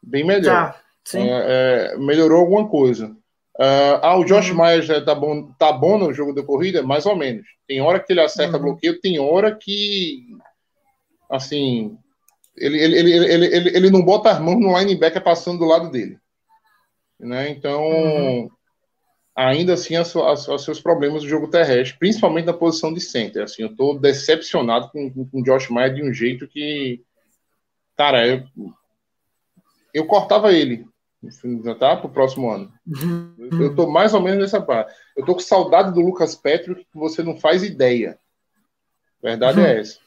bem 0.07 0.25
melhor. 0.25 0.73
Tá, 0.73 1.19
é, 1.19 1.93
é, 1.95 1.99
melhorou 1.99 2.41
alguma 2.41 2.69
coisa. 2.69 3.17
Uh, 3.59 4.03
ah, 4.03 4.17
o 4.19 4.25
Josh 4.25 4.51
Uhum. 4.51 4.57
Myers 4.57 4.91
é, 4.91 5.01
tá, 5.01 5.15
bom, 5.15 5.53
tá 5.53 5.73
bom 5.73 5.97
no 5.97 6.13
jogo 6.13 6.35
da 6.35 6.43
corrida? 6.43 6.83
Mais 6.83 7.07
ou 7.07 7.15
menos. 7.15 7.47
Tem 7.69 7.81
hora 7.81 8.01
que 8.01 8.13
ele 8.13 8.21
acerta 8.21 8.57
Uhum. 8.57 8.63
bloqueio, 8.65 9.01
tem 9.01 9.19
hora 9.21 9.55
que, 9.55 10.27
assim, 11.31 11.97
ele, 12.57 12.79
ele, 12.79 12.99
ele, 12.99 13.13
ele, 13.13 13.47
ele, 13.47 13.77
ele 13.77 13.91
não 13.91 14.03
bota 14.03 14.31
as 14.31 14.41
mãos 14.41 14.61
no 14.61 14.77
linebacker 14.77 15.23
passando 15.23 15.61
do 15.61 15.65
lado 15.65 15.91
dele. 15.91 16.19
Né? 17.19 17.51
Então, 17.51 17.81
Uhum. 17.81 18.51
ainda 19.37 19.75
assim, 19.75 19.97
os 19.97 20.65
seus 20.65 20.81
problemas 20.81 21.23
do 21.23 21.29
jogo 21.29 21.49
terrestre, 21.49 21.97
principalmente 21.99 22.47
na 22.47 22.53
posição 22.53 22.93
de 22.93 23.01
center. 23.01 23.45
Assim, 23.45 23.63
eu 23.63 23.75
tô 23.75 23.95
decepcionado 23.95 24.91
com, 24.91 25.09
com, 25.13 25.25
com 25.29 25.41
o 25.41 25.45
Josh 25.45 25.71
Myers 25.71 25.95
de 25.95 26.03
um 26.03 26.13
jeito 26.13 26.49
que, 26.49 27.03
cara, 27.97 28.27
eu, 28.27 28.43
eu 29.95 30.07
cortava 30.07 30.53
ele 30.53 30.85
tá? 31.79 31.97
Pro 31.97 32.09
próximo 32.09 32.51
ano. 32.51 32.73
Uhum. 32.87 33.35
Eu 33.61 33.75
tô 33.75 33.89
mais 33.91 34.13
ou 34.15 34.21
menos 34.21 34.39
nessa 34.41 34.61
parte. 34.61 34.93
Eu 35.17 35.25
tô 35.25 35.35
com 35.35 35.41
saudade 35.41 35.93
do 35.93 36.01
Lucas 36.01 36.35
Petro 36.35 36.75
que 36.75 36.87
você 36.95 37.23
não 37.23 37.37
faz 37.37 37.63
ideia. 37.63 38.19
Verdade 39.23 39.61
Uhum. 39.61 39.67
é 39.67 39.81
essa. 39.81 39.99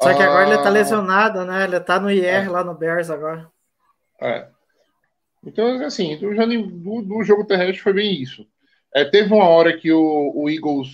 Só 0.00 0.12
que 0.14 0.22
agora 0.22 0.48
ele 0.48 0.62
tá 0.62 0.68
Ah, 0.68 0.72
lesionado, 0.72 1.44
né? 1.44 1.64
Ele 1.64 1.78
tá 1.78 2.00
no 2.00 2.10
IR 2.10 2.50
lá 2.50 2.64
no 2.64 2.74
Bears 2.74 3.08
agora. 3.08 3.48
É. 4.20 4.48
Então, 5.44 5.84
assim, 5.84 6.16
do, 6.18 6.30
do, 6.34 7.02
do 7.02 7.22
jogo 7.24 7.44
terrestre 7.44 7.78
foi 7.82 7.92
bem 7.92 8.20
isso. 8.20 8.46
É, 8.94 9.04
teve 9.04 9.32
uma 9.32 9.44
hora 9.48 9.76
que 9.76 9.92
o, 9.92 10.32
o 10.34 10.50
Eagles 10.50 10.88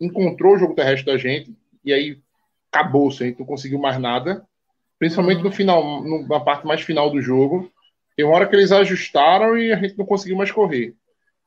encontrou 0.00 0.54
o 0.54 0.58
jogo 0.58 0.74
terrestre 0.74 1.06
da 1.10 1.16
gente, 1.18 1.56
e 1.84 1.92
aí 1.92 2.18
acabou, 2.70 3.08
a 3.08 3.12
gente 3.12 3.38
não 3.38 3.46
conseguiu 3.46 3.78
mais 3.78 3.98
nada. 3.98 4.46
Principalmente 4.98 5.42
no 5.42 5.50
final, 5.52 5.82
no- 6.02 6.26
na 6.28 6.40
parte 6.40 6.66
mais 6.66 6.80
final 6.82 7.10
do 7.10 7.20
jogo. 7.20 7.70
Tem 8.16 8.24
uma 8.24 8.34
hora 8.34 8.46
que 8.48 8.54
eles 8.54 8.70
ajustaram 8.72 9.56
e 9.58 9.72
a 9.72 9.76
gente 9.76 9.96
não 9.98 10.06
conseguiu 10.06 10.36
mais 10.36 10.50
correr. 10.52 10.94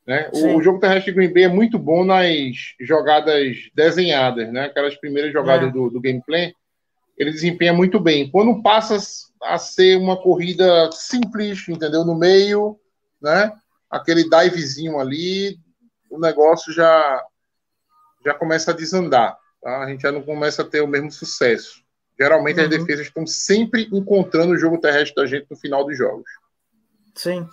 Né? 0.05 0.29
O, 0.33 0.55
o 0.55 0.61
jogo 0.61 0.79
terrestre 0.79 1.11
de 1.11 1.17
Green 1.17 1.33
Bay 1.33 1.43
é 1.43 1.47
muito 1.49 1.77
bom 1.77 2.03
nas 2.05 2.55
jogadas 2.79 3.57
desenhadas, 3.75 4.51
né? 4.51 4.65
aquelas 4.65 4.95
primeiras 4.95 5.31
jogadas 5.33 5.69
É. 5.69 5.71
do, 5.71 5.89
do 5.89 5.99
gameplay. 6.01 6.53
Ele 7.17 7.31
desempenha 7.31 7.73
muito 7.73 7.99
bem. 7.99 8.29
Quando 8.29 8.61
passa 8.61 8.97
a 9.43 9.57
ser 9.57 9.97
uma 9.97 10.15
corrida 10.21 10.89
simples, 10.91 11.67
entendeu? 11.67 12.05
No 12.05 12.15
meio, 12.17 12.79
né? 13.21 13.51
Aquele 13.89 14.29
divezinho 14.29 14.99
ali, 14.99 15.57
o 16.11 16.19
negócio 16.19 16.71
já 16.73 17.23
já 18.25 18.33
começa 18.33 18.71
a 18.71 18.73
desandar. 18.75 19.37
Tá? 19.61 19.83
A 19.83 19.89
gente 19.89 20.01
já 20.01 20.11
não 20.11 20.21
começa 20.21 20.61
a 20.61 20.65
ter 20.65 20.81
o 20.81 20.87
mesmo 20.87 21.09
sucesso. 21.11 21.81
Geralmente 22.19 22.59
as 22.59 22.65
Uhum. 22.65 22.77
defesas 22.79 23.07
estão 23.07 23.25
sempre 23.25 23.87
encontrando 23.91 24.53
o 24.53 24.57
jogo 24.57 24.79
terrestre 24.79 25.15
da 25.15 25.25
gente 25.25 25.47
no 25.49 25.55
final 25.57 25.85
dos 25.85 25.97
jogos. 25.97 26.29
Sim. 27.17 27.47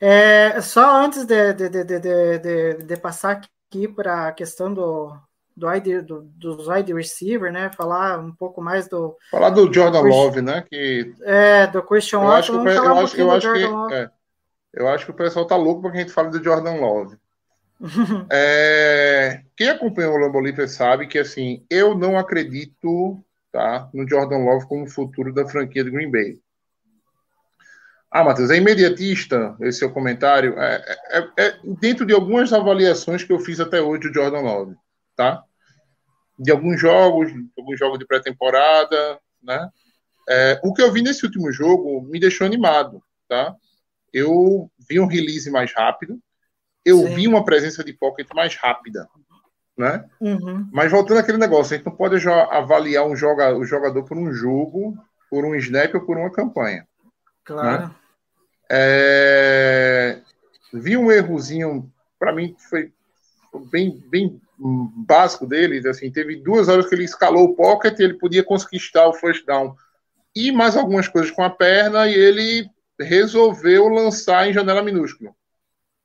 É, 0.00 0.60
só 0.60 0.96
antes 0.96 1.24
de, 1.24 1.52
de, 1.54 1.68
de, 1.70 1.84
de, 1.84 2.74
de, 2.84 2.96
passar 2.98 3.40
aqui 3.70 3.88
para 3.88 4.28
a 4.28 4.32
questão 4.32 4.72
do, 4.74 5.16
do, 5.56 6.02
do, 6.02 6.22
dos 6.22 6.68
wide 6.68 6.92
receiver, 6.92 7.50
né? 7.50 7.70
Falar 7.74 8.18
um 8.18 8.32
pouco 8.32 8.60
mais 8.60 8.88
do, 8.88 9.16
Falar 9.30 9.50
do 9.50 9.72
Jordan 9.72 10.00
Pois- 10.02 10.14
Love, 10.14 10.42
né? 10.42 10.64
Que 10.68 11.14
é, 11.22 11.66
do 11.66 11.82
Christian 11.82 12.18
eu 12.18 12.30
acho 12.30 12.52
Watson. 12.52 12.52
que, 12.52 12.58
o 12.58 12.58
Vamos 12.58 12.72
pe- 12.72 12.76
falar 12.76 12.90
eu 12.90 12.94
um 12.94 13.04
acho, 13.04 13.16
eu 13.16 13.26
do 13.26 13.32
acho 13.32 13.52
que 13.52 13.60
Jordan 13.60 13.76
Love. 13.76 13.94
é, 13.94 14.10
eu 14.74 14.88
acho 14.88 15.04
que 15.06 15.10
o 15.12 15.14
pessoal 15.14 15.46
tá 15.46 15.56
louco 15.56 15.80
para 15.82 15.92
que 15.92 15.96
a 15.98 16.00
gente 16.00 16.12
fale 16.12 16.30
do 16.30 16.42
Jordan 16.44 16.74
Love. 16.74 17.16
É, 18.30 19.42
quem 19.56 19.68
acompanhou 19.68 20.14
o 20.14 20.18
Lambo 20.18 20.40
Leaper 20.40 20.68
sabe 20.68 21.06
que 21.06 21.18
assim, 21.18 21.64
eu 21.70 21.94
não 21.94 22.18
acredito 22.18 23.22
tá, 23.52 23.88
no 23.94 24.08
Jordan 24.08 24.38
Love 24.44 24.66
como 24.66 24.88
futuro 24.88 25.32
da 25.32 25.46
franquia 25.46 25.84
do 25.84 25.90
Green 25.90 26.10
Bay. 26.10 26.38
Ah, 28.10 28.24
Matheus, 28.24 28.50
é 28.50 28.56
imediatista 28.56 29.56
esse 29.60 29.80
seu 29.80 29.90
comentário? 29.92 30.58
É, 30.58 30.96
é- 31.10 31.30
é 31.46 31.58
dentro 31.80 32.06
de 32.06 32.14
algumas 32.14 32.52
avaliações 32.52 33.24
que 33.24 33.32
eu 33.32 33.38
fiz 33.38 33.60
até 33.60 33.80
hoje 33.80 34.08
do 34.08 34.14
Jordan 34.14 34.40
Love, 34.40 34.76
tá? 35.14 35.42
De 36.38 36.50
alguns 36.50 36.80
jogos, 36.80 37.32
de 37.32 37.48
alguns 37.58 37.78
jogos 37.78 37.98
de 37.98 38.06
pré-temporada, 38.06 39.18
né? 39.42 39.68
É, 40.28 40.60
o 40.64 40.72
que 40.72 40.82
eu 40.82 40.92
vi 40.92 41.02
nesse 41.02 41.24
último 41.24 41.52
jogo 41.52 42.02
me 42.02 42.18
deixou 42.18 42.46
animado, 42.46 43.02
tá? 43.28 43.54
Eu 44.12 44.70
vi 44.88 44.98
um 45.00 45.06
release 45.06 45.50
mais 45.50 45.72
rápido, 45.74 46.18
eu 46.84 46.98
Sim. 47.00 47.14
vi 47.14 47.28
uma 47.28 47.44
presença 47.44 47.82
de 47.84 47.92
pocket 47.92 48.28
mais 48.34 48.54
rápida, 48.56 49.08
né? 49.76 50.04
Uhum, 50.20 50.68
Mas 50.72 50.90
voltando 50.90 51.18
àquele 51.18 51.38
negócio, 51.38 51.74
a 51.74 51.76
gente 51.76 51.86
não 51.86 51.94
pode 51.94 52.16
avaliar 52.28 53.04
um 53.04 53.16
joga, 53.16 53.54
o 53.56 53.64
jogador 53.64 54.04
por 54.04 54.16
um 54.16 54.32
jogo, 54.32 54.96
por 55.28 55.44
um 55.44 55.54
snap 55.56 55.94
ou 55.94 56.00
por 56.06 56.16
uma 56.16 56.30
campanha. 56.30 56.86
Claro. 57.46 57.94
É, 58.68 60.20
Vi 60.72 60.96
um 60.96 61.10
errozinho, 61.10 61.90
para 62.18 62.32
mim 62.32 62.54
foi 62.68 62.92
bem, 63.70 64.02
bem 64.08 64.40
básico 64.58 65.46
dele. 65.46 65.86
Assim, 65.88 66.10
teve 66.10 66.36
duas 66.36 66.68
horas 66.68 66.88
que 66.88 66.94
ele 66.94 67.04
escalou 67.04 67.44
o 67.44 67.54
pocket 67.54 67.98
e 67.98 68.02
ele 68.02 68.14
podia 68.14 68.44
conquistar 68.44 69.06
o 69.06 69.14
first 69.14 69.46
down 69.46 69.74
e 70.34 70.52
mais 70.52 70.76
algumas 70.76 71.08
coisas 71.08 71.30
com 71.30 71.42
a 71.42 71.50
perna 71.50 72.06
e 72.08 72.14
ele 72.14 72.68
resolveu 73.00 73.88
lançar 73.88 74.48
em 74.48 74.52
janela 74.52 74.82
minúscula. 74.82 75.34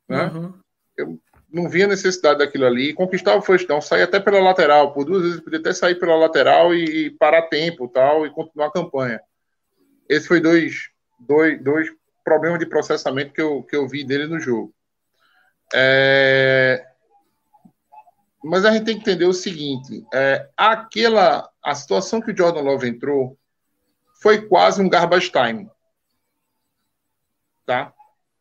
Né? 0.08 0.32
Uhum, 0.34 1.20
não 1.52 1.70
via 1.70 1.88
necessidade 1.88 2.40
daquilo 2.40 2.66
ali, 2.66 2.94
conquistar 2.94 3.36
o 3.36 3.42
first 3.42 3.68
down, 3.68 3.82
sair 3.82 4.04
até 4.04 4.20
pela 4.20 4.40
lateral, 4.40 4.94
por 4.94 5.04
duas 5.04 5.24
vezes 5.24 5.42
podia 5.42 5.60
até 5.60 5.74
sair 5.74 5.96
pela 5.96 6.16
lateral 6.16 6.74
e, 6.74 7.08
e 7.08 7.10
parar 7.12 7.44
tempo 7.44 7.90
tal, 7.90 8.26
e 8.26 8.30
continuar 8.30 8.68
a 8.68 8.72
campanha. 8.72 9.22
Esse 10.08 10.28
foi 10.28 10.40
dois, 10.40 10.90
dois, 11.28 11.62
dois 11.64 11.90
problemas 12.24 12.60
de 12.60 12.66
processamento 12.66 13.34
que 13.34 13.42
eu, 13.42 13.64
que 13.64 13.76
eu 13.76 13.88
vi 13.88 14.04
dele 14.04 14.28
no 14.28 14.40
jogo. 14.40 14.74
É, 15.74 16.86
Mas 18.44 18.66
a 18.66 18.72
gente 18.72 18.86
tem 18.86 18.96
que 18.96 19.02
entender 19.02 19.26
o 19.26 19.34
seguinte: 19.34 20.06
é, 20.14 20.50
aquela 20.58 21.50
a 21.64 21.76
situação 21.76 22.22
que 22.22 22.32
o 22.32 22.38
Jordan 22.38 22.62
Love 22.62 22.88
entrou 22.90 23.38
foi 24.22 24.42
quase 24.48 24.82
um 24.82 24.90
garbage 24.90 25.32
time. 25.32 25.70
Tá? 27.66 27.94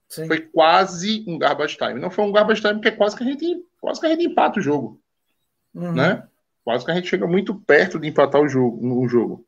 sim. 0.09 0.27
Foi 0.27 0.41
quase 0.41 1.25
um 1.27 1.39
garbage 1.39 1.77
time. 1.77 2.01
Não 2.01 2.11
foi 2.11 2.25
um 2.25 2.33
garbage 2.33 2.61
time 2.61 2.75
porque 2.75 2.89
é 2.89 2.93
quase 2.93 3.17
que 3.17 3.23
a 3.23 3.27
gente, 3.27 3.65
quase 3.81 4.01
que 4.01 4.07
a 4.07 4.11
gente 4.11 4.25
empata 4.27 4.59
o 4.59 4.63
jogo, 4.63 5.01
Uhum, 5.75 5.93
né? 5.93 6.27
Quase 6.65 6.85
que 6.85 6.91
a 6.91 6.95
gente 6.95 7.09
chega 7.09 7.27
muito 7.27 7.55
perto 7.55 7.99
de 7.99 8.09
empatar 8.09 8.41
o 8.41 8.49
jogo, 8.49 8.79
o 9.03 9.09
jogo. 9.09 9.47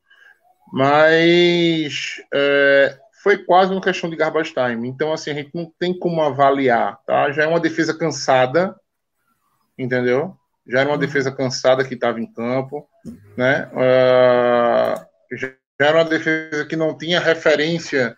Mas 0.72 2.22
é, 2.32 2.98
foi 3.22 3.38
quase 3.38 3.72
uma 3.72 3.80
questão 3.80 4.10
de 4.10 4.16
garbage 4.16 4.52
time. 4.52 4.88
Então 4.88 5.12
assim 5.12 5.30
a 5.30 5.34
gente 5.34 5.50
não 5.54 5.72
tem 5.78 5.96
como 5.96 6.22
avaliar, 6.22 6.98
tá? 7.06 7.30
Já 7.32 7.44
é 7.44 7.46
uma 7.46 7.60
defesa 7.60 7.96
cansada, 7.96 8.74
entendeu? 9.78 10.36
Já 10.66 10.80
era 10.80 10.88
uma 10.88 10.94
Uhum. 10.94 11.00
defesa 11.00 11.30
cansada 11.32 11.84
que 11.84 11.94
estava 11.94 12.20
em 12.20 12.26
campo, 12.32 12.86
né? 13.36 13.68
Ah, 13.74 15.06
já 15.32 15.48
já 15.80 15.88
era 15.88 15.98
uma 15.98 16.04
defesa 16.04 16.64
que 16.64 16.76
não 16.76 16.96
tinha 16.96 17.18
referência 17.18 18.16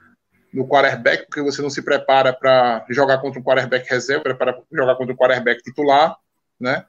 no 0.52 0.68
quarterback, 0.68 1.24
porque 1.26 1.40
você 1.40 1.62
não 1.62 1.70
se 1.70 1.80
prepara 1.82 2.30
para 2.32 2.84
jogar 2.90 3.18
contra 3.18 3.40
um 3.40 3.42
quarterback 3.42 3.88
reserva, 3.88 4.22
prepara 4.22 4.52
para 4.52 4.64
jogar 4.72 4.96
contra 4.96 5.14
um 5.14 5.16
quarterback 5.16 5.62
titular, 5.62 6.14
né? 6.60 6.84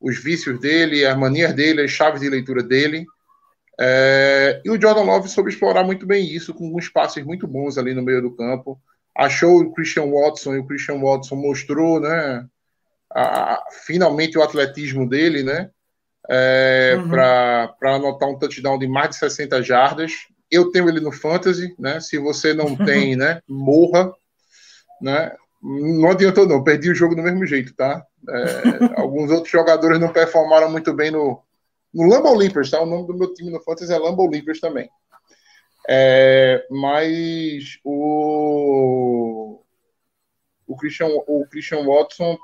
Os 0.00 0.20
vícios 0.20 0.58
dele, 0.58 1.06
as 1.06 1.16
manias 1.16 1.52
dele, 1.52 1.82
as 1.82 1.90
chaves 1.92 2.20
de 2.22 2.28
leitura 2.28 2.62
dele. 2.62 3.06
É, 3.78 4.60
e 4.64 4.70
o 4.70 4.80
Jordan 4.80 5.02
Love 5.02 5.28
soube 5.28 5.50
explorar 5.50 5.84
muito 5.84 6.06
bem 6.06 6.24
isso, 6.26 6.54
com 6.54 6.66
alguns 6.66 6.88
passes 6.88 7.24
muito 7.24 7.46
bons 7.46 7.76
ali 7.78 7.94
no 7.94 8.02
meio 8.02 8.22
do 8.22 8.34
campo. 8.34 8.80
Achou 9.16 9.60
o 9.60 9.72
Christian 9.72 10.10
Watson 10.10 10.54
e 10.54 10.58
o 10.58 10.66
Christian 10.66 11.00
Watson 11.00 11.36
mostrou, 11.36 12.00
né? 12.00 12.46
a- 13.14 13.62
finalmente 13.86 14.36
o 14.36 14.42
atletismo 14.42 15.08
dele, 15.08 15.42
né? 15.42 15.70
É, 16.28 16.98
Uhum. 16.98 17.08
para 17.10 17.76
anotar 17.82 18.28
um 18.28 18.38
touchdown 18.38 18.78
de 18.78 18.88
mais 18.88 19.10
de 19.10 19.16
60 19.16 19.62
jardas. 19.62 20.12
Eu 20.50 20.70
tenho 20.70 20.88
ele 20.88 21.00
no 21.00 21.12
Fantasy, 21.12 21.74
né? 21.78 22.00
Se 22.00 22.18
você 22.18 22.52
não 22.52 22.76
tem, 22.76 23.16
né? 23.16 23.40
Morra, 23.48 24.12
né? 25.00 25.32
Não 25.62 26.10
adiantou 26.10 26.46
não, 26.46 26.62
perdi 26.62 26.90
o 26.90 26.94
jogo 26.94 27.14
do 27.14 27.22
mesmo 27.22 27.46
jeito, 27.46 27.74
tá? 27.74 28.04
É, 28.28 28.80
alguns 29.00 29.30
outros 29.30 29.50
jogadores 29.50 30.00
não 30.00 30.12
performaram 30.12 30.70
muito 30.70 30.92
bem 30.92 31.10
no, 31.10 31.40
no 31.92 32.08
Lambeau 32.08 32.34
Leapers, 32.34 32.70
tá? 32.70 32.80
O 32.80 32.86
nome 32.86 33.06
do 33.06 33.14
meu 33.14 33.32
time 33.32 33.50
no 33.50 33.60
Fantasy 33.60 33.92
é 33.92 33.98
Lambeau 33.98 34.28
Leapers 34.28 34.60
também. 34.60 34.88
É, 35.88 36.66
mas 36.70 37.78
o 37.84 39.60
o 40.66 40.76
Christian, 40.76 41.08
o 41.26 41.46
Christian 41.48 41.84
Watson 41.84 42.36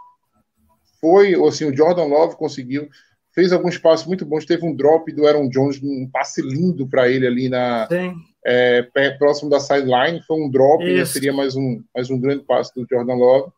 foi, 1.00 1.34
assim, 1.46 1.64
o 1.64 1.76
Jordan 1.76 2.04
Love 2.04 2.36
conseguiu, 2.36 2.88
fez 3.32 3.52
alguns 3.52 3.76
passos 3.76 4.06
muito 4.06 4.24
bons, 4.24 4.46
teve 4.46 4.64
um 4.64 4.74
drop 4.74 5.10
do 5.12 5.26
Aaron 5.26 5.48
Jones, 5.48 5.82
um 5.82 6.08
passe 6.08 6.40
lindo 6.40 6.86
para 6.86 7.08
ele 7.08 7.26
ali 7.26 7.48
na 7.48 7.88
é, 8.44 9.10
próximo 9.18 9.50
da 9.50 9.58
sideline, 9.58 10.22
foi 10.22 10.40
um 10.40 10.48
drop, 10.48 10.84
né, 10.84 11.04
seria 11.04 11.32
mais 11.32 11.56
um, 11.56 11.82
mais 11.94 12.08
um 12.10 12.18
grande 12.18 12.44
passe 12.44 12.72
do 12.74 12.86
Jordan 12.88 13.14
Love. 13.14 13.52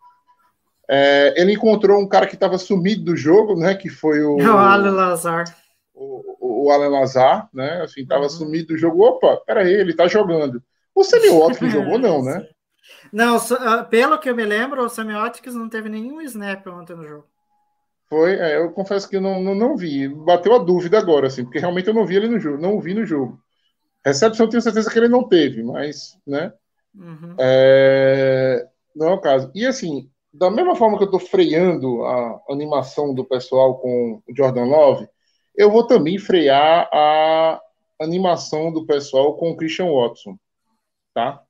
É, 0.88 1.34
ele 1.40 1.52
encontrou 1.52 2.00
um 2.00 2.08
cara 2.08 2.26
que 2.26 2.34
estava 2.34 2.58
sumido 2.58 3.04
do 3.04 3.16
jogo, 3.16 3.58
né, 3.58 3.74
que 3.74 3.88
foi 3.88 4.22
o, 4.22 4.36
O 4.40 4.58
Ale 4.58 4.90
Lazar. 4.90 5.44
O, 5.94 6.66
o 6.66 6.70
Alan 6.70 6.88
Lazar, 6.88 7.48
né, 7.52 7.82
assim, 7.82 8.02
estava 8.02 8.24
Uhum. 8.24 8.30
sumido 8.30 8.68
do 8.68 8.78
jogo. 8.78 9.02
Opa, 9.04 9.36
peraí, 9.46 9.72
ele 9.72 9.94
tá 9.94 10.06
jogando. 10.06 10.62
O 10.94 11.02
Watkins 11.02 11.72
jogou 11.72 11.98
não, 11.98 12.22
né? 12.22 12.46
Não, 13.12 13.36
ah, 13.60 13.84
pelo 13.84 14.18
que 14.18 14.28
eu 14.28 14.36
me 14.36 14.44
lembro, 14.44 14.84
o 14.84 14.88
Semiotics 14.88 15.54
não 15.54 15.68
teve 15.68 15.88
nenhum 15.88 16.20
snap 16.20 16.66
ontem 16.66 16.94
no 16.94 17.04
jogo. 17.06 17.26
Foi, 18.08 18.34
é, 18.34 18.58
eu 18.58 18.70
confesso 18.72 19.08
que 19.08 19.16
eu 19.16 19.20
não, 19.20 19.42
não, 19.42 19.54
não 19.54 19.76
vi. 19.76 20.08
Bateu 20.08 20.54
a 20.54 20.58
dúvida 20.58 20.98
agora, 20.98 21.26
assim, 21.26 21.44
porque 21.44 21.58
realmente 21.58 21.88
eu 21.88 21.94
não 21.94 22.06
vi 22.06 22.16
ele 22.16 22.28
no 22.28 22.38
jogo, 22.38 22.60
não 22.60 22.80
vi 22.80 22.94
no 22.94 23.04
jogo. 23.04 23.38
Recepção, 24.04 24.48
tenho 24.48 24.62
certeza 24.62 24.90
que 24.90 24.98
ele 24.98 25.08
não 25.08 25.26
teve, 25.26 25.62
mas, 25.62 26.18
né? 26.26 26.52
Uhum. 26.94 27.36
É, 27.38 28.66
não 28.94 29.08
é 29.08 29.12
o 29.14 29.20
caso. 29.20 29.50
E 29.54 29.66
assim, 29.66 30.08
da 30.32 30.50
mesma 30.50 30.76
forma 30.76 30.96
que 30.98 31.04
eu 31.04 31.06
estou 31.06 31.20
freando 31.20 32.04
a 32.04 32.40
animação 32.50 33.14
do 33.14 33.24
pessoal 33.24 33.78
com 33.78 34.22
o 34.26 34.36
Jordan 34.36 34.64
Love, 34.66 35.08
eu 35.56 35.70
vou 35.70 35.86
também 35.86 36.18
frear 36.18 36.88
a 36.92 37.60
animação 38.00 38.72
do 38.72 38.86
pessoal 38.86 39.36
com 39.36 39.50
o 39.50 39.56
Christian 39.56 39.90
Watson, 39.92 40.36
tá? 41.14 41.42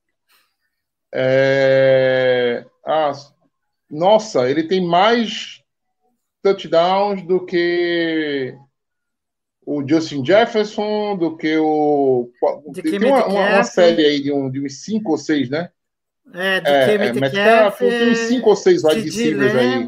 É, 1.12 2.64
ah, 2.84 3.12
nossa, 3.90 4.50
ele 4.50 4.66
tem 4.66 4.84
mais 4.86 5.62
touchdowns 6.42 7.22
do 7.26 7.44
que 7.46 8.54
o 9.66 9.86
Justin 9.86 10.24
Jefferson, 10.24 11.16
do 11.16 11.36
que 11.36 11.56
o. 11.56 12.30
De 12.72 12.82
tem 12.82 12.98
que 12.98 13.04
uma, 13.06 13.26
uma- 13.26 13.46
uma 13.48 13.64
série 13.64 14.04
aí 14.04 14.22
de, 14.22 14.32
um, 14.32 14.50
de 14.50 14.60
uns 14.64 14.84
cinco 14.84 15.12
ou 15.12 15.18
seis, 15.18 15.48
né? 15.48 15.70
É, 16.34 16.60
de 16.60 16.70
É, 16.70 16.96
que 16.98 17.02
é, 17.02 17.20
Metcalf, 17.20 17.78
tem 17.78 18.10
uns 18.10 18.18
cinco 18.18 18.50
ou 18.50 18.56
seis 18.56 18.84
wide 18.84 19.00
receivers 19.02 19.54
aí. 19.54 19.86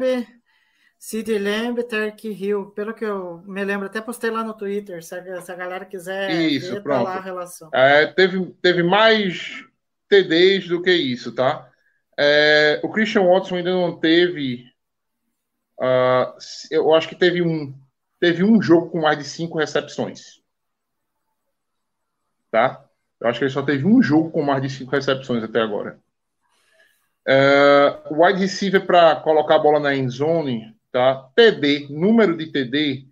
Sid 0.99 1.37
Lamb, 1.39 1.83
Tarek 1.87 2.27
Hill. 2.29 2.71
Pelo 2.71 2.93
que 2.93 3.05
eu 3.05 3.41
me 3.45 3.63
lembro, 3.63 3.87
até 3.87 4.01
postei 4.01 4.29
lá 4.31 4.43
no 4.43 4.53
Twitter. 4.55 5.03
Se 5.03 5.15
a, 5.15 5.41
se 5.41 5.51
a 5.51 5.55
galera 5.55 5.85
quiser 5.85 6.49
Isso, 6.51 6.69
ver, 6.69 6.83
tá 6.83 6.83
pronto. 6.83 7.03
lá 7.03 7.17
a 7.17 7.21
relação. 7.21 7.73
É, 7.73 8.07
teve, 8.07 8.45
teve 8.61 8.83
mais 8.83 9.63
TDs 10.09 10.67
do 10.67 10.81
que 10.81 10.91
isso, 10.91 11.33
tá? 11.35 11.69
É, 12.17 12.79
o 12.83 12.89
Christian 12.91 13.23
Watson 13.25 13.57
ainda 13.57 13.71
não 13.71 13.99
teve. 13.99 14.65
ah, 15.79 16.35
eu 16.71 16.93
acho 16.93 17.07
que 17.09 17.15
teve 17.15 17.41
um, 17.41 17.73
teve 18.19 18.43
um 18.43 18.61
jogo 18.61 18.89
com 18.91 19.01
mais 19.01 19.17
de 19.17 19.23
cinco 19.25 19.57
recepções. 19.57 20.41
Tá? 22.51 22.85
Eu 23.21 23.27
acho 23.29 23.39
que 23.39 23.45
ele 23.45 23.51
só 23.53 23.63
teve 23.63 23.85
um 23.85 24.01
jogo 24.01 24.31
com 24.31 24.41
mais 24.41 24.61
de 24.61 24.69
cinco 24.69 24.91
recepções 24.91 25.43
até 25.43 25.61
agora. 25.61 25.99
O 28.09 28.23
wide 28.23 28.39
receiver 28.39 28.85
para 28.85 29.15
colocar 29.17 29.55
a 29.55 29.59
bola 29.59 29.79
na 29.79 29.95
end 29.95 30.09
zone, 30.11 30.76
tá? 30.97 31.29
TD, 31.35 31.89
número 31.91 32.35
de 32.35 32.51
TD, 32.51 33.05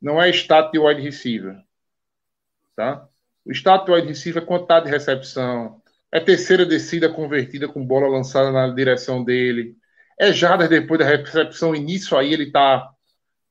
não 0.00 0.20
é 0.20 0.28
status 0.28 0.72
de 0.72 0.78
wide 0.78 1.00
receiver. 1.00 1.56
Tá? 2.76 3.08
O 3.46 3.52
status 3.52 3.86
do 3.86 3.94
wide 3.94 4.08
receiver 4.08 4.42
é 4.42 4.46
quantidade 4.46 4.84
de 4.84 4.90
recepção, 4.90 5.80
é 6.12 6.20
terceira 6.20 6.66
descida 6.66 7.08
convertida 7.08 7.66
com 7.66 7.86
bola 7.86 8.08
lançada 8.08 8.52
na 8.52 8.68
direção 8.68 9.24
dele, 9.24 9.74
é 10.18 10.34
jardas 10.34 10.68
depois 10.68 11.00
da 11.00 11.06
recepção, 11.06 11.72
nisso 11.72 12.14
aí 12.14 12.30
ele 12.34 12.50
tá, 12.50 12.90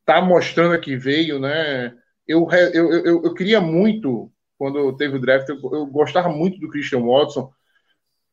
tá 0.05 0.21
mostrando 0.21 0.79
que 0.79 0.95
veio, 0.95 1.39
né? 1.39 1.91
Eu, 2.27 2.47
eu, 2.51 2.91
eu, 2.91 3.23
eu 3.23 3.33
queria 3.33 3.59
muito, 3.59 4.31
quando 4.55 4.95
teve 4.97 5.17
o 5.17 5.19
draft, 5.19 5.49
eu, 5.49 5.57
eu 5.73 5.87
gostava 5.87 6.29
muito 6.29 6.59
do 6.59 6.69
Christian 6.69 7.01
Watson, 7.01 7.51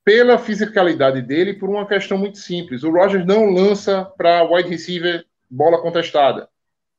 pela 0.04 0.38
fisicalidade 0.38 1.22
dele, 1.22 1.54
por 1.54 1.70
uma 1.70 1.86
questão 1.86 2.18
muito 2.18 2.36
simples. 2.36 2.82
O 2.82 2.90
Rogers 2.90 3.24
não 3.24 3.50
lança 3.50 4.04
para 4.04 4.44
wide 4.44 4.68
receiver 4.68 5.24
bola 5.51 5.80
contestada, 5.80 6.49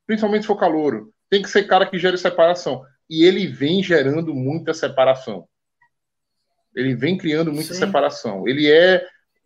principalmente 0.05 0.41
se 0.41 0.47
for 0.47 0.57
calouro. 0.57 1.13
Tem 1.29 1.41
que 1.41 1.49
ser 1.49 1.63
cara 1.63 1.85
que 1.85 1.99
gere 1.99 2.17
separação. 2.17 2.83
E 3.09 3.23
ele 3.23 3.47
vem 3.47 3.83
gerando 3.83 4.33
muita 4.33 4.73
separação. 4.73 5.47
Ele 6.75 6.95
vem 6.95 7.17
criando 7.17 7.51
muita 7.51 7.73
Sim. 7.73 7.79
separação. 7.79 8.47
Ele 8.47 8.71
é. 8.71 9.05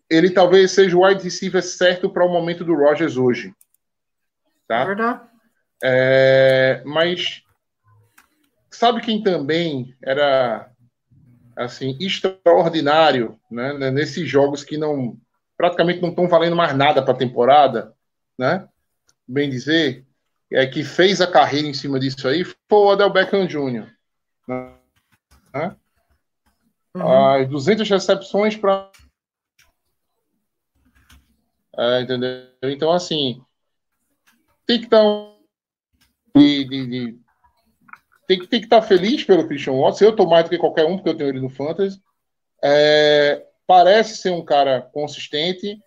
Ele 0.09 0.29
talvez 0.29 0.71
seja 0.71 0.97
o 0.97 1.05
wide 1.05 1.23
receiver 1.23 1.63
certo 1.63 2.09
para 2.09 2.25
o 2.25 2.31
momento 2.31 2.65
do 2.65 2.75
Rogers 2.75 3.15
hoje. 3.15 3.53
Tá? 4.67 4.83
Verdade? 4.83 5.21
É, 5.83 6.83
mas 6.85 7.41
sabe 8.69 9.01
quem 9.01 9.23
também 9.23 9.95
era 10.03 10.69
assim 11.55 11.97
extraordinário, 11.99 13.39
né, 13.49 13.73
né, 13.73 13.91
nesses 13.91 14.27
jogos 14.27 14.63
que 14.63 14.77
não 14.77 15.17
praticamente 15.57 16.01
não 16.01 16.09
estão 16.09 16.27
valendo 16.27 16.55
mais 16.55 16.75
nada 16.75 17.03
para 17.03 17.13
a 17.13 17.17
temporada, 17.17 17.93
né? 18.37 18.67
Bem 19.31 19.49
dizer, 19.49 20.05
é 20.51 20.67
que 20.67 20.83
fez 20.83 21.21
a 21.21 21.31
carreira 21.31 21.65
em 21.65 21.73
cima 21.73 21.97
disso 21.97 22.27
aí 22.27 22.43
foi 22.43 22.57
o 22.69 22.87
Odell 22.87 23.09
Beckham 23.09 23.47
Jr. 23.47 23.89
Né? 24.45 25.77
Uhum. 26.93 27.31
As 27.41 27.47
200 27.49 27.89
recepções 27.89 28.57
para 28.57 28.91
é, 31.77 32.01
entendeu? 32.01 32.49
Então 32.63 32.91
assim, 32.91 33.41
tem 34.67 34.79
que 34.79 34.85
estar 34.87 35.01
de, 36.35 36.65
de- 36.65 36.87
de- 36.87 37.21
tem 38.27 38.37
que 38.39 38.47
tem 38.47 38.59
que 38.59 38.65
estar 38.65 38.81
feliz 38.81 39.23
pelo 39.23 39.47
Christian 39.47 39.79
Watson. 39.79 40.03
Eu 40.03 40.11
estou 40.11 40.27
mais 40.27 40.43
do 40.43 40.49
que 40.49 40.57
qualquer 40.57 40.85
um 40.85 40.97
porque 40.97 41.09
eu 41.09 41.17
tenho 41.17 41.29
ele 41.29 41.39
no 41.39 41.49
fantasy. 41.49 42.01
É, 42.61 43.47
parece 43.65 44.17
ser 44.17 44.31
um 44.31 44.43
cara 44.43 44.81
consistente, 44.81 45.81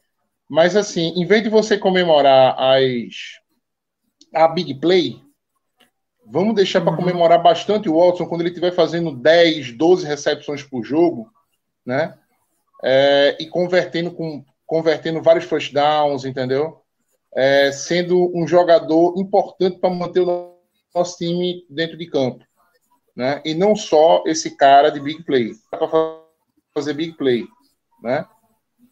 mas 0.54 0.76
assim, 0.76 1.08
em 1.16 1.26
vez 1.26 1.42
de 1.42 1.48
você 1.48 1.76
comemorar 1.76 2.54
as 2.56 3.40
a 4.32 4.46
big 4.46 4.74
play, 4.76 5.20
vamos 6.24 6.54
deixar 6.54 6.80
para 6.80 6.92
Uhum. 6.92 6.96
comemorar 6.96 7.42
bastante 7.42 7.88
o 7.88 7.98
Watson 7.98 8.26
quando 8.26 8.42
ele 8.42 8.50
estiver 8.50 8.72
fazendo 8.72 9.10
10, 9.10 9.72
12 9.76 10.06
recepções 10.06 10.62
por 10.62 10.84
jogo, 10.84 11.28
né? 11.84 12.16
É, 12.84 13.36
e 13.40 13.48
convertendo 13.48 14.12
com 14.12 14.44
convertendo 14.64 15.20
vários 15.20 15.44
first 15.44 15.72
downs, 15.72 16.24
entendeu? 16.24 16.80
É, 17.34 17.72
sendo 17.72 18.30
um 18.32 18.46
jogador 18.46 19.18
importante 19.18 19.78
para 19.78 19.90
manter 19.90 20.20
o 20.20 20.54
nosso 20.94 21.16
time 21.18 21.66
dentro 21.68 21.96
de 21.98 22.06
campo, 22.06 22.44
né? 23.16 23.42
E 23.44 23.54
não 23.54 23.74
só 23.74 24.22
esse 24.24 24.56
cara 24.56 24.88
de 24.90 25.00
big 25.00 25.24
play, 25.24 25.50
para 25.68 25.88
fazer 26.72 26.94
big 26.94 27.14
play, 27.16 27.44
né? 28.00 28.24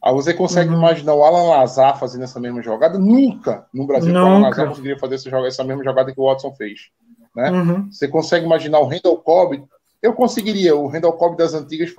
Aí 0.05 0.13
você 0.13 0.35
consegue 0.35 0.71
Uhum. 0.71 0.79
imaginar 0.79 1.15
o 1.15 1.23
Alan 1.23 1.49
Lazar 1.51 1.97
fazendo 1.99 2.25
essa 2.25 2.41
mesma 2.41 2.61
jogada? 2.63 2.99
Nunca 2.99 3.67
no 3.73 3.87
Brasil 3.87 4.13
o 4.13 4.19
Alan 4.19 4.35
Nunca. 4.39 4.49
Lazar 4.49 4.69
conseguiria 4.69 4.99
fazer 4.99 5.15
essa, 5.15 5.31
essa 5.47 5.65
mesma 5.65 5.85
jogada 5.85 6.13
que 6.13 6.21
o 6.21 6.25
Watson 6.25 6.53
fez. 6.55 6.91
né? 7.37 7.51
Uhum. 7.51 7.91
Você 7.91 8.09
consegue 8.09 8.45
imaginar 8.45 8.81
o 8.81 8.87
Randall 8.87 9.17
Cobb? 9.19 9.65
Eu 10.03 10.13
conseguiria, 10.13 10.75
o 10.77 10.89
Randall 10.89 11.13
Cobb 11.13 11.37
das 11.37 11.55
antigas 11.55 11.91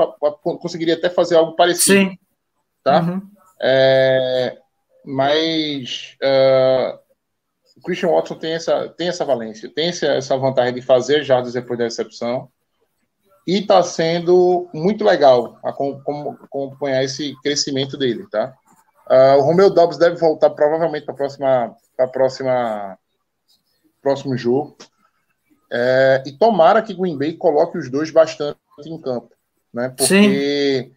conseguiria 0.60 0.96
até 0.96 1.10
fazer 1.10 1.38
algo 1.38 1.56
parecido, 1.56 2.12
Sim. 2.12 2.18
tá? 2.84 3.02
Uhum. 3.02 3.22
É, 3.62 4.58
mas 5.06 6.16
é, 6.22 7.00
o 7.78 7.82
Christian 7.82 8.10
Watson 8.10 8.36
tem 8.36 8.52
essa, 8.54 8.90
tem 8.90 9.08
essa 9.08 9.24
valência, 9.24 9.72
tem 9.74 9.88
essa, 9.88 10.08
essa 10.08 10.36
vantagem 10.38 10.74
de 10.74 10.82
fazer 10.82 11.24
jardas 11.24 11.54
depois 11.54 11.80
da 11.80 11.86
recepção 11.86 12.50
e 13.46 13.60
está 13.60 13.84
sendo 13.84 14.70
muito 14.74 15.04
legal 15.04 15.60
acom- 15.64 16.00
com- 16.02 16.38
acompanhar 16.42 17.04
esse 17.04 17.36
crescimento 17.42 17.98
dele, 17.98 18.26
tá? 18.32 18.54
Ah, 19.08 19.36
o 19.38 19.42
Romeu 19.42 19.70
Dobbs 19.70 19.98
deve 19.98 20.16
voltar 20.16 20.50
provavelmente 20.52 21.06
para 21.06 21.14
a 21.14 21.18
próxima, 21.18 21.76
para 21.96 22.08
próxima 22.08 22.98
próximo 24.02 24.38
jogo. 24.38 24.78
É, 25.72 26.24
e 26.26 26.32
tomara 26.32 26.82
que 26.82 26.94
Green 26.94 27.18
Bay 27.18 27.34
coloque 27.34 27.78
os 27.78 27.90
dois 27.90 28.12
bastante 28.12 28.58
em 28.86 29.02
campo, 29.02 29.32
né? 29.74 29.94
Porque 29.98 30.92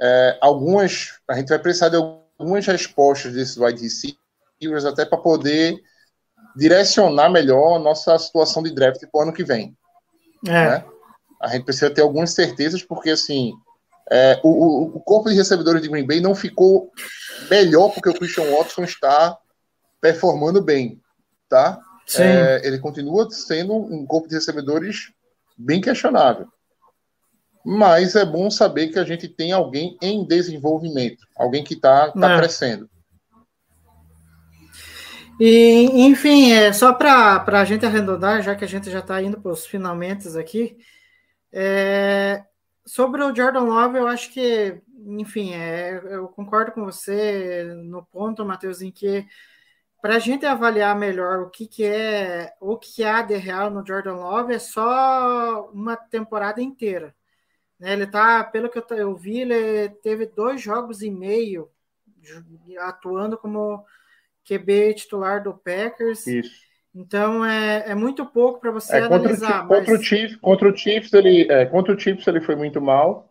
é, 0.00 0.38
algumas 0.40 1.18
a 1.26 1.34
gente 1.34 1.48
vai 1.48 1.58
precisar 1.58 1.88
de 1.88 1.96
algumas 1.96 2.66
respostas 2.66 3.32
desses 3.32 3.56
wide 3.56 3.82
receivers 3.82 4.84
até 4.84 5.04
para 5.04 5.18
poder 5.18 5.80
direcionar 6.54 7.30
melhor 7.30 7.76
a 7.76 7.78
nossa 7.78 8.18
situação 8.18 8.62
de 8.62 8.74
draft 8.74 9.00
para 9.00 9.18
o 9.18 9.22
ano 9.22 9.32
que 9.32 9.44
vem. 9.44 9.76
É. 10.46 10.50
Né? 10.50 10.84
A 11.40 11.48
gente 11.48 11.64
precisa 11.64 11.90
ter 11.90 12.00
algumas 12.02 12.30
certezas, 12.30 12.82
porque 12.82 13.10
assim 13.10 13.52
é, 14.10 14.40
o, 14.42 14.96
o- 14.96 15.00
corpo 15.00 15.28
de 15.28 15.36
recebedores 15.36 15.82
de 15.82 15.88
Green 15.88 16.06
Bay 16.06 16.20
não 16.20 16.34
ficou 16.34 16.90
melhor 17.50 17.90
porque 17.90 18.08
o 18.08 18.14
Christian 18.14 18.50
Watson 18.56 18.82
está 18.84 19.36
performando 20.00 20.62
bem, 20.62 21.00
tá? 21.48 21.78
Sim. 22.06 22.22
É, 22.22 22.66
ele 22.66 22.78
continua 22.78 23.30
sendo 23.30 23.74
um 23.74 24.06
corpo 24.06 24.26
de 24.28 24.34
recebedores 24.34 25.12
bem 25.58 25.80
questionável. 25.80 26.48
Mas 27.64 28.16
é 28.16 28.24
bom 28.24 28.50
saber 28.50 28.88
que 28.88 28.98
a 28.98 29.04
gente 29.04 29.28
tem 29.28 29.52
alguém 29.52 29.98
em 30.00 30.24
desenvolvimento, 30.26 31.26
alguém 31.36 31.62
que 31.62 31.74
está 31.74 32.10
tá 32.12 32.32
É. 32.34 32.38
crescendo. 32.38 32.88
E, 35.40 35.84
enfim, 36.06 36.50
é, 36.52 36.72
só 36.72 36.92
para 36.92 37.44
a 37.46 37.64
gente 37.64 37.86
arredondar, 37.86 38.42
já 38.42 38.54
que 38.56 38.64
a 38.64 38.68
gente 38.68 38.90
já 38.90 38.98
está 38.98 39.22
indo 39.22 39.40
para 39.40 39.52
os 39.52 39.64
finalmente 39.66 40.26
aqui, 40.36 40.76
é, 41.52 42.44
sobre 42.86 43.22
o 43.22 43.34
Jordan 43.34 43.64
Love, 43.64 43.98
eu 43.98 44.06
acho 44.06 44.32
que, 44.32 44.80
enfim, 45.06 45.52
é, 45.54 46.00
eu 46.04 46.28
concordo 46.28 46.72
com 46.72 46.84
você 46.84 47.64
no 47.84 48.04
ponto, 48.06 48.44
Matheus, 48.44 48.82
em 48.82 48.90
que 48.90 49.26
para 50.00 50.16
a 50.16 50.18
gente 50.18 50.46
avaliar 50.46 50.96
melhor 50.96 51.40
o 51.40 51.50
que, 51.50 51.66
que 51.66 51.84
é 51.84 52.54
o 52.60 52.78
que 52.78 53.02
há 53.02 53.20
de 53.22 53.36
real 53.36 53.70
no 53.70 53.84
Jordan 53.86 54.14
Love 54.14 54.54
é 54.54 54.58
só 54.58 55.70
uma 55.72 55.96
temporada 55.96 56.62
inteira. 56.62 57.14
Né? 57.78 57.92
Ele 57.92 58.06
tá, 58.06 58.44
pelo 58.44 58.70
que 58.70 58.78
eu, 58.78 58.84
eu 58.96 59.16
vi, 59.16 59.40
ele 59.40 59.88
teve 60.02 60.26
dois 60.26 60.60
jogos 60.60 61.02
e 61.02 61.10
meio 61.10 61.68
atuando 62.80 63.36
como 63.36 63.84
QB 64.44 64.94
titular 64.94 65.42
do 65.42 65.54
Packers. 65.54 66.26
Isso. 66.26 66.67
Então 66.94 67.44
é, 67.44 67.90
é 67.90 67.94
muito 67.94 68.24
pouco 68.26 68.60
para 68.60 68.70
você 68.70 68.96
É, 68.96 69.00
contra, 69.02 69.16
o, 69.16 69.20
analisar. 69.20 69.62
Chi- 69.62 69.68
contra, 69.68 69.92
o 69.94 69.96
mas- 69.96 70.04
Chiefs, 70.04 70.36
contra 70.36 70.68
o 70.68 70.76
Chiefs 70.76 71.12
ele 71.12 71.46
é, 71.50 71.66
contra 71.66 71.94
o 71.94 71.98
Chiefs 71.98 72.26
ele 72.26 72.40
foi 72.40 72.56
muito 72.56 72.80
mal. 72.80 73.28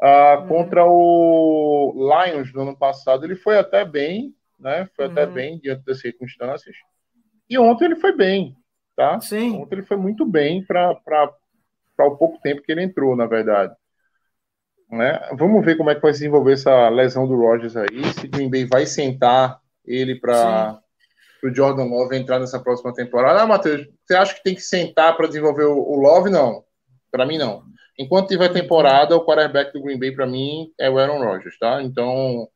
Ah, 0.00 0.38
Uhum. 0.40 0.48
Contra 0.48 0.84
o 0.84 1.94
Lions 1.94 2.52
no 2.52 2.62
ano 2.62 2.76
passado 2.76 3.24
ele 3.24 3.36
foi 3.36 3.58
até 3.58 3.84
bem, 3.84 4.34
né? 4.58 4.88
Foi 4.94 5.06
até 5.06 5.24
Uhum. 5.26 5.32
bem 5.32 5.58
diante 5.58 5.84
das 5.84 6.00
circunstâncias. 6.00 6.74
E 7.48 7.58
ontem 7.58 7.84
ele 7.86 7.96
foi 7.96 8.12
bem, 8.14 8.54
tá? 8.96 9.20
Sim. 9.20 9.56
Ontem 9.56 9.76
ele 9.76 9.86
foi 9.86 9.96
muito 9.96 10.26
bem 10.26 10.64
para 10.66 10.98
o 12.00 12.16
pouco 12.16 12.38
tempo 12.42 12.60
que 12.62 12.72
ele 12.72 12.82
entrou, 12.82 13.14
na 13.16 13.26
verdade. 13.26 13.74
Né? 14.90 15.18
Vamos 15.32 15.64
ver 15.64 15.76
como 15.76 15.90
é 15.90 15.94
que 15.94 16.00
vai 16.02 16.12
se 16.12 16.20
desenvolver 16.20 16.52
essa 16.52 16.88
lesão 16.88 17.26
do 17.26 17.36
Rogers 17.36 17.76
aí. 17.76 18.04
Se 18.20 18.28
Green 18.28 18.50
Bay 18.50 18.66
vai 18.66 18.84
sentar 18.86 19.60
ele 19.84 20.14
para 20.20 20.78
o 21.46 21.54
Jordan 21.54 21.84
Love 21.84 22.16
entrar 22.16 22.38
nessa 22.38 22.58
próxima 22.58 22.92
temporada. 22.92 23.42
Ah, 23.42 23.46
Matheus, 23.46 23.86
você 24.04 24.14
acha 24.14 24.34
que 24.34 24.42
tem 24.42 24.54
que 24.54 24.60
sentar 24.60 25.16
para 25.16 25.26
desenvolver 25.26 25.64
o, 25.64 25.96
Love? 25.96 26.30
Não. 26.30 26.64
Para 27.10 27.26
mim, 27.26 27.38
não. 27.38 27.62
Enquanto 27.98 28.28
tiver 28.28 28.52
temporada, 28.52 29.16
o 29.16 29.24
quarterback 29.24 29.72
do 29.72 29.82
Green 29.82 29.98
Bay, 29.98 30.12
para 30.12 30.26
mim, 30.26 30.72
é 30.78 30.90
o 30.90 30.98
Aaron 30.98 31.24
Rodgers, 31.24 31.58
tá? 31.58 31.82
Então, 31.82 32.48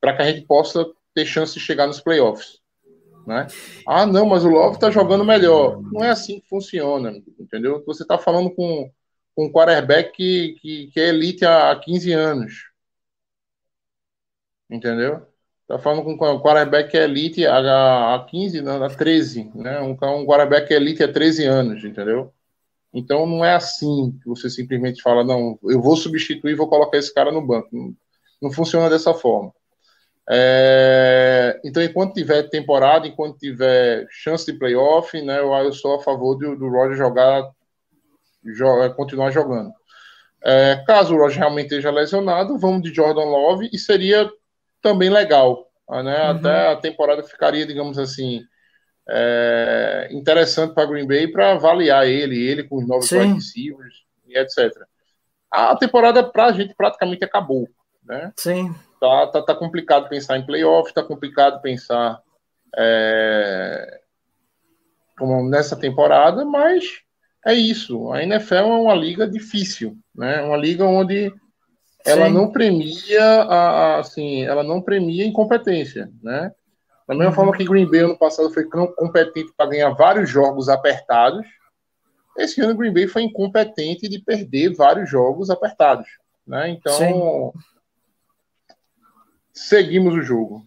para 0.00 0.16
que 0.16 0.22
a 0.22 0.30
gente 0.30 0.46
possa 0.46 0.86
ter 1.14 1.24
chance 1.24 1.54
de 1.54 1.60
chegar 1.60 1.86
nos 1.86 2.00
playoffs. 2.00 2.60
Né? 3.26 3.46
Ah, 3.86 4.06
não, 4.06 4.26
mas 4.26 4.44
o 4.44 4.48
Love 4.48 4.78
tá 4.78 4.90
jogando 4.90 5.24
melhor. 5.24 5.80
Não 5.92 6.04
é 6.04 6.10
assim 6.10 6.40
que 6.40 6.48
funciona, 6.48 7.12
entendeu? 7.38 7.82
Você 7.86 8.04
tá 8.04 8.18
falando 8.18 8.50
com, 8.50 8.90
com 9.34 9.46
um 9.46 9.52
quarterback 9.52 10.12
que, 10.12 10.56
que, 10.60 10.86
que 10.88 11.00
é 11.00 11.08
elite 11.08 11.44
há 11.44 11.74
15 11.76 12.12
anos. 12.12 12.70
Entendeu? 14.68 15.29
Tá 15.70 15.78
falando 15.78 16.02
com 16.02 16.14
um 16.14 16.40
quarterback 16.40 16.96
elite 16.96 17.46
há, 17.46 18.16
há 18.16 18.26
15, 18.28 18.60
não, 18.60 18.82
há 18.82 18.90
13, 18.90 19.52
né? 19.54 19.80
Um, 19.80 19.92
um 19.92 20.26
quarterback 20.26 20.68
elite 20.74 21.00
há 21.04 21.12
13 21.12 21.44
anos, 21.44 21.84
entendeu? 21.84 22.32
Então 22.92 23.24
não 23.24 23.44
é 23.44 23.54
assim 23.54 24.18
que 24.20 24.28
você 24.28 24.50
simplesmente 24.50 25.00
fala, 25.00 25.22
não, 25.22 25.56
eu 25.62 25.80
vou 25.80 25.94
substituir 25.94 26.56
vou 26.56 26.68
colocar 26.68 26.98
esse 26.98 27.14
cara 27.14 27.30
no 27.30 27.40
banco. 27.40 27.68
Não, 27.70 27.94
não 28.42 28.50
funciona 28.50 28.90
dessa 28.90 29.14
forma. 29.14 29.52
É, 30.28 31.60
então, 31.64 31.80
enquanto 31.84 32.14
tiver 32.14 32.50
temporada, 32.50 33.06
enquanto 33.06 33.38
tiver 33.38 34.08
chance 34.10 34.50
de 34.50 34.58
playoff, 34.58 35.22
né, 35.22 35.38
eu, 35.38 35.52
eu 35.52 35.72
sou 35.72 35.94
a 35.94 36.02
favor 36.02 36.34
do, 36.34 36.56
do 36.56 36.68
Roger 36.68 36.96
jogar, 36.96 37.48
jo- 38.42 38.94
continuar 38.96 39.30
jogando. 39.30 39.72
É, 40.44 40.82
caso 40.84 41.14
o 41.14 41.18
Roger 41.18 41.38
realmente 41.38 41.66
esteja 41.66 41.92
lesionado, 41.92 42.58
vamos 42.58 42.82
de 42.82 42.92
Jordan 42.92 43.26
Love 43.26 43.70
e 43.72 43.78
seria 43.78 44.28
também 44.82 45.10
legal. 45.10 45.66
Né? 45.88 46.22
Uhum. 46.22 46.30
Até 46.30 46.68
a 46.68 46.76
temporada 46.76 47.22
ficaria, 47.22 47.66
digamos 47.66 47.98
assim, 47.98 48.42
é, 49.08 50.08
interessante 50.12 50.74
para 50.74 50.86
Green 50.86 51.06
Bay 51.06 51.28
para 51.28 51.52
avaliar 51.52 52.06
ele, 52.06 52.38
ele 52.38 52.64
com 52.64 52.76
os 52.76 52.86
novos 52.86 53.10
receivers 53.10 54.04
e 54.26 54.38
etc. 54.38 54.72
A 55.50 55.76
temporada 55.76 56.22
para 56.22 56.46
a 56.46 56.52
gente 56.52 56.74
praticamente 56.74 57.24
acabou. 57.24 57.68
Né? 58.04 58.32
Sim, 58.36 58.74
tá, 59.00 59.26
tá, 59.26 59.42
tá 59.42 59.54
complicado 59.54 60.08
pensar 60.08 60.38
em 60.38 60.46
playoff, 60.46 60.92
tá 60.94 61.02
complicado 61.02 61.60
pensar 61.60 62.20
é, 62.76 64.00
como 65.18 65.48
nessa 65.48 65.76
temporada, 65.76 66.44
mas 66.44 66.84
é 67.44 67.54
isso. 67.54 68.12
A 68.12 68.22
NFL 68.22 68.54
é 68.54 68.62
uma 68.62 68.94
liga 68.94 69.28
difícil, 69.28 69.96
né? 70.14 70.40
Uma 70.42 70.56
liga 70.56 70.84
onde 70.84 71.32
ela 72.04 72.26
Sim. 72.26 72.34
não 72.34 72.50
premia 72.50 73.22
a, 73.42 73.54
a- 73.70 73.98
assim, 73.98 74.42
ela 74.42 74.62
não 74.62 74.80
premia 74.80 75.26
incompetência, 75.26 76.10
né? 76.22 76.52
Da 77.06 77.14
mesma 77.14 77.30
Uhum. 77.30 77.34
forma 77.34 77.56
que 77.56 77.64
Green 77.64 77.90
Bay 77.90 78.00
ano 78.00 78.16
passado 78.18 78.50
foi 78.52 78.64
com- 78.64 78.86
competente 78.92 79.52
para 79.56 79.70
ganhar 79.70 79.90
vários 79.90 80.30
jogos 80.30 80.68
apertados, 80.68 81.44
esse 82.38 82.60
ano 82.60 82.76
Green 82.76 82.92
Bay 82.92 83.06
foi 83.08 83.22
incompetente 83.22 84.08
de 84.08 84.18
perder 84.20 84.74
vários 84.74 85.10
jogos 85.10 85.50
apertados, 85.50 86.06
né? 86.46 86.70
Então 86.70 87.52
Sim. 87.52 87.60
seguimos 89.52 90.14
o 90.14 90.22
jogo. 90.22 90.64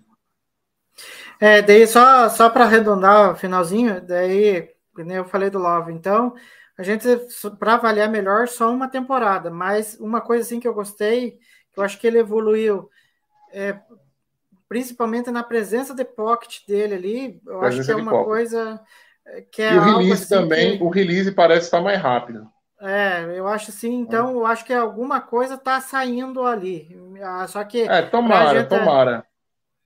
É, 1.40 1.62
daí 1.62 1.88
só, 1.88 2.30
só 2.30 2.50
para 2.50 2.66
arredondar 2.66 3.32
o 3.32 3.36
finalzinho, 3.36 4.00
daí, 4.02 4.70
eu 4.98 5.26
falei 5.26 5.50
do 5.50 5.60
Love, 5.60 5.92
então, 5.92 6.34
a 6.78 6.84
gente, 6.84 7.08
para 7.60 7.76
avaliar 7.76 8.10
melhor, 8.10 8.48
só 8.48 8.72
uma 8.72 8.90
temporada, 8.90 9.52
mas 9.52 9.98
uma 10.00 10.22
coisa 10.22 10.44
assim 10.46 10.60
que 10.60 10.68
eu 10.68 10.74
gostei, 10.74 11.32
que 11.72 11.80
eu 11.80 11.84
acho 11.84 12.00
que 12.00 12.08
ele 12.08 12.20
evoluiu, 12.20 12.90
é, 13.52 13.82
principalmente 14.70 15.32
na 15.32 15.44
presença 15.44 15.96
de 15.96 16.06
pocket 16.06 16.66
dele 16.68 16.96
ali, 16.96 17.42
eu 17.48 17.64
acho 17.64 17.84
que 17.84 17.92
é 17.92 17.96
uma 17.96 18.16
pocket. 18.16 18.20
coisa 18.20 18.82
é, 19.26 19.42
que 19.44 19.62
é 19.62 19.70
e 19.70 19.78
o 19.78 19.82
release 19.82 20.26
assim 20.26 20.30
também, 20.30 20.78
que- 20.78 20.82
o 20.82 20.90
release 20.90 21.30
parece 21.34 21.66
estar 21.66 21.82
mais 21.82 22.02
rápido. 22.02 22.50
é, 22.82 23.38
eu 23.40 23.48
acho 23.48 23.70
assim, 23.72 23.94
então, 23.94 24.32
eu 24.32 24.46
acho 24.46 24.66
que 24.66 24.74
alguma 24.74 25.22
coisa 25.22 25.56
está 25.56 25.80
saindo 25.80 26.46
ali, 26.46 26.90
só 27.48 27.64
que 27.64 27.98
É, 27.98 28.02
tomara, 28.02 28.44
gente- 28.44 28.68
tomara. 28.68 29.26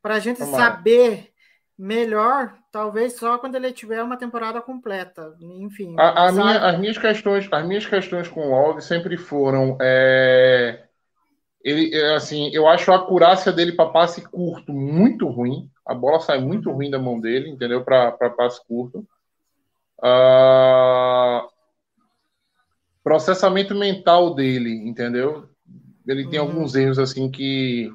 para 0.02 0.16
a 0.16 0.20
gente 0.20 0.40
Tomara. 0.40 0.48
saber 0.48 1.34
melhor, 1.78 2.57
talvez 2.72 3.14
só 3.14 3.38
quando 3.38 3.56
ele 3.56 3.72
tiver 3.72 4.04
uma 4.04 4.18
temporada 4.18 4.62
completa. 4.62 5.36
Enfim. 5.40 5.96
A, 5.98 6.28
a 6.28 6.32
minha- 6.32 6.60
as, 6.70 6.80
minhas 6.80 6.98
questões, 6.98 7.48
as 7.52 7.68
minhas 7.68 7.86
questões 7.86 8.28
com 8.28 8.42
o 8.42 8.50
Love 8.50 8.82
sempre 8.82 9.18
foram. 9.18 9.78
é, 9.82 10.84
ele, 11.64 11.96
é, 11.96 12.16
assim, 12.16 12.50
eu 12.54 12.68
acho 12.68 12.92
a 12.92 12.98
acurácia 12.98 13.52
dele 13.52 13.74
para 13.74 13.90
passe 13.92 14.22
curto 14.30 14.74
muito 14.74 15.28
ruim. 15.28 15.70
A 15.86 15.96
bola 15.96 16.20
sai 16.20 16.40
muito 16.40 16.72
ruim 16.72 16.90
da 16.92 17.00
mão 17.00 17.20
dele, 17.20 17.50
entendeu? 17.50 17.84
Para 17.84 18.12
passe 18.32 18.66
curto. 18.68 19.06
Ah, 20.02 21.48
processamento 23.04 23.74
mental 23.76 24.36
dele, 24.36 24.72
entendeu? 24.88 25.50
Ele 26.08 26.28
tem 26.30 26.40
Uhum. 26.40 26.50
alguns 26.50 26.76
erros 26.76 27.00
assim 27.00 27.30
que 27.32 27.92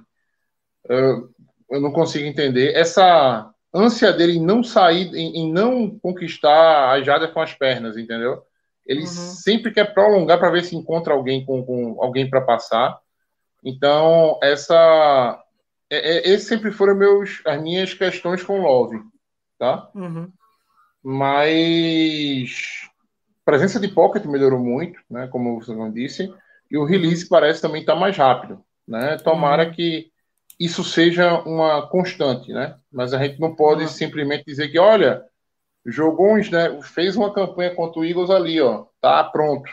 eu, 0.89 1.31
eu 1.70 1.81
não 1.81 1.93
consigo 1.93 2.27
entender. 2.27 2.75
Essa 2.77 3.52
ânsia 3.75 4.12
dele 4.12 4.37
em 4.37 4.43
não 4.45 4.62
sair, 4.62 5.14
em, 5.14 5.37
em 5.45 5.53
não 5.53 5.91
conquistar 5.99 6.91
a 6.91 7.03
jada 7.03 7.29
com 7.29 7.41
as 7.41 7.55
pernas, 7.55 7.97
entendeu? 7.97 8.43
Ele 8.87 9.01
Uhum. 9.01 9.07
sempre 9.07 9.73
quer 9.73 9.95
prolongar 9.95 10.39
para 10.39 10.51
ver 10.51 10.64
se 10.64 10.75
encontra 10.77 11.14
alguém 11.14 11.45
com, 11.45 11.64
com 11.64 11.97
alguém 12.03 12.29
para 12.29 12.41
passar. 12.41 12.99
Então, 13.64 14.39
essa 14.43 15.43
é, 15.91 15.97
é, 16.16 16.29
esses 16.31 16.49
sempre 16.49 16.70
foram 16.73 16.95
meus, 16.97 17.41
as 17.47 17.61
minhas 17.62 17.95
questões 17.95 18.43
com 18.43 18.61
Love, 18.61 19.01
tá? 19.59 19.89
Uhum. 19.95 20.31
Mas 21.05 22.55
a 23.43 23.45
presença 23.45 23.79
de 23.81 23.89
pocket 23.89 24.25
melhorou 24.25 24.59
muito, 24.59 25.01
né? 25.11 25.29
Como 25.29 25.61
você 25.61 25.75
não 25.75 25.91
disse, 25.93 26.33
e 26.70 26.77
o 26.79 26.85
release 26.85 27.29
parece 27.29 27.61
também 27.61 27.81
estar 27.83 27.97
mais 27.97 28.16
rápido, 28.16 28.64
né? 28.87 29.16
Tomara 29.18 29.66
Uhum. 29.66 29.73
que 29.73 30.12
isso 30.61 30.85
seja 30.85 31.41
uma 31.43 31.87
constante, 31.89 32.53
né? 32.53 32.79
Mas 32.93 33.13
a 33.15 33.19
gente 33.25 33.41
não 33.41 33.55
pode 33.55 33.83
Uhum. 33.85 33.89
simplesmente 33.89 34.45
dizer 34.47 34.69
que, 34.71 34.79
olha, 34.79 35.25
jogou 35.87 36.35
uns, 36.37 36.51
né? 36.51 36.81
Fez 36.83 37.17
uma 37.17 37.33
campanha 37.35 37.75
contra 37.75 38.01
o 38.01 38.05
Eagles 38.07 38.31
ali, 38.31 38.61
ó, 38.61 38.87
tá 39.01 39.25
pronto. 39.25 39.71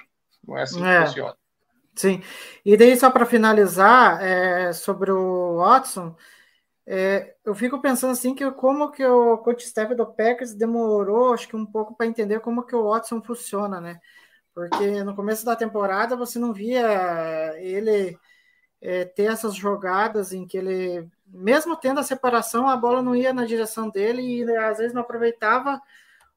Não 0.47 0.57
é 0.57 0.63
assim 0.63 0.83
É. 0.83 0.85
que 0.85 0.93
funciona. 0.95 1.35
Sim. 1.95 2.21
E 2.65 2.77
daí, 2.77 2.97
só 2.97 3.11
para 3.11 3.25
finalizar, 3.25 4.21
é, 4.23 4.73
sobre 4.73 5.11
o 5.11 5.57
Watson, 5.57 6.15
é, 6.87 7.35
eu 7.45 7.55
fico 7.55 7.81
pensando 7.81 8.11
assim 8.13 8.35
que 8.35 8.49
como 8.53 8.91
que 8.91 9.05
o 9.05 9.37
coach 9.39 9.65
staff 9.65 9.95
do 9.95 10.05
Packers 10.07 10.53
demorou, 10.55 11.33
acho 11.33 11.47
que 11.47 11.55
um 11.55 11.65
pouco 11.65 11.95
para 11.95 12.07
entender 12.07 12.39
como 12.41 12.65
que 12.65 12.75
o 12.75 12.89
Watson 12.89 13.21
funciona, 13.23 13.81
né? 13.81 13.99
Porque 14.55 15.03
no 15.03 15.15
começo 15.15 15.45
da 15.45 15.55
temporada 15.55 16.15
você 16.17 16.39
não 16.39 16.53
via 16.53 17.55
ele 17.59 18.17
é, 18.81 19.05
ter 19.05 19.31
essas 19.31 19.55
jogadas 19.55 20.33
em 20.33 20.45
que 20.47 20.57
ele, 20.57 21.07
mesmo 21.27 21.75
tendo 21.77 21.99
a 21.99 22.03
separação, 22.03 22.67
a 22.69 22.77
bola 22.77 23.01
não 23.01 23.15
ia 23.15 23.33
na 23.33 23.45
direção 23.45 23.89
dele 23.89 24.21
e 24.21 24.41
ele, 24.41 24.55
às 24.57 24.77
vezes 24.77 24.93
não 24.93 25.01
aproveitava 25.01 25.81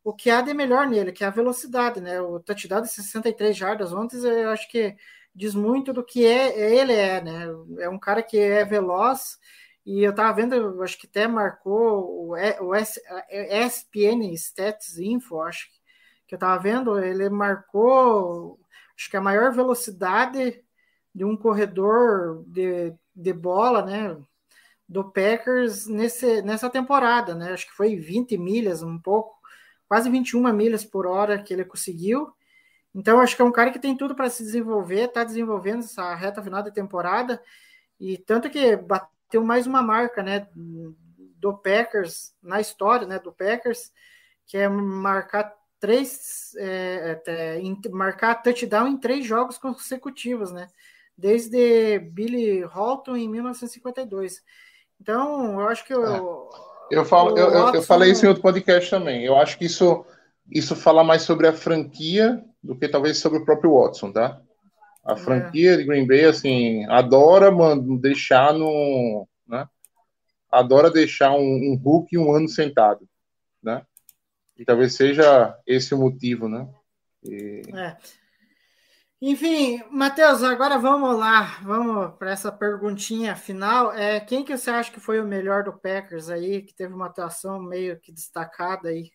o 0.05 0.13
que 0.13 0.31
há 0.31 0.41
de 0.41 0.53
melhor 0.55 0.87
nele, 0.89 1.13
que 1.13 1.25
é 1.25 1.27
a 1.29 1.31
velocidade, 1.31 2.01
né? 2.01 2.21
O 2.21 2.41
touchdown 2.41 2.83
de 2.83 2.89
63 2.89 3.57
jardas 3.57 3.93
ontem, 3.93 4.19
eu 4.25 4.51
acho 4.51 4.69
que 4.69 4.97
diz 5.35 5.55
muito 5.55 5.93
do 5.93 6.05
que 6.05 6.27
é, 6.27 6.59
ele 6.79 6.93
é, 6.93 7.21
né? 7.23 7.47
É 7.81 7.89
um 7.89 7.99
cara 7.99 8.23
que 8.23 8.37
é 8.39 8.65
veloz 8.65 9.39
e 9.87 10.03
eu 10.03 10.15
tava 10.15 10.33
vendo, 10.35 10.83
acho 10.83 10.99
que 10.99 11.07
até 11.07 11.27
marcou 11.29 12.31
o, 12.31 12.67
o 12.67 12.75
S- 12.75 13.01
a 13.09 13.27
ESPN 13.31 14.33
Stats 14.35 14.99
Info, 14.99 15.41
acho 15.41 15.69
que- 15.71 15.81
que 16.29 16.35
eu 16.35 16.39
tava 16.39 16.61
vendo, 16.63 16.99
ele 16.99 17.29
marcou, 17.29 18.59
acho 18.97 19.11
que 19.11 19.17
a 19.17 19.21
maior 19.21 19.53
velocidade 19.53 20.65
de 21.15 21.25
um 21.25 21.37
corredor 21.37 22.43
de, 22.47 22.95
de 23.15 23.33
bola, 23.33 23.85
né? 23.85 24.17
Do 24.89 25.05
Packers 25.05 25.87
nesse, 25.87 26.43
nessa 26.43 26.69
temporada, 26.69 27.35
né? 27.35 27.53
Acho 27.53 27.67
que 27.67 27.77
foi 27.77 27.97
20 27.97 28.37
milhas, 28.37 28.83
um 28.83 28.99
pouco, 28.99 29.35
quase 29.89 30.11
21 30.11 30.53
milhas 30.53 30.85
por 30.85 31.07
hora 31.07 31.43
que 31.43 31.53
ele 31.53 31.65
conseguiu. 31.65 32.33
Então, 32.95 33.21
acho 33.21 33.35
que 33.35 33.43
é 33.43 33.45
um 33.45 33.53
cara 33.53 33.71
que 33.71 33.79
tem 33.79 33.97
tudo 33.97 34.15
para 34.15 34.29
se 34.29 34.43
desenvolver, 34.43 35.05
está 35.05 35.25
desenvolvendo 35.25 35.81
essa 35.81 36.15
reta 36.15 36.43
final 36.43 36.63
da 36.63 36.71
temporada, 36.71 37.43
e 37.99 38.19
tanto 38.19 38.51
que 38.51 38.77
bateu 38.77 39.43
mais 39.43 39.67
uma 39.67 39.83
marca, 39.83 40.23
né, 40.23 40.47
do 40.55 41.57
Packers, 41.57 42.35
na 42.43 42.61
história, 42.61 43.07
né, 43.07 43.19
do 43.19 43.33
Packers, 43.33 43.91
que 44.47 44.59
é 44.59 44.69
marcar 44.69 45.55
três, 45.81 46.55
é, 46.57 47.23
é, 47.27 47.89
marcar 47.91 48.43
touchdown 48.43 48.89
em 48.89 48.99
três 48.99 49.25
jogos 49.25 49.57
consecutivos, 49.57 50.53
né, 50.53 50.69
desde 51.17 51.99
Billy 51.99 52.63
Holton 52.63 53.17
em 53.17 53.29
1952. 53.29 54.43
Então, 55.01 55.61
eu 55.61 55.69
acho 55.69 55.85
que 55.85 55.93
eu, 55.93 56.05
é. 56.05 56.21
eu 56.91 57.05
falo, 57.05 57.37
eu, 57.37 57.51
Watson... 57.51 57.77
eu 57.77 57.83
falei 57.83 58.13
isso 58.13 58.25
em 58.25 58.29
outro 58.29 58.43
podcast 58.43 58.89
também. 58.91 59.25
Eu 59.25 59.37
acho 59.37 59.59
que 59.59 59.65
isso 59.65 60.05
isso 60.51 60.77
fala 60.77 61.03
mais 61.03 61.23
sobre 61.23 61.47
a 61.47 61.53
franquia 61.53 62.45
do 62.63 62.77
que 62.77 62.89
talvez 62.89 63.19
sobre 63.19 63.39
o 63.39 63.45
próprio 63.45 63.75
Watson, 63.75 64.13
tá? 64.13 64.41
A 65.05 65.15
é. 65.15 65.17
franquia 65.17 65.77
de 65.77 65.85
Green 65.85 66.07
Bay, 66.07 66.25
assim, 66.25 66.85
adora 66.87 67.51
mano, 67.51 67.99
deixar 67.99 68.53
no. 68.53 69.27
Né? 69.47 69.67
Adora 70.51 70.91
deixar 70.91 71.33
um, 71.33 71.73
um 71.73 71.81
Hulk 71.83 72.17
um 72.19 72.33
ano 72.33 72.49
sentado, 72.49 73.09
né? 73.63 73.83
E 74.57 74.65
talvez 74.65 74.95
seja 74.95 75.57
esse 75.67 75.95
o 75.95 75.99
motivo, 75.99 76.49
né? 76.49 76.69
E... 77.25 77.63
É. 77.75 77.97
Enfim, 79.25 79.81
Matheus, 79.89 80.43
agora 80.43 80.77
vamos 80.81 81.17
lá, 81.17 81.61
vamos 81.63 82.13
para 82.19 82.33
essa 82.33 82.51
perguntinha 82.51 83.37
final. 83.37 83.93
É, 83.93 84.19
quem 84.19 84.45
que 84.45 84.59
você 84.59 84.69
acha 84.69 84.91
que 84.91 84.99
foi 84.99 85.21
o 85.21 85.25
melhor 85.25 85.63
do 85.63 85.73
Packers 85.73 86.29
aí, 86.29 86.61
que 86.61 86.75
teve 86.75 86.93
uma 86.93 87.07
atuação 87.07 87.63
meio 87.63 88.01
que 88.01 88.11
destacada 88.11 88.89
aí? 88.89 89.13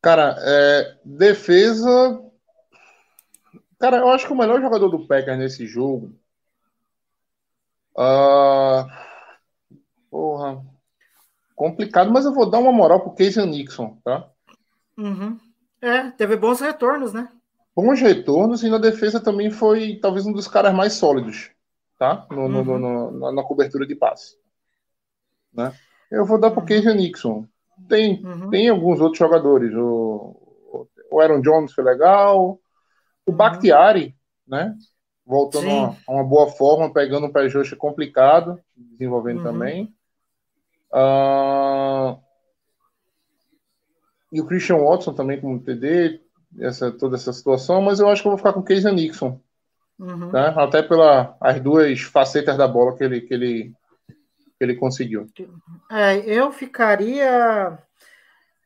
Cara, 0.00 0.34
é, 0.40 0.98
defesa. 1.04 2.20
Cara, 3.78 3.98
eu 3.98 4.08
acho 4.08 4.26
que 4.26 4.32
o 4.32 4.36
melhor 4.36 4.60
jogador 4.60 4.88
do 4.88 5.06
Packers 5.06 5.38
nesse 5.38 5.64
jogo. 5.64 6.18
Uh, 7.96 8.90
porra. 10.10 10.66
Complicado, 11.54 12.10
mas 12.10 12.24
eu 12.24 12.34
vou 12.34 12.50
dar 12.50 12.58
uma 12.58 12.72
moral 12.72 12.98
pro 13.02 13.14
Casey 13.14 13.46
Nixon, 13.46 14.00
tá? 14.02 14.28
Uhum. 14.98 15.38
É, 15.80 16.10
teve 16.10 16.34
bons 16.36 16.58
retornos, 16.58 17.12
né? 17.12 17.28
Bons 17.74 18.00
retornos 18.00 18.62
e 18.62 18.68
na 18.68 18.78
defesa 18.78 19.18
também 19.18 19.50
foi 19.50 19.98
talvez 20.00 20.26
um 20.26 20.32
dos 20.32 20.46
caras 20.46 20.74
mais 20.74 20.92
sólidos, 20.92 21.50
tá? 21.98 22.26
No, 22.30 22.42
uhum. 22.42 22.64
no, 22.64 23.10
no, 23.10 23.32
na, 23.32 23.42
cobertura 23.42 23.86
de 23.86 23.94
passe. 23.94 24.36
Né? 25.52 25.72
Eu 26.10 26.26
vou 26.26 26.38
dar 26.38 26.50
pro 26.50 26.60
uhum. 26.60 26.66
Casey 26.66 26.94
Nixon. 26.94 27.46
Tem, 27.88 28.22
uhum. 28.24 28.50
tem 28.50 28.68
alguns 28.68 29.00
outros 29.00 29.18
jogadores. 29.18 29.74
O, 29.74 30.86
o 31.10 31.20
Aaron 31.20 31.40
Jones 31.40 31.72
foi 31.72 31.82
legal. 31.82 32.60
O 33.24 33.30
uhum. 33.30 33.36
Bakhtiari, 33.36 34.14
né? 34.46 34.76
Voltando 35.24 35.70
a, 35.70 35.96
a, 36.06 36.12
uma 36.12 36.24
boa 36.24 36.48
forma, 36.48 36.92
pegando 36.92 37.26
um 37.26 37.32
pé 37.32 37.48
justo 37.48 37.74
complicado, 37.76 38.60
desenvolvendo 38.76 39.38
uhum. 39.38 39.44
também. 39.44 39.94
Uh, 40.92 42.20
e 44.30 44.40
o 44.40 44.46
Christian 44.46 44.78
Watson 44.78 45.14
também 45.14 45.40
como 45.40 45.58
TD, 45.58 46.20
essa, 46.58 46.90
toda 46.90 47.16
essa 47.16 47.32
situação, 47.32 47.80
mas 47.80 48.00
eu 48.00 48.08
acho 48.08 48.22
que 48.22 48.28
eu 48.28 48.32
vou 48.32 48.38
ficar 48.38 48.52
com 48.52 48.60
o 48.60 48.64
Casey 48.64 48.92
Nixon. 48.92 49.40
Uhum. 49.98 50.32
Né? 50.32 50.52
Até 50.56 50.82
pelas 50.82 51.60
duas 51.62 52.00
facetas 52.00 52.56
da 52.56 52.66
bola 52.66 52.96
que 52.96 53.04
ele, 53.04 53.20
que 53.20 53.34
ele 53.34 53.74
que 54.62 54.64
ele 54.64 54.76
conseguiu. 54.76 55.28
É, 55.90 56.18
eu 56.18 56.52
ficaria, 56.52 57.76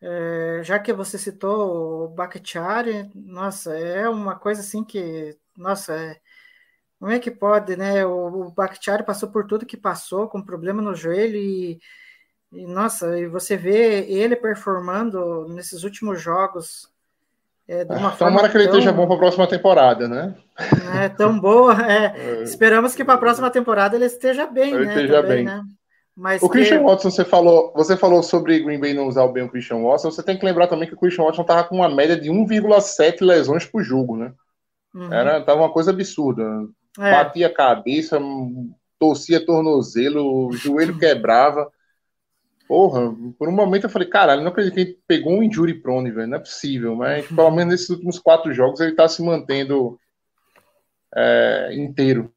é, 0.03 0.61
já 0.62 0.78
que 0.78 0.93
você 0.93 1.16
citou 1.16 2.05
o 2.05 2.09
Bakhtiari, 2.09 3.11
nossa, 3.14 3.74
é 3.78 4.07
uma 4.07 4.37
coisa 4.37 4.61
assim 4.61 4.84
que, 4.84 5.34
nossa, 5.57 5.95
é, 5.95 6.20
como 6.99 7.12
é 7.12 7.18
que 7.18 7.30
pode, 7.30 7.76
né? 7.76 8.05
O, 8.05 8.47
o 8.47 8.51
Bakhtiari 8.51 9.07
passou 9.07 9.30
por 9.30 9.47
tudo 9.47 9.64
que 9.64 9.76
passou, 9.76 10.28
com 10.28 10.43
problema 10.43 10.82
no 10.82 10.95
joelho 10.95 11.37
e, 11.37 11.80
e 12.53 12.66
nossa, 12.66 13.18
e 13.18 13.26
você 13.26 13.57
vê 13.57 14.05
ele 14.07 14.37
performando 14.37 15.49
nesses 15.49 15.82
últimos 15.82 16.20
jogos 16.20 16.95
é, 17.69 17.85
de 17.85 17.93
uma 17.93 18.09
ah, 18.09 18.17
Tomara 18.17 18.49
que 18.49 18.57
ele 18.57 18.64
tão, 18.64 18.75
esteja 18.75 18.93
bom 18.93 19.07
para 19.07 19.17
a 19.17 19.19
próxima 19.19 19.47
temporada, 19.47 20.07
né? 20.07 20.35
É 21.03 21.09
tão 21.09 21.39
boa. 21.39 21.75
É, 21.83 22.14
é. 22.41 22.43
Esperamos 22.43 22.95
que 22.95 23.05
para 23.05 23.14
a 23.14 23.19
próxima 23.19 23.51
temporada 23.51 23.97
ele 23.97 24.05
esteja 24.05 24.47
bem, 24.47 24.73
ele 24.73 24.87
né? 24.87 24.95
Esteja 24.95 25.23
também, 25.23 25.37
bem. 25.37 25.45
Né? 25.45 25.62
Mas 26.17 26.43
o 26.43 26.49
Christian 26.49 26.79
que... 26.79 26.85
Watson, 26.85 27.11
você 27.11 27.25
falou, 27.25 27.73
você 27.75 27.97
falou 27.97 28.23
sobre 28.23 28.61
Green 28.61 28.81
Bay 28.81 28.95
não 28.95 29.07
usar 29.07 29.27
bem 29.29 29.43
o 29.43 29.51
Christian 29.51 29.83
Watson. 29.83 30.11
Você 30.11 30.23
tem 30.23 30.39
que 30.39 30.47
lembrar 30.47 30.67
também 30.69 30.89
que 30.89 30.95
o 30.95 30.99
Christian 30.99 31.25
Watson 31.25 31.43
estava 31.43 31.64
com 31.64 31.77
uma 31.77 31.95
média 31.95 32.17
de 32.17 32.31
1,7 32.31 33.21
lesões 33.21 33.67
por 33.67 33.83
jogo, 33.83 34.17
né? 34.17 34.33
Uhum. 34.95 35.12
Era 35.12 35.43
tava 35.43 35.61
uma 35.61 35.73
coisa 35.73 35.91
absurda. 35.91 36.43
É. 36.99 37.11
Batia 37.11 37.49
a 37.49 37.53
cabeça, 37.53 38.19
torcia 38.99 39.45
tornozelo, 39.45 40.47
o 40.47 40.53
joelho 40.53 40.97
quebrava. 40.99 41.71
Porra, 42.69 43.14
por 43.39 43.49
um 43.49 43.53
momento 43.53 43.85
eu 43.85 43.91
falei, 43.91 44.09
caralho, 44.09 44.43
não 44.43 44.51
acredito 44.51 44.75
que 44.75 44.81
ele 44.81 44.99
pegou 45.07 45.35
um 45.35 45.43
injury 45.43 45.75
prone, 45.75 46.11
velho. 46.11 46.27
Não 46.29 46.37
é 46.37 46.41
possível. 46.41 46.97
Mas 46.97 47.27
pelo 47.27 47.51
menos 47.51 47.73
nesses 47.73 47.91
últimos 47.91 48.19
quatro 48.19 48.53
jogos 48.53 48.81
ele 48.81 48.95
tá 48.95 49.09
se 49.09 49.23
mantendo 49.23 49.99
é, 51.14 51.71
inteiro. 51.75 52.33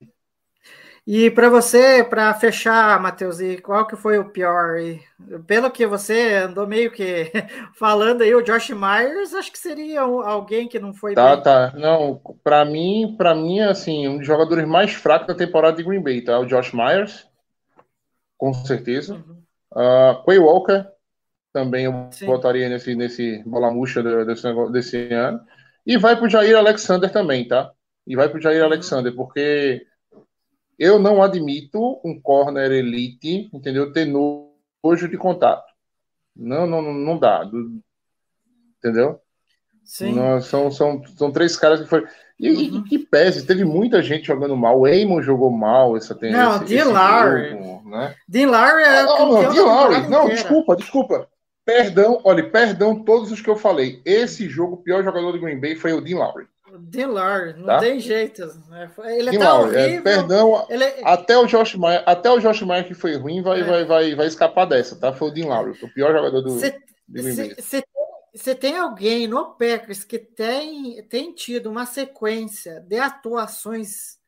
E 1.11 1.31
para 1.31 1.49
você, 1.49 2.03
para 2.03 2.31
fechar, 2.35 3.01
Matheus, 3.01 3.39
e 3.39 3.57
qual 3.57 3.87
que 3.87 3.95
foi 3.95 4.19
o 4.19 4.29
pior? 4.29 4.77
E 4.77 5.01
pelo 5.47 5.71
que 5.71 5.87
você 5.87 6.35
andou 6.35 6.67
meio 6.67 6.91
que 6.91 7.31
falando 7.73 8.21
aí, 8.21 8.35
o 8.35 8.43
Josh 8.43 8.69
Myers, 8.69 9.33
acho 9.33 9.51
que 9.51 9.57
seria 9.57 10.01
alguém 10.01 10.67
que 10.67 10.77
não 10.77 10.93
foi 10.93 11.15
Tá, 11.15 11.33
bem. 11.33 11.43
tá. 11.43 11.73
Não, 11.75 12.21
para 12.43 12.63
mim, 12.63 13.15
para 13.17 13.33
mim 13.33 13.59
assim, 13.59 14.07
um 14.07 14.17
dos 14.17 14.27
jogadores 14.27 14.67
mais 14.67 14.93
fracos 14.93 15.27
da 15.27 15.33
temporada 15.33 15.77
de 15.77 15.83
Green 15.83 16.03
Bay, 16.03 16.21
tá? 16.21 16.37
O 16.37 16.45
Josh 16.45 16.73
Myers, 16.73 17.27
com 18.37 18.53
certeza. 18.53 19.15
Uhum. 19.15 19.38
Uh, 19.71 20.23
Quay 20.25 20.39
Walker 20.39 20.85
também 21.51 21.85
eu 21.85 22.07
Sim. 22.11 22.25
botaria 22.25 22.69
nesse 22.69 22.95
nesse 22.95 23.43
bola 23.45 23.71
murcha 23.71 24.03
desse, 24.25 24.71
desse 24.71 25.13
ano. 25.13 25.41
E 25.85 25.97
vai 25.97 26.15
pro 26.15 26.29
Jair 26.29 26.57
Alexander 26.57 27.11
também, 27.11 27.47
tá? 27.47 27.71
E 28.05 28.15
vai 28.15 28.29
pro 28.29 28.41
Jair 28.41 28.59
uhum. 28.59 28.65
Alexander, 28.65 29.13
porque 29.15 29.85
eu 30.77 30.99
não 30.99 31.21
admito 31.21 31.99
um 32.03 32.19
corner 32.19 32.71
elite, 32.71 33.49
entendeu? 33.53 33.91
Ter 33.91 34.05
nojo 34.05 35.07
de 35.09 35.17
contato. 35.17 35.65
Não, 36.35 36.65
não, 36.65 36.81
não 36.81 37.17
dá. 37.17 37.49
Entendeu? 38.77 39.19
Sim. 39.83 40.13
Não, 40.13 40.39
são, 40.39 40.71
são, 40.71 41.03
são 41.17 41.31
três 41.31 41.57
caras 41.57 41.81
que 41.81 41.87
foram. 41.87 42.07
E, 42.39 42.49
uhum. 42.49 42.61
e, 42.77 42.83
que 42.83 42.99
pese, 42.99 43.45
teve 43.45 43.65
muita 43.65 44.01
gente 44.01 44.27
jogando 44.27 44.55
mal. 44.55 44.79
O 44.79 44.87
Eamon 44.87 45.21
jogou 45.21 45.51
mal 45.51 45.97
essa 45.97 46.15
tem 46.15 46.31
Não, 46.31 46.63
Dean 46.63 46.85
Lowry. 46.85 47.78
Né? 47.89 48.15
Dean 48.27 48.49
Lowry 48.49 48.83
é. 48.83 49.03
Não, 49.03 49.31
não, 49.31 49.53
Dean 49.53 49.63
Lowry. 49.63 50.07
Não, 50.07 50.29
desculpa, 50.29 50.75
desculpa. 50.75 51.27
Perdão, 51.65 52.19
olha, 52.23 52.49
perdão 52.49 53.03
todos 53.03 53.31
os 53.31 53.41
que 53.41 53.49
eu 53.49 53.55
falei. 53.55 54.01
Esse 54.03 54.49
jogo, 54.49 54.75
o 54.75 54.83
pior 54.83 55.03
jogador 55.03 55.31
do 55.31 55.39
Green 55.39 55.59
Bay 55.59 55.75
foi 55.75 55.93
o 55.93 56.01
Dean 56.01 56.17
Lowry. 56.17 56.47
Dillard, 56.77 57.59
não 57.59 57.65
tá? 57.65 57.79
tem 57.79 57.99
jeito. 57.99 58.45
Né? 58.69 58.89
Ele 59.05 59.35
é 59.35 59.39
tão 59.39 59.47
é, 59.47 59.81
horrível. 59.81 60.03
perdão, 60.03 60.65
ele... 60.69 60.83
É- 60.83 61.01
até 61.03 61.37
o 61.37 61.45
Josh 61.45 61.75
Meyer, 61.75 62.03
até 62.05 62.29
o 62.31 62.39
Josh 62.39 62.61
Meyer 62.61 62.87
que 62.87 62.93
foi 62.93 63.15
ruim 63.17 63.41
vai, 63.41 63.61
é. 63.61 63.63
vai, 63.63 63.85
vai, 63.85 64.15
vai 64.15 64.27
escapar 64.27 64.65
dessa, 64.65 64.95
tá? 64.95 65.11
Foi 65.11 65.29
o 65.29 65.31
Dean 65.31 65.47
Lowry, 65.47 65.77
o 65.81 65.93
pior 65.93 66.13
jogador 66.13 66.41
do 66.41 66.59
Você 68.33 68.55
tem 68.55 68.77
alguém 68.77 69.27
no 69.27 69.55
Packers 69.55 70.03
que 70.03 70.19
tem, 70.19 71.01
tem 71.03 71.33
tido 71.33 71.69
uma 71.69 71.85
sequência 71.85 72.79
de 72.81 72.99
atuações 72.99 74.18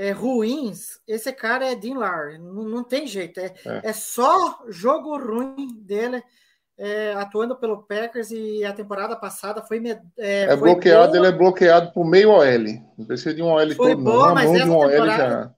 é, 0.00 0.12
ruins, 0.12 0.98
esse 1.06 1.30
cara 1.30 1.70
é 1.70 1.74
Dean 1.74 1.98
Lowry, 1.98 2.38
não, 2.38 2.64
não 2.64 2.82
tem 2.82 3.06
jeito, 3.06 3.38
é, 3.38 3.52
é. 3.66 3.80
é 3.84 3.92
só 3.92 4.64
jogo 4.68 5.18
ruim 5.18 5.78
dele 5.82 6.22
é, 6.78 7.12
atuando 7.12 7.54
pelo 7.54 7.82
Packers 7.82 8.30
e 8.30 8.64
a 8.64 8.72
temporada 8.72 9.14
passada 9.14 9.60
foi. 9.60 9.86
É, 10.16 10.44
é 10.44 10.56
foi 10.56 10.70
bloqueado, 10.70 11.12
boa. 11.12 11.18
ele 11.18 11.26
é 11.26 11.36
bloqueado 11.36 11.92
por 11.92 12.06
meio 12.06 12.30
OL. 12.30 12.64
Não 12.96 13.04
precisa 13.04 13.34
de 13.34 13.42
um 13.42 13.48
OL 13.48 13.74
foi 13.74 13.90
todo, 13.90 14.02
boa, 14.02 14.28
não. 14.28 14.34
mas 14.34 14.50
essa, 14.50 14.64
um 14.64 14.88
temporada, 14.88 15.56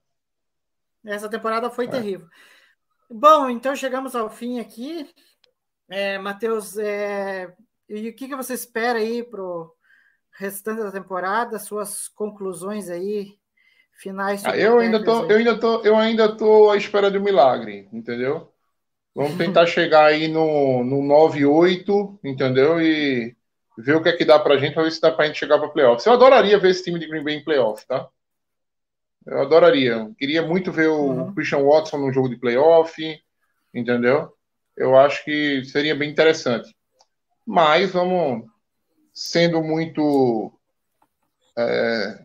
essa 1.05 1.29
temporada 1.29 1.69
foi 1.69 1.85
é. 1.85 1.87
terrível. 1.87 2.27
Bom, 3.09 3.49
então 3.49 3.73
chegamos 3.73 4.13
ao 4.13 4.29
fim 4.29 4.59
aqui. 4.59 5.09
É, 5.89 6.17
Matheus, 6.17 6.77
é, 6.77 7.53
e 7.87 8.09
o 8.09 8.13
que, 8.13 8.27
que 8.27 8.35
você 8.35 8.53
espera 8.53 8.99
aí 8.99 9.23
para 9.23 9.41
o 9.41 9.71
restante 10.37 10.83
da 10.83 10.91
temporada? 10.91 11.57
Suas 11.59 12.09
conclusões 12.09 12.89
aí, 12.89 13.37
finais. 14.03 14.43
Ah, 14.45 14.57
eu, 14.57 14.79
ainda 14.79 15.03
tô, 15.03 15.25
eu 15.25 15.37
ainda 15.37 15.57
tô, 15.57 15.81
eu 15.83 15.95
ainda 15.95 16.35
tô 16.35 16.69
à 16.69 16.77
espera 16.77 17.09
de 17.09 17.17
um 17.17 17.23
milagre, 17.23 17.87
entendeu? 17.91 18.51
Vamos 19.15 19.37
tentar 19.37 19.65
chegar 19.67 20.05
aí 20.05 20.27
no, 20.27 20.83
no 20.83 21.01
9-8, 21.01 22.19
entendeu? 22.23 22.81
E 22.81 23.35
ver 23.77 23.95
o 23.95 24.03
que 24.03 24.09
é 24.09 24.13
que 24.17 24.25
dá 24.25 24.37
pra 24.37 24.57
gente, 24.57 24.73
pra 24.73 24.83
ver 24.83 24.91
se 24.91 25.01
dá 25.01 25.11
pra 25.11 25.25
gente 25.25 25.39
chegar 25.39 25.57
pra 25.57 25.69
playoffs. 25.69 26.05
Eu 26.05 26.13
adoraria 26.13 26.59
ver 26.59 26.71
esse 26.71 26.83
time 26.83 26.99
de 26.99 27.07
Green 27.07 27.23
Bay 27.23 27.35
em 27.35 27.43
playoff, 27.43 27.85
tá? 27.87 28.07
Eu 29.25 29.41
adoraria. 29.41 30.11
Queria 30.17 30.41
muito 30.41 30.71
ver 30.71 30.89
o 30.89 31.01
uhum. 31.01 31.33
Christian 31.33 31.63
Watson 31.63 31.97
no 31.97 32.11
jogo 32.11 32.29
de 32.29 32.35
playoff, 32.35 33.01
entendeu? 33.73 34.33
Eu 34.75 34.97
acho 34.97 35.23
que 35.23 35.63
seria 35.65 35.95
bem 35.95 36.11
interessante. 36.11 36.75
Mas 37.45 37.91
vamos, 37.91 38.45
sendo 39.13 39.63
muito 39.63 40.51
é, 41.57 42.22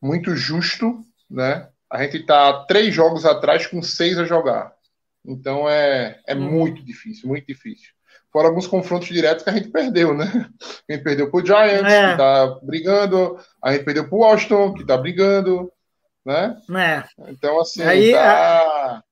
muito 0.00 0.34
justo, 0.34 1.04
né? 1.30 1.68
A 1.90 2.02
gente 2.02 2.18
está 2.18 2.64
três 2.64 2.94
jogos 2.94 3.24
atrás 3.24 3.66
com 3.66 3.80
seis 3.82 4.18
a 4.18 4.24
jogar. 4.24 4.72
Então 5.24 5.68
é, 5.68 6.20
é 6.26 6.34
uhum. 6.34 6.50
muito 6.50 6.84
difícil, 6.84 7.28
muito 7.28 7.46
difícil. 7.46 7.90
Fora 8.32 8.48
alguns 8.48 8.66
confrontos 8.66 9.08
diretos 9.08 9.44
que 9.44 9.50
a 9.50 9.52
gente 9.54 9.68
perdeu, 9.68 10.14
né? 10.14 10.50
A 10.88 10.92
gente 10.92 11.02
perdeu 11.02 11.30
pro 11.30 11.44
Giants, 11.44 11.90
é. 11.90 12.12
que 12.12 12.18
tá 12.18 12.58
brigando, 12.62 13.38
a 13.62 13.72
gente 13.72 13.84
perdeu 13.84 14.08
pro 14.08 14.18
Washington, 14.18 14.74
que 14.74 14.84
tá 14.84 14.96
brigando, 14.96 15.72
né? 16.24 16.56
É. 16.76 17.30
Então, 17.30 17.60
assim, 17.60 17.82
Aí, 17.82 18.12
tá... 18.12 19.02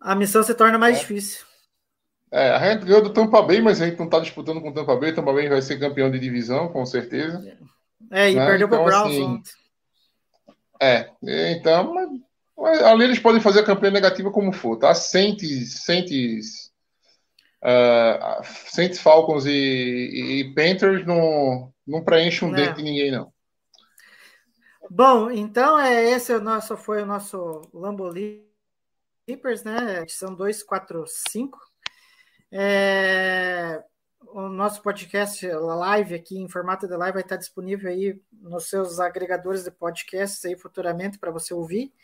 a, 0.00 0.12
a 0.12 0.14
missão 0.14 0.42
se 0.42 0.54
torna 0.54 0.78
mais 0.78 0.96
é. 0.96 1.00
difícil. 1.00 1.44
É, 2.30 2.50
a 2.50 2.72
gente 2.72 2.84
ganhou 2.84 3.02
do 3.02 3.12
Tampa 3.12 3.40
Bay, 3.42 3.60
mas 3.60 3.80
a 3.80 3.86
gente 3.86 3.98
não 3.98 4.08
tá 4.08 4.18
disputando 4.18 4.60
com 4.60 4.70
o 4.70 4.74
Tampa 4.74 4.96
Bay. 4.96 5.12
O 5.12 5.14
Tampa 5.14 5.32
Bay 5.32 5.48
vai 5.48 5.62
ser 5.62 5.78
campeão 5.78 6.10
de 6.10 6.18
divisão, 6.18 6.68
com 6.68 6.84
certeza. 6.84 7.56
É, 8.10 8.30
e 8.30 8.34
né? 8.34 8.46
perdeu 8.46 8.66
então, 8.66 8.82
pro 8.82 8.86
Browns 8.86 9.12
assim, 9.12 9.42
É, 10.80 11.10
então, 11.22 11.94
mas, 11.94 12.82
ali 12.82 13.04
eles 13.04 13.18
podem 13.18 13.40
fazer 13.40 13.60
a 13.60 13.64
campanha 13.64 13.92
negativa 13.92 14.30
como 14.30 14.52
for, 14.52 14.76
tá? 14.76 14.94
Saints, 14.94 15.84
Saints, 15.84 16.72
uh, 17.62 18.42
Saints 18.68 18.98
Falcons 18.98 19.46
e, 19.46 19.50
e, 20.40 20.54
Panthers 20.54 21.06
não, 21.06 21.72
não 21.86 22.04
preenchem 22.04 22.48
um 22.48 22.52
dedo 22.52 22.76
de 22.76 22.82
ninguém, 22.82 23.10
não. 23.10 23.32
Bom, 24.90 25.30
então 25.30 25.78
é 25.78 26.10
esse 26.10 26.32
é 26.32 26.36
o 26.36 26.40
nosso, 26.40 26.76
foi 26.76 27.02
o 27.02 27.06
nosso 27.06 27.62
Lambo 27.72 28.06
Leapers, 28.06 29.64
né? 29.64 30.02
Edição 30.02 30.34
245. 30.34 31.58
É, 32.52 33.82
o 34.34 34.48
nosso 34.48 34.82
podcast 34.82 35.46
live 35.46 36.12
aqui 36.12 36.36
em 36.36 36.48
formato 36.48 36.88
de 36.88 36.96
live 36.96 37.14
vai 37.14 37.22
estar 37.22 37.36
disponível 37.36 37.88
aí 37.88 38.20
nos 38.32 38.68
seus 38.68 38.98
agregadores 38.98 39.62
de 39.62 39.70
podcasts 39.70 40.44
aí 40.44 40.56
futuramente 40.56 41.20
para 41.20 41.30
você 41.30 41.54
ouvir. 41.54 41.94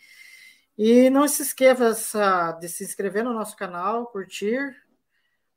E 0.78 1.10
não 1.10 1.26
se 1.26 1.42
esqueça 1.42 2.52
de 2.60 2.68
se 2.68 2.84
inscrever 2.84 3.24
no 3.24 3.32
nosso 3.34 3.56
canal, 3.56 4.06
curtir 4.06 4.76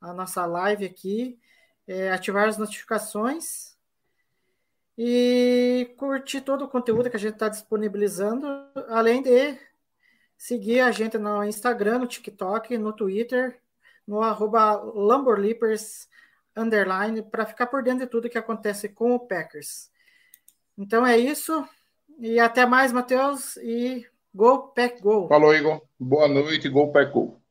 a 0.01 0.11
nossa 0.13 0.47
live 0.47 0.83
aqui, 0.83 1.39
é, 1.87 2.11
ativar 2.11 2.49
as 2.49 2.57
notificações 2.57 3.77
e 4.97 5.93
curtir 5.95 6.41
todo 6.41 6.65
o 6.65 6.67
conteúdo 6.67 7.07
que 7.07 7.17
a 7.17 7.19
gente 7.19 7.35
está 7.35 7.49
disponibilizando, 7.49 8.47
além 8.89 9.21
de 9.21 9.59
seguir 10.35 10.79
a 10.79 10.91
gente 10.91 11.19
no 11.19 11.43
Instagram, 11.43 11.99
no 11.99 12.07
TikTok, 12.07 12.75
no 12.79 12.93
Twitter, 12.93 13.61
no 14.07 14.23
arroba 14.23 14.81
underline 16.55 17.21
para 17.23 17.45
ficar 17.45 17.67
por 17.67 17.83
dentro 17.83 18.05
de 18.05 18.11
tudo 18.11 18.29
que 18.29 18.37
acontece 18.37 18.89
com 18.89 19.13
o 19.13 19.19
Packers. 19.19 19.89
Então 20.77 21.05
é 21.05 21.17
isso. 21.17 21.67
E 22.19 22.39
até 22.39 22.65
mais, 22.65 22.91
Matheus. 22.91 23.57
E 23.57 24.05
Go 24.33 24.69
Pack 24.69 25.01
Go. 25.01 25.27
Falou, 25.27 25.53
Igor. 25.53 25.81
Boa 25.99 26.27
noite. 26.27 26.69
Go 26.69 26.91
Pack 26.91 27.11
Go. 27.11 27.42